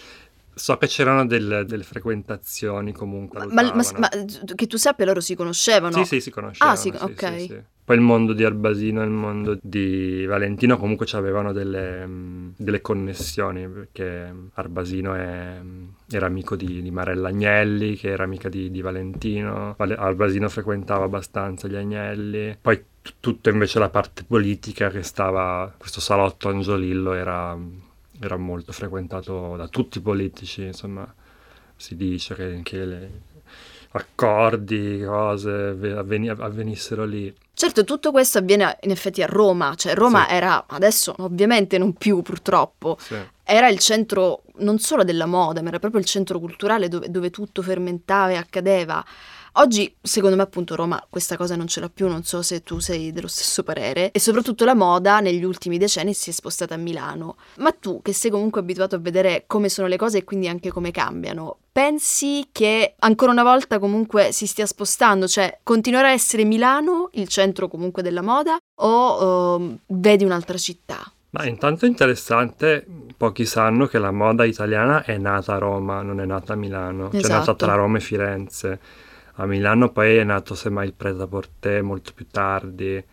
So 0.61 0.77
che 0.77 0.85
c'erano 0.85 1.25
del- 1.25 1.63
delle 1.67 1.81
frequentazioni 1.81 2.91
comunque. 2.91 3.39
Ma, 3.39 3.45
ma- 3.45 3.61
lutavano. 3.73 3.97
ma- 3.97 4.09
che 4.55 4.67
tu 4.67 4.77
sappia, 4.77 5.05
loro 5.05 5.19
si 5.19 5.33
conoscevano. 5.33 5.95
Sì, 5.97 6.05
sì, 6.05 6.21
si 6.21 6.29
conoscevano. 6.29 6.71
Ah, 6.73 6.75
sì, 6.79 6.93
sì, 6.95 7.03
ok. 7.03 7.33
sì, 7.39 7.45
sì. 7.47 7.59
Poi 7.83 7.95
il 7.95 8.03
mondo 8.03 8.33
di 8.33 8.43
Arbasino 8.43 9.01
e 9.01 9.05
il 9.05 9.09
mondo 9.09 9.57
di 9.59 10.23
Valentino 10.27 10.77
comunque 10.77 11.07
avevano 11.13 11.51
delle, 11.51 12.05
mh, 12.05 12.53
delle 12.57 12.79
connessioni, 12.79 13.67
perché 13.67 14.31
Arbasino 14.53 15.15
è- 15.15 15.59
era 16.11 16.27
amico 16.27 16.55
di, 16.55 16.79
di 16.83 16.91
Marella 16.91 17.29
Agnelli, 17.29 17.95
che 17.95 18.09
era 18.09 18.23
amica 18.23 18.47
di, 18.47 18.69
di 18.69 18.81
Valentino, 18.81 19.73
Vale- 19.79 19.95
Arbasino 19.95 20.47
frequentava 20.47 21.05
abbastanza 21.05 21.67
gli 21.67 21.75
Agnelli, 21.75 22.55
poi 22.61 22.77
t- 23.01 23.13
tutto 23.19 23.49
invece 23.49 23.79
la 23.79 23.89
parte 23.89 24.23
politica 24.25 24.89
che 24.91 25.01
stava, 25.01 25.73
questo 25.75 25.99
salotto 25.99 26.49
Angiolillo 26.49 27.13
era, 27.13 27.57
era 28.21 28.37
molto 28.37 28.71
frequentato 28.71 29.55
da 29.57 29.67
tutti 29.67 29.97
i 29.97 30.01
politici, 30.01 30.63
insomma, 30.63 31.11
si 31.75 31.95
dice 31.95 32.35
che, 32.35 32.59
che 32.63 33.09
accordi, 33.91 35.01
cose 35.05 35.49
avve- 35.51 35.97
avveni- 35.97 36.29
avvenissero 36.29 37.05
lì. 37.05 37.33
Certo, 37.53 37.83
tutto 37.83 38.11
questo 38.11 38.37
avviene 38.37 38.77
in 38.81 38.91
effetti 38.91 39.21
a 39.21 39.25
Roma, 39.27 39.73
cioè 39.75 39.93
Roma 39.93 40.25
Sì. 40.27 40.33
era, 40.35 40.65
adesso 40.67 41.13
ovviamente 41.19 41.77
non 41.77 41.93
più 41.93 42.21
purtroppo, 42.21 42.97
Sì. 42.99 43.15
era 43.43 43.67
il 43.67 43.79
centro 43.79 44.43
non 44.57 44.79
solo 44.79 45.03
della 45.03 45.25
moda, 45.25 45.61
ma 45.61 45.67
era 45.69 45.79
proprio 45.79 45.99
il 45.99 46.05
centro 46.07 46.39
culturale 46.39 46.87
dove, 46.87 47.09
dove 47.09 47.29
tutto 47.29 47.61
fermentava 47.61 48.31
e 48.31 48.35
accadeva. 48.35 49.03
Oggi, 49.55 49.93
secondo 50.01 50.37
me, 50.37 50.43
appunto, 50.43 50.75
Roma 50.75 51.03
questa 51.09 51.35
cosa 51.35 51.57
non 51.57 51.67
ce 51.67 51.81
l'ha 51.81 51.89
più, 51.89 52.07
non 52.07 52.23
so 52.23 52.41
se 52.41 52.63
tu 52.63 52.79
sei 52.79 53.11
dello 53.11 53.27
stesso 53.27 53.63
parere, 53.63 54.11
e 54.11 54.19
soprattutto 54.19 54.63
la 54.63 54.73
moda 54.73 55.19
negli 55.19 55.43
ultimi 55.43 55.77
decenni 55.77 56.13
si 56.13 56.29
è 56.29 56.33
spostata 56.33 56.75
a 56.75 56.77
Milano. 56.77 57.35
Ma 57.57 57.71
tu, 57.71 58.01
che 58.01 58.13
sei 58.13 58.31
comunque 58.31 58.61
abituato 58.61 58.95
a 58.95 58.99
vedere 58.99 59.43
come 59.47 59.67
sono 59.67 59.87
le 59.87 59.97
cose 59.97 60.19
e 60.19 60.23
quindi 60.23 60.47
anche 60.47 60.71
come 60.71 60.91
cambiano, 60.91 61.57
pensi 61.69 62.47
che 62.53 62.95
ancora 62.99 63.31
una 63.31 63.43
volta 63.43 63.77
comunque 63.77 64.31
si 64.31 64.47
stia 64.47 64.65
spostando? 64.65 65.27
Cioè, 65.27 65.59
continuerà 65.63 66.07
a 66.07 66.13
essere 66.13 66.45
Milano 66.45 67.09
il 67.13 67.27
centro 67.27 67.67
comunque 67.67 68.01
della 68.01 68.21
moda 68.21 68.57
o 68.81 69.57
ehm, 69.57 69.77
vedi 69.87 70.23
un'altra 70.23 70.57
città? 70.57 71.11
Ma 71.31 71.45
intanto 71.45 71.85
è 71.85 71.87
interessante, 71.89 72.85
pochi 73.17 73.45
sanno 73.45 73.87
che 73.87 73.99
la 73.99 74.11
moda 74.11 74.45
italiana 74.45 75.03
è 75.03 75.17
nata 75.17 75.55
a 75.55 75.57
Roma, 75.57 76.01
non 76.01 76.21
è 76.21 76.25
nata 76.25 76.53
a 76.53 76.55
Milano, 76.55 77.09
cioè 77.11 77.19
è 77.19 77.27
nata 77.27 77.41
Esatto. 77.41 77.65
tra 77.65 77.73
Roma 77.75 77.97
e 77.97 78.01
Firenze. 78.01 78.79
A 79.35 79.45
Milano 79.45 79.91
poi 79.91 80.17
è 80.17 80.23
nato 80.23 80.55
semmai 80.55 80.87
il 80.87 80.93
pret-à-porter 80.93 81.81
molto 81.83 82.11
più 82.13 82.27
tardi, 82.29 83.03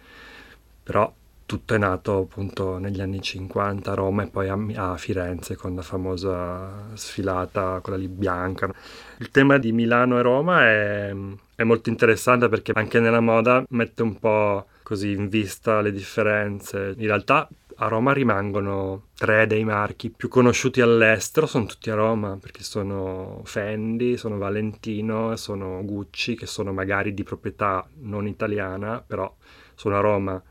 però 0.83 1.13
tutto 1.47 1.75
è 1.75 1.79
nato 1.79 2.19
appunto 2.19 2.77
negli 2.77 3.01
anni 3.01 3.23
50 3.23 3.91
a 3.91 3.95
Roma 3.95 4.23
e 4.23 4.27
poi 4.27 4.49
a, 4.51 4.91
a 4.91 4.97
Firenze 4.99 5.57
con 5.57 5.75
la 5.75 5.81
famosa 5.81 6.89
sfilata, 6.93 7.81
quella 7.83 7.97
lì 7.97 8.09
bianca. 8.09 8.71
Il 9.19 9.31
tema 9.31 9.57
di 9.57 9.73
Milano 9.73 10.19
e 10.19 10.23
Roma 10.23 10.65
è, 10.67 11.15
è 11.55 11.63
molto 11.63 11.89
interessante 11.89 12.51
perché 12.51 12.73
anche 12.75 13.01
nella 13.01 13.21
moda 13.21 13.65
mette 13.71 14.03
un 14.03 14.19
po' 14.19 14.67
così 14.83 15.13
in 15.13 15.29
vista 15.29 15.81
le 15.81 15.91
differenze. 15.91 16.95
In 16.99 17.07
realtà 17.07 17.49
a 17.81 17.87
Roma 17.87 18.13
rimangono 18.13 19.09
tre 19.15 19.47
dei 19.47 19.65
marchi 19.65 20.11
più 20.11 20.29
conosciuti 20.29 20.81
all'estero, 20.81 21.47
sono 21.47 21.67
tutti 21.67 21.91
a 21.91 21.95
Roma 21.95 22.37
perché 22.41 22.65
sono 22.65 23.41
Fendi, 23.45 24.17
sono 24.17 24.37
Valentino 24.37 25.37
sono 25.37 25.85
Gucci 25.85 26.35
che 26.35 26.47
sono 26.47 26.73
magari 26.73 27.15
di 27.15 27.23
proprietà 27.23 27.89
non 28.01 28.27
italiana, 28.27 29.03
però 29.07 29.33
sono 29.75 29.97
a 29.97 30.01
Roma. 30.01 30.43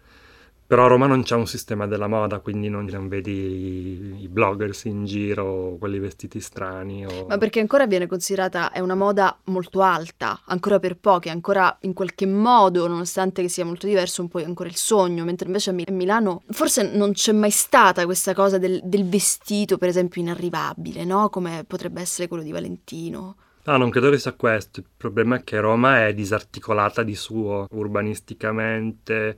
Però 0.68 0.84
a 0.84 0.88
Roma 0.88 1.08
non 1.08 1.24
c'è 1.24 1.36
un 1.36 1.48
sistema 1.48 1.88
della 1.88 2.08
moda, 2.08 2.40
quindi 2.40 2.68
non, 2.68 2.84
non 2.92 3.08
vedi 3.08 4.22
i, 4.22 4.28
bloggers 4.28 4.84
in 4.84 5.06
giro, 5.06 5.78
quelli 5.80 5.98
vestiti 5.98 6.42
strani. 6.42 7.06
O... 7.06 7.26
Ma 7.26 7.38
perché 7.38 7.62
ancora 7.62 7.88
viene 7.88 8.06
considerata, 8.06 8.74
è 8.74 8.80
una 8.82 8.94
moda 8.94 9.40
molto 9.46 9.82
alta, 9.82 10.42
ancora 10.44 10.78
per 10.78 10.98
pochi, 10.98 11.30
ancora 11.30 11.78
in 11.84 11.94
qualche 11.94 12.26
modo, 12.26 12.86
nonostante 12.86 13.42
che 13.42 13.48
sia 13.48 13.64
molto 13.64 13.88
diverso, 13.88 14.22
un 14.22 14.28
po' 14.28 14.42
è 14.42 14.44
ancora 14.44 14.68
il 14.68 14.76
sogno, 14.76 15.24
mentre 15.24 15.48
invece 15.48 15.70
a 15.70 15.92
Milano 15.92 16.44
forse 16.50 16.92
non 16.94 17.14
c'è 17.14 17.32
mai 17.32 17.52
stata 17.52 18.04
questa 18.04 18.34
cosa 18.34 18.58
del, 18.58 18.82
del 18.84 19.08
vestito, 19.08 19.78
per 19.78 19.88
esempio, 19.88 20.22
inarrivabile, 20.22 21.06
no? 21.06 21.30
Come 21.30 21.64
potrebbe 21.66 22.02
essere 22.02 22.28
quello 22.28 22.44
di 22.44 22.52
Valentino. 22.52 23.38
No, 23.64 23.78
non 23.78 23.90
credo 23.90 24.10
che 24.10 24.18
sia 24.18 24.34
questo. 24.34 24.82
Il 24.82 24.86
problema 24.98 25.38
è 25.38 25.44
che 25.46 25.62
Roma 25.62 26.08
è 26.08 26.14
disarticolata 26.14 27.04
di 27.04 27.16
suo, 27.16 27.68
urbanisticamente, 27.72 29.38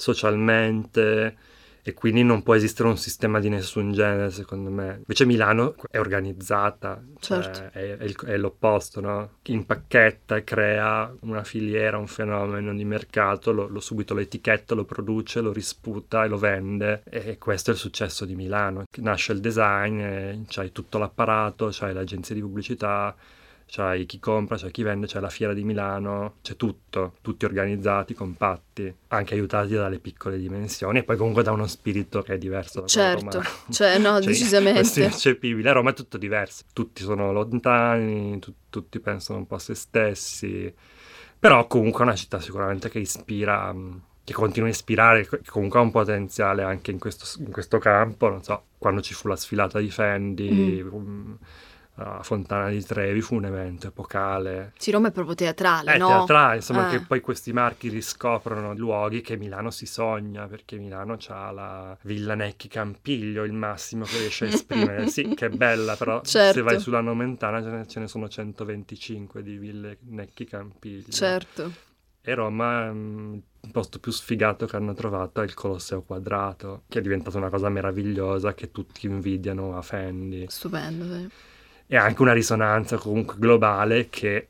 socialmente, 0.00 1.36
e 1.82 1.94
quindi 1.94 2.22
non 2.22 2.42
può 2.42 2.54
esistere 2.54 2.88
un 2.90 2.98
sistema 2.98 3.40
di 3.40 3.48
nessun 3.48 3.92
genere, 3.92 4.30
secondo 4.30 4.68
me. 4.70 4.96
Invece 4.98 5.24
Milano 5.24 5.74
è 5.90 5.98
organizzata, 5.98 7.02
cioè 7.20 7.42
Certo. 7.42 7.78
è, 7.78 7.96
è 7.96 8.04
il- 8.04 8.16
è 8.26 8.36
l'opposto, 8.36 9.00
no? 9.00 9.38
Impacchetta 9.44 10.36
e 10.36 10.44
crea 10.44 11.10
una 11.20 11.42
filiera, 11.42 11.96
un 11.96 12.06
fenomeno 12.06 12.74
di 12.74 12.84
mercato, 12.84 13.50
lo, 13.52 13.66
lo 13.66 13.80
subito 13.80 14.12
lo 14.12 14.20
etichetta, 14.20 14.74
lo 14.74 14.84
produce, 14.84 15.40
lo 15.40 15.52
risputa 15.52 16.24
e 16.24 16.28
lo 16.28 16.36
vende. 16.36 17.02
E 17.08 17.38
questo 17.38 17.70
è 17.70 17.72
il 17.72 17.80
successo 17.80 18.26
di 18.26 18.34
Milano. 18.34 18.84
Nasce 18.98 19.32
il 19.32 19.40
design, 19.40 20.00
e 20.00 20.40
c'hai 20.48 20.72
tutto 20.72 20.98
l'apparato, 20.98 21.68
c'hai 21.72 21.94
l'agenzia 21.94 22.34
di 22.34 22.42
pubblicità, 22.42 23.16
c'hai 23.70 24.04
chi 24.04 24.18
compra, 24.18 24.56
c'è 24.56 24.70
chi 24.72 24.82
vende, 24.82 25.06
c'è 25.06 25.20
la 25.20 25.28
fiera 25.28 25.54
di 25.54 25.62
Milano, 25.62 26.34
c'è 26.42 26.56
tutto, 26.56 27.14
tutti 27.22 27.44
organizzati, 27.44 28.14
compatti, 28.14 28.92
anche 29.08 29.34
aiutati 29.34 29.74
dalle 29.74 30.00
piccole 30.00 30.38
dimensioni 30.38 30.98
e 30.98 31.04
poi 31.04 31.16
comunque 31.16 31.44
da 31.44 31.52
uno 31.52 31.68
spirito 31.68 32.20
che 32.22 32.34
è 32.34 32.38
diverso 32.38 32.80
da 32.80 32.86
Certo, 32.88 33.40
cioè 33.70 33.98
no, 33.98 34.18
Cioè, 34.20 34.26
decisamente. 34.26 34.80
È 34.80 35.04
ineccepibile. 35.04 35.70
A 35.70 35.72
Roma 35.72 35.90
è 35.90 35.94
tutto 35.94 36.18
diverso, 36.18 36.64
tutti 36.72 37.02
sono 37.04 37.32
lontani, 37.32 38.38
tu- 38.40 38.54
tutti 38.68 38.98
pensano 38.98 39.38
un 39.38 39.46
po' 39.46 39.54
a 39.54 39.60
se 39.60 39.74
stessi, 39.76 40.72
però 41.38 41.66
comunque 41.68 42.00
è 42.00 42.02
una 42.02 42.16
città 42.16 42.40
sicuramente 42.40 42.88
che 42.90 42.98
ispira, 42.98 43.72
mh, 43.72 44.02
che 44.24 44.32
continua 44.32 44.68
a 44.68 44.72
ispirare, 44.72 45.28
che 45.28 45.42
comunque 45.46 45.78
ha 45.78 45.82
un 45.82 45.92
potenziale 45.92 46.64
anche 46.64 46.90
in 46.90 46.98
questo, 46.98 47.24
in 47.40 47.52
questo 47.52 47.78
campo, 47.78 48.28
non 48.28 48.42
so, 48.42 48.64
quando 48.78 49.00
ci 49.00 49.14
fu 49.14 49.28
la 49.28 49.36
sfilata 49.36 49.78
di 49.78 49.90
Fendi, 49.90 50.82
mh, 50.82 51.38
a 52.02 52.22
Fontana 52.22 52.68
di 52.68 52.82
Trevi 52.84 53.20
fu 53.20 53.34
un 53.34 53.44
evento 53.44 53.88
epocale. 53.88 54.72
Sì, 54.78 54.90
Roma 54.90 55.08
è 55.08 55.12
proprio 55.12 55.34
teatrale, 55.34 55.92
È 55.94 55.98
no? 55.98 56.08
teatrale, 56.08 56.56
insomma, 56.56 56.88
Eh. 56.88 56.98
che 56.98 57.04
poi 57.04 57.20
questi 57.20 57.52
marchi 57.52 57.88
riscoprono 57.88 58.74
luoghi 58.74 59.20
che 59.20 59.36
Milano 59.36 59.70
si 59.70 59.86
sogna, 59.86 60.46
perché 60.46 60.76
Milano 60.76 61.16
ha 61.28 61.50
la 61.50 61.98
Villa 62.02 62.34
Necchi 62.34 62.68
Campiglio, 62.68 63.44
il 63.44 63.52
massimo 63.52 64.04
che 64.04 64.18
riesce 64.18 64.46
a 64.46 64.48
esprimere. 64.48 65.06
sì, 65.08 65.34
che 65.34 65.46
è 65.46 65.50
bella, 65.50 65.96
però 65.96 66.20
se 66.24 66.38
Certo. 66.38 66.62
vai 66.62 66.80
sulla 66.80 67.00
Nomentana 67.00 67.62
ce 67.62 67.68
ne, 67.70 67.86
ce 67.86 68.00
ne 68.00 68.08
sono 68.08 68.28
125 68.28 69.42
di 69.42 69.56
Ville 69.58 69.98
Necchi 70.08 70.44
Campiglio. 70.44 71.10
Certo. 71.10 71.88
E 72.22 72.34
Roma, 72.34 72.92
mm, 72.92 73.34
il 73.62 73.70
posto 73.72 73.98
più 73.98 74.12
sfigato 74.12 74.66
che 74.66 74.76
hanno 74.76 74.92
trovato 74.92 75.40
è 75.40 75.44
il 75.44 75.54
Colosseo 75.54 76.02
Quadrato, 76.02 76.82
che 76.88 76.98
è 76.98 77.02
diventata 77.02 77.38
una 77.38 77.48
cosa 77.48 77.68
meravigliosa 77.70 78.52
che 78.52 78.70
tutti 78.70 79.06
invidiano 79.06 79.76
a 79.76 79.80
Fendi 79.82 80.44
Stupendo, 80.48 81.04
sì. 81.04 81.28
E 81.92 81.96
anche 81.96 82.22
una 82.22 82.32
risonanza 82.32 82.96
comunque 82.98 83.34
globale 83.36 84.08
che 84.08 84.46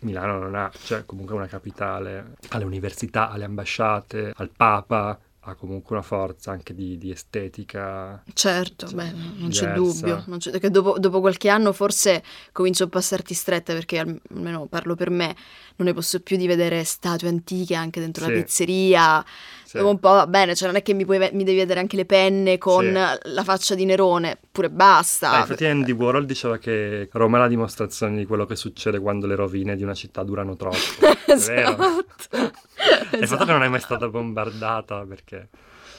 Milano 0.00 0.38
non 0.38 0.54
ha, 0.54 0.70
cioè 0.84 1.04
comunque 1.04 1.34
una 1.34 1.46
capitale, 1.46 2.32
alle 2.48 2.64
università, 2.64 3.28
alle 3.30 3.44
ambasciate, 3.44 4.32
al 4.34 4.48
Papa, 4.56 5.18
ha 5.44 5.54
comunque 5.54 5.94
una 5.96 6.04
forza 6.04 6.50
anche 6.50 6.74
di, 6.74 6.96
di 6.96 7.10
estetica. 7.10 8.22
Certo, 8.32 8.86
Sì, 8.86 8.94
beh, 8.94 9.12
non 9.36 9.50
c'è 9.50 9.72
dubbio. 9.74 10.24
Non 10.26 10.38
c'è- 10.38 10.58
che 10.58 10.70
dopo, 10.70 10.98
dopo 10.98 11.20
qualche 11.20 11.48
anno 11.50 11.72
forse 11.72 12.22
comincio 12.52 12.84
a 12.84 12.88
passarti 12.88 13.34
stretta 13.34 13.72
perché 13.74 13.98
al- 13.98 14.20
almeno 14.34 14.66
parlo 14.66 14.94
per 14.94 15.10
me, 15.10 15.36
non 15.76 15.88
ne 15.88 15.92
posso 15.94 16.20
più 16.20 16.36
di 16.36 16.46
vedere 16.46 16.84
statue 16.84 17.28
antiche 17.28 17.74
anche 17.74 18.00
dentro 18.00 18.26
la 18.26 18.32
Sì. 18.34 18.42
pizzeria. 18.42 19.24
Sì. 19.72 19.78
Un 19.78 19.98
po', 19.98 20.10
va 20.10 20.26
bene, 20.26 20.54
cioè 20.54 20.68
non 20.68 20.76
è 20.76 20.82
che 20.82 20.92
mi, 20.92 21.06
puoi 21.06 21.18
mi 21.32 21.44
devi 21.44 21.56
vedere 21.56 21.80
anche 21.80 21.96
le 21.96 22.04
penne 22.04 22.58
con 22.58 22.84
Sì. 22.84 23.30
la 23.30 23.42
faccia 23.42 23.74
di 23.74 23.86
Nerone, 23.86 24.38
pure 24.52 24.68
basta. 24.68 25.30
Ah, 25.30 25.38
infatti 25.40 25.64
Andy 25.64 25.92
Warhol 25.92 26.26
diceva 26.26 26.58
che 26.58 27.08
Roma 27.12 27.38
è 27.38 27.40
la 27.40 27.48
dimostrazione 27.48 28.18
di 28.18 28.26
quello 28.26 28.44
che 28.44 28.54
succede 28.54 28.98
quando 29.00 29.26
le 29.26 29.34
rovine 29.34 29.74
di 29.74 29.82
una 29.82 29.94
città 29.94 30.22
durano 30.24 30.56
troppo. 30.56 30.76
È 31.24 31.34
vero. 31.36 31.70
esatto. 31.70 32.52
È 33.12 33.16
il 33.16 33.26
fatto 33.26 33.44
che 33.46 33.52
non 33.52 33.62
è 33.62 33.68
mai 33.68 33.80
stata 33.80 34.08
bombardata 34.08 35.04
perché 35.08 35.48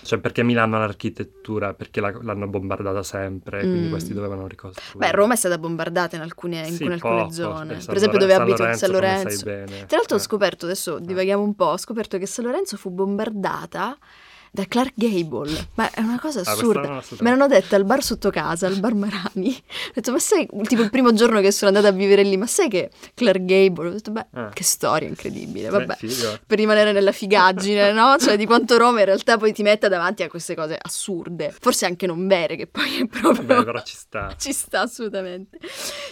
Cioè, 0.03 0.19
perché 0.19 0.43
Milano 0.43 0.75
ha 0.75 0.79
l'architettura? 0.79 1.73
Perché 1.73 2.01
la- 2.01 2.17
l'hanno 2.21 2.47
bombardata 2.47 3.01
sempre, 3.03 3.61
quindi 3.61 3.87
Mm. 3.87 3.89
questi 3.89 4.13
dovevano 4.13 4.47
ricostruire. 4.47 5.09
Beh, 5.09 5.15
Roma 5.15 5.33
è 5.33 5.35
stata 5.37 5.57
bombardata 5.57 6.15
in 6.15 6.21
alcune, 6.21 6.59
in 6.67 6.73
Sì, 6.73 6.83
alcune 6.83 6.97
poco, 7.21 7.31
zone. 7.31 7.75
San 7.79 7.85
Per 7.87 7.95
esempio, 7.95 8.19
dove 8.19 8.33
abito 8.33 8.57
Lorenzo, 8.63 8.85
San 8.85 8.91
Lorenzo. 8.91 9.43
Tra 9.43 9.97
l'altro 9.97 10.15
ho 10.15 10.19
Eh. 10.19 10.23
scoperto, 10.23 10.65
adesso 10.65 10.99
divaghiamo 10.99 11.41
un 11.41 11.55
po', 11.55 11.65
ho 11.65 11.77
scoperto 11.77 12.17
che 12.17 12.25
San 12.25 12.45
Lorenzo 12.45 12.75
fu 12.77 12.89
bombardata 12.91 13.97
da 14.55 14.65
Clark 14.67 14.93
Gable. 14.95 15.69
Ma 15.73 15.89
è 15.89 15.99
una 16.01 16.19
cosa 16.19 16.41
Ah, 16.45 16.51
assurda. 16.51 17.01
sapevo. 17.01 17.23
Me 17.23 17.31
l'hanno 17.31 17.47
detta 17.47 17.75
al 17.75 17.85
bar 17.85 18.03
sotto 18.03 18.29
casa, 18.29 18.67
al 18.67 18.79
bar 18.79 18.93
Marani. 18.93 19.49
Ho 19.49 19.91
detto, 19.95 20.11
ma 20.11 20.19
sai, 20.19 20.47
tipo 20.61 20.83
il 20.83 20.91
primo 20.91 21.11
giorno 21.11 21.41
che 21.41 21.51
sono 21.51 21.69
andata 21.75 21.87
a 21.87 21.97
vivere 21.97 22.21
lì, 22.21 22.37
ma 22.37 22.45
sai 22.45 22.69
che 22.69 22.91
Clark 23.15 23.43
Gable? 23.45 23.87
Ho 23.87 23.91
detto, 23.91 24.11
beh, 24.11 24.25
Ah. 24.33 24.49
che 24.53 24.63
storia 24.63 25.07
incredibile. 25.07 25.69
Beh, 25.69 25.85
Vabbè. 25.85 25.95
figo. 25.95 26.37
Per 26.45 26.57
rimanere 26.59 26.91
nella 26.91 27.11
figaggine, 27.11 27.91
no? 27.93 28.15
Cioè, 28.19 28.37
di 28.37 28.45
quanto 28.45 28.77
Roma 28.77 28.99
in 28.99 29.05
realtà 29.05 29.37
poi 29.37 29.51
ti 29.53 29.63
metta 29.63 29.87
davanti 29.87 30.21
a 30.21 30.29
queste 30.29 30.53
cose 30.53 30.77
assurde. 30.79 31.51
Forse 31.59 31.87
anche 31.87 32.05
non 32.05 32.27
vere, 32.27 32.55
che 32.55 32.67
poi 32.67 32.99
è 33.01 33.07
proprio. 33.07 33.47
Vabbè, 33.47 33.63
però 33.63 33.81
ci 33.81 33.95
sta. 33.95 34.35
Ci 34.37 34.53
sta 34.53 34.81
assolutamente. 34.81 35.57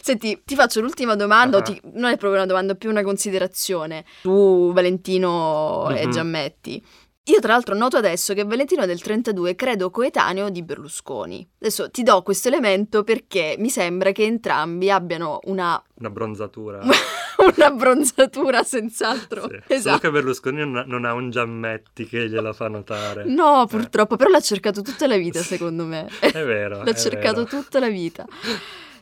Senti, 0.01 0.41
ti 0.43 0.55
faccio 0.55 0.81
l'ultima 0.81 1.13
domanda, 1.15 1.57
Ah. 1.59 1.61
ti- 1.61 1.79
non 1.93 2.05
è 2.11 2.17
proprio 2.17 2.39
una 2.41 2.45
domanda, 2.47 2.73
più 2.73 2.89
una 2.89 3.03
considerazione. 3.03 4.03
Tu, 4.23 4.73
Valentino 4.73 5.89
e 5.91 6.05
Mhm. 6.07 6.11
Giammetti. 6.11 6.83
Io 7.25 7.39
tra 7.39 7.53
l'altro 7.53 7.75
noto 7.75 7.97
adesso 7.97 8.33
che 8.33 8.43
Valentino 8.43 8.81
è 8.81 8.87
del 8.87 8.99
32 8.99 9.53
credo 9.53 9.91
coetaneo 9.91 10.49
di 10.49 10.63
Berlusconi. 10.63 11.47
Adesso 11.59 11.91
ti 11.91 12.01
do 12.01 12.23
questo 12.23 12.47
elemento 12.47 13.03
perché 13.03 13.55
mi 13.59 13.69
sembra 13.69 14.11
che 14.11 14.23
entrambi 14.23 14.89
abbiano 14.89 15.39
una, 15.43 15.81
Una 15.99 16.09
bronzatura. 16.09 16.79
una 17.55 17.69
bronzatura 17.71 18.63
senz'altro. 18.63 19.41
Sì. 19.51 19.57
Solo 19.59 19.63
Esatto. 19.67 19.99
che 19.99 20.09
Berlusconi 20.11 20.65
non 20.67 21.05
ha, 21.05 21.13
un 21.13 21.29
Giammetti 21.29 22.07
che 22.07 22.27
gliela 22.27 22.53
fa 22.53 22.67
notare. 22.69 23.25
No, 23.25 23.67
purtroppo, 23.69 24.15
però 24.15 24.31
l'ha 24.31 24.39
cercato 24.39 24.81
tutta 24.81 25.05
la 25.05 25.17
vita 25.17 25.41
secondo 25.41 25.85
me. 25.85 26.07
È 26.19 26.31
vero. 26.43 26.83
L'ha 26.83 26.89
è 26.89 26.95
cercato 26.95 27.43
vero. 27.43 27.61
tutta 27.61 27.77
la 27.79 27.89
vita. 27.89 28.25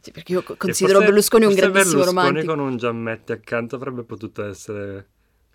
Sì, 0.01 0.11
perché 0.11 0.33
io 0.33 0.43
co- 0.43 0.55
considero 0.57 0.95
forse- 0.97 1.07
Berlusconi 1.11 1.45
un 1.45 1.53
grandissimo 1.53 2.03
Berlusconi 2.03 2.15
romantico. 2.27 2.53
con 2.53 2.59
un 2.59 2.75
Giammetti 2.77 3.31
accanto 3.31 3.75
avrebbe 3.77 4.03
potuto 4.03 4.43
essere 4.45 5.07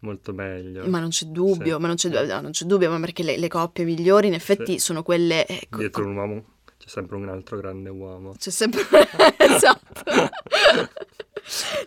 molto 0.05 0.33
meglio. 0.33 0.87
Ma 0.87 1.01
non 1.01 1.09
c'è 1.09 1.27
dubbio, 1.27 1.75
Sì. 1.77 1.81
ma 1.81 1.87
non 1.89 1.97
c'è, 1.97 2.09
no, 2.27 2.41
non 2.41 2.51
c'è 2.53 2.65
dubbio, 2.65 2.91
ma 2.91 3.01
perché 3.01 3.23
le, 3.23 3.37
le 3.39 3.49
coppie 3.49 3.85
migliori 3.85 4.29
in 4.29 4.35
effetti 4.35 4.73
Sì. 4.73 4.79
sono 4.79 5.03
quelle... 5.03 5.47
ecco, 5.47 5.79
Dietro 5.79 6.07
un 6.07 6.17
uomo 6.17 6.45
c'è 6.85 6.91
sempre 6.91 7.17
un 7.17 7.31
altro 7.31 7.57
grande 7.57 7.89
uomo. 7.89 8.35
C'è 8.37 8.51
sempre... 8.51 8.83
esatto. 9.39 10.03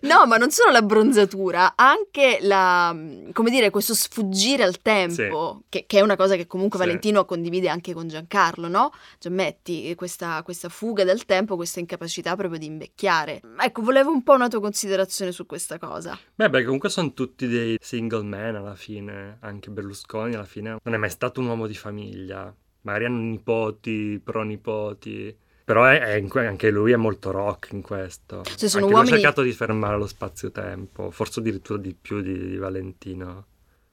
No, 0.01 0.25
ma 0.25 0.37
non 0.37 0.49
solo 0.49 0.71
la 0.71 0.81
bronzatura, 0.81 1.73
anche 1.75 2.39
la, 2.41 2.95
come 3.31 3.49
dire, 3.49 3.69
questo 3.69 3.93
sfuggire 3.93 4.63
al 4.63 4.81
tempo, 4.81 5.63
che, 5.69 5.85
che 5.87 5.99
è 5.99 6.01
una 6.01 6.15
cosa 6.15 6.35
che 6.35 6.47
comunque 6.47 6.79
Sì. 6.79 6.85
Valentino 6.85 7.25
condivide 7.25 7.69
anche 7.69 7.93
con 7.93 8.07
Giancarlo, 8.07 8.67
no? 8.67 8.91
Giammetti, 9.19 9.93
questa, 9.95 10.41
questa 10.43 10.69
fuga 10.69 11.03
dal 11.03 11.25
tempo, 11.25 11.55
questa 11.55 11.79
incapacità 11.79 12.35
proprio 12.35 12.59
di 12.59 12.65
invecchiare. 12.65 13.41
Ecco, 13.59 13.81
volevo 13.81 14.11
un 14.11 14.23
po' 14.23 14.33
una 14.33 14.47
tua 14.47 14.61
considerazione 14.61 15.31
su 15.31 15.45
questa 15.45 15.77
cosa. 15.77 16.17
Beh, 16.35 16.49
beh, 16.49 16.63
comunque 16.63 16.89
sono 16.89 17.13
tutti 17.13 17.47
dei 17.47 17.77
single 17.79 18.23
man 18.23 18.55
alla 18.55 18.75
fine. 18.75 19.37
Anche 19.41 19.69
Berlusconi 19.69 20.35
alla 20.35 20.45
fine 20.45 20.77
non 20.81 20.93
è 20.93 20.97
mai 20.97 21.09
stato 21.09 21.39
un 21.39 21.47
uomo 21.47 21.67
di 21.67 21.75
famiglia. 21.75 22.53
Magari 22.87 23.05
hanno 23.05 23.19
nipoti, 23.19 24.21
pronipoti. 24.23 25.35
Però 25.65 25.83
è- 25.83 25.99
è 25.99 26.45
anche 26.45 26.69
lui 26.71 26.93
è 26.93 26.95
molto 26.95 27.31
rock 27.31 27.73
in 27.73 27.81
questo. 27.81 28.43
Cioè, 28.43 28.69
sono 28.69 28.85
anche 28.85 28.95
uomini- 28.95 29.13
ha 29.15 29.19
cercato 29.19 29.41
di 29.41 29.51
fermare 29.51 29.97
lo 29.97 30.07
spazio-tempo, 30.07 31.11
forse 31.11 31.41
addirittura 31.41 31.77
di 31.79 31.93
più 31.93 32.21
di, 32.21 32.47
di 32.47 32.55
Valentino. 32.57 33.45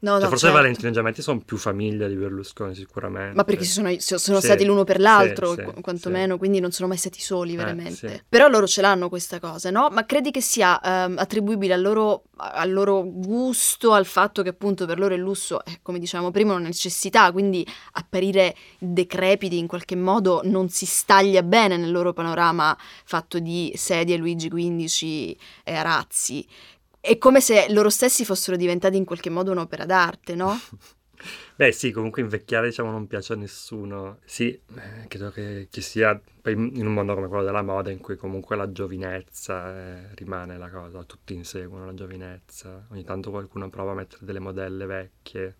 No, 0.05 0.13
Cioè, 0.13 0.21
no, 0.25 0.29
forse 0.29 0.47
certo. 0.47 0.61
Valentino 0.61 0.89
e 0.89 0.93
Giametti 0.93 1.23
sono 1.23 1.41
più 1.41 1.57
famiglia 1.57 2.07
di 2.07 2.15
Berlusconi 2.15 2.75
sicuramente. 2.75 3.35
Ma 3.35 3.45
perché 3.45 3.65
sono, 3.65 3.89
sono 3.99 4.19
Sì, 4.39 4.45
stati 4.47 4.65
l'uno 4.67 4.85
per 4.85 5.01
l'altro, 5.01 5.53
sì, 5.55 5.57
sì, 5.57 5.63
qu- 5.63 5.81
quantomeno, 5.81 6.37
quindi 6.37 6.61
non 6.61 6.73
sono 6.73 6.89
mai 6.89 6.99
stati 6.99 7.21
soli 7.21 7.55
Eh, 7.55 7.57
veramente. 7.57 8.09
sì. 8.09 8.23
Però 8.29 8.49
loro 8.49 8.67
ce 8.67 8.83
l'hanno 8.83 9.09
questa 9.09 9.41
cosa, 9.41 9.71
no? 9.71 9.89
Ma 9.91 10.05
credi 10.05 10.31
che 10.31 10.43
sia 10.43 10.79
ehm, 10.81 11.17
attribuibile 11.17 11.73
al 11.73 11.81
loro, 11.81 12.25
al 12.37 12.71
loro 12.71 13.03
gusto, 13.03 13.93
al 13.93 14.05
fatto 14.05 14.43
che 14.43 14.51
appunto 14.51 14.85
per 14.85 14.99
loro 14.99 15.15
il 15.15 15.21
lusso 15.21 15.65
è, 15.65 15.79
come 15.81 15.99
dicevamo 15.99 16.31
prima, 16.31 16.53
una 16.53 16.67
necessità, 16.67 17.33
quindi 17.33 17.67
apparire 17.93 18.55
decrepiti 18.79 19.57
in 19.57 19.67
qualche 19.67 19.97
modo 19.97 20.43
non 20.45 20.69
si 20.69 20.85
staglia 20.85 21.43
bene 21.43 21.79
nel 21.79 21.91
loro 21.91 22.13
panorama 22.13 22.77
fatto 23.05 23.39
di 23.39 23.73
sedie 23.75 24.19
Luigi 24.19 24.49
XV 24.51 25.37
e 25.65 25.75
arazzi. 25.75 26.47
È 27.07 27.19
come 27.19 27.43
se 27.43 27.67
loro 27.69 27.91
stessi 27.91 28.25
fossero 28.25 28.57
diventati 28.57 28.97
in 28.97 29.05
qualche 29.05 29.29
modo 29.29 29.51
un'opera 29.51 29.85
d'arte, 29.85 30.35
no? 30.35 30.59
Beh 31.55 31.71
sì, 31.71 31.91
comunque 31.91 32.23
invecchiare 32.23 32.69
diciamo 32.69 32.91
non 32.91 33.07
piace 33.07 33.35
a 33.35 33.37
nessuno. 33.37 34.21
Sì, 34.25 34.49
eh, 34.53 35.07
credo 35.07 35.31
che 35.31 35.69
ci 35.71 35.83
sia 35.83 36.19
in 36.47 36.87
un 36.87 36.95
mondo 36.95 37.15
come 37.15 37.29
quello 37.29 37.45
della 37.45 37.61
moda 37.61 37.91
in 37.91 38.01
cui 38.01 38.17
comunque 38.17 38.57
la 38.57 38.73
giovinezza 38.73 39.77
eh, 39.77 40.15
rimane 40.15 40.57
la 40.57 40.71
cosa, 40.71 41.05
tutti 41.05 41.35
inseguono 41.35 41.85
la 41.85 41.93
giovinezza. 41.93 42.87
Ogni 42.91 43.05
tanto 43.05 43.31
qualcuno 43.31 43.69
prova 43.69 43.91
a 43.91 43.95
mettere 43.97 44.25
delle 44.25 44.41
modelle 44.41 44.87
vecchie 44.87 45.57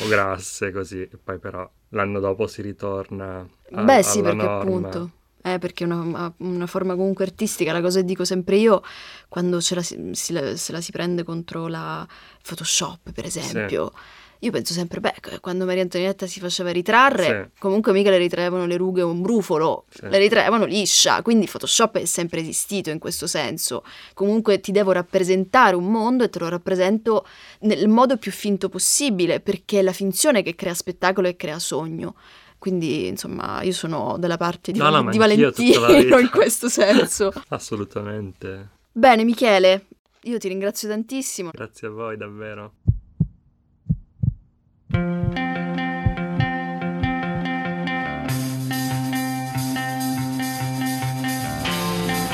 o 0.00 0.08
grasse 0.08 0.72
così 0.72 1.02
e 1.02 1.18
poi 1.22 1.38
però 1.38 1.70
l'anno 1.90 2.20
dopo 2.20 2.46
si 2.46 2.62
ritorna 2.62 3.46
a, 3.72 3.82
Beh 3.84 4.02
sì, 4.02 4.22
perché 4.22 4.46
norma. 4.46 4.60
appunto, 4.60 5.10
eh, 5.46 5.58
perché 5.58 5.84
è 5.84 5.86
una, 5.86 6.32
una 6.38 6.66
forma 6.66 6.96
comunque 6.96 7.24
artistica, 7.24 7.72
la 7.72 7.80
cosa 7.80 8.00
che 8.00 8.04
dico 8.04 8.24
sempre 8.24 8.56
io, 8.56 8.82
quando 9.28 9.60
ce 9.60 9.74
la 9.76 9.82
si, 9.82 9.96
si 10.12 10.36
se 10.56 10.72
la 10.72 10.80
si 10.80 10.90
prende 10.90 11.22
contro 11.22 11.68
la 11.68 12.06
Photoshop, 12.42 13.12
per 13.12 13.24
esempio, 13.24 13.92
io 14.40 14.50
penso 14.50 14.72
sempre, 14.74 15.00
beh, 15.00 15.14
quando 15.40 15.64
Maria 15.64 15.82
Antonietta 15.82 16.26
si 16.26 16.40
faceva 16.40 16.70
ritrarre, 16.70 17.50
Sì. 17.54 17.60
comunque 17.60 17.92
mica 17.92 18.10
le 18.10 18.18
ritraevano 18.18 18.66
le 18.66 18.76
rughe 18.76 19.02
o 19.02 19.08
un 19.10 19.22
brufolo, 19.22 19.84
Sì. 19.88 20.08
le 20.08 20.18
ritraevano 20.18 20.64
liscia, 20.64 21.22
quindi 21.22 21.46
Photoshop 21.46 21.98
è 21.98 22.04
sempre 22.04 22.40
esistito 22.40 22.90
in 22.90 22.98
questo 22.98 23.26
senso. 23.26 23.82
Comunque 24.14 24.60
ti 24.60 24.72
devo 24.72 24.92
rappresentare 24.92 25.74
un 25.76 25.86
mondo 25.90 26.24
e 26.24 26.28
te 26.28 26.38
lo 26.40 26.48
rappresento 26.48 27.24
nel 27.60 27.88
modo 27.88 28.16
più 28.18 28.30
finto 28.32 28.68
possibile, 28.68 29.40
perché 29.40 29.78
è 29.78 29.82
la 29.82 29.92
finzione 29.92 30.42
che 30.42 30.54
crea 30.54 30.74
spettacolo 30.74 31.28
e 31.28 31.36
crea 31.36 31.58
sogno. 31.58 32.14
Quindi, 32.58 33.06
insomma, 33.06 33.62
io 33.62 33.72
sono 33.72 34.16
dalla 34.18 34.36
parte 34.36 34.72
di, 34.72 34.78
No, 34.78 34.88
no, 34.90 35.10
di 35.10 35.18
Valentino 35.18 36.18
in 36.18 36.30
questo 36.30 36.68
senso. 36.68 37.32
Assolutamente. 37.48 38.70
Bene, 38.92 39.24
Michele, 39.24 39.86
io 40.22 40.38
ti 40.38 40.48
ringrazio 40.48 40.88
tantissimo. 40.88 41.50
Grazie 41.52 41.88
a 41.88 41.90
voi 41.90 42.16
davvero. 42.16 42.72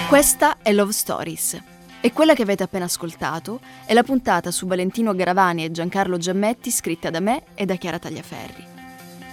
Questa 0.09 0.59
è 0.63 0.73
Love 0.73 0.93
Stories. 0.93 1.63
E 2.03 2.13
quella 2.13 2.35
che 2.35 2.43
avete 2.43 2.65
appena 2.65 2.85
ascoltato 2.85 3.61
è 3.87 3.95
la 3.95 4.03
puntata 4.03 4.51
su 4.51 4.67
Valentino 4.67 5.15
Garavani 5.15 5.65
e 5.65 5.71
Giancarlo 5.71 6.19
Giammetti 6.19 6.71
scritta 6.71 7.11
da 7.11 7.21
me 7.21 7.45
e 7.55 7.65
da 7.65 7.77
Chiara 7.77 7.99
Tagliaferri. 7.99 8.72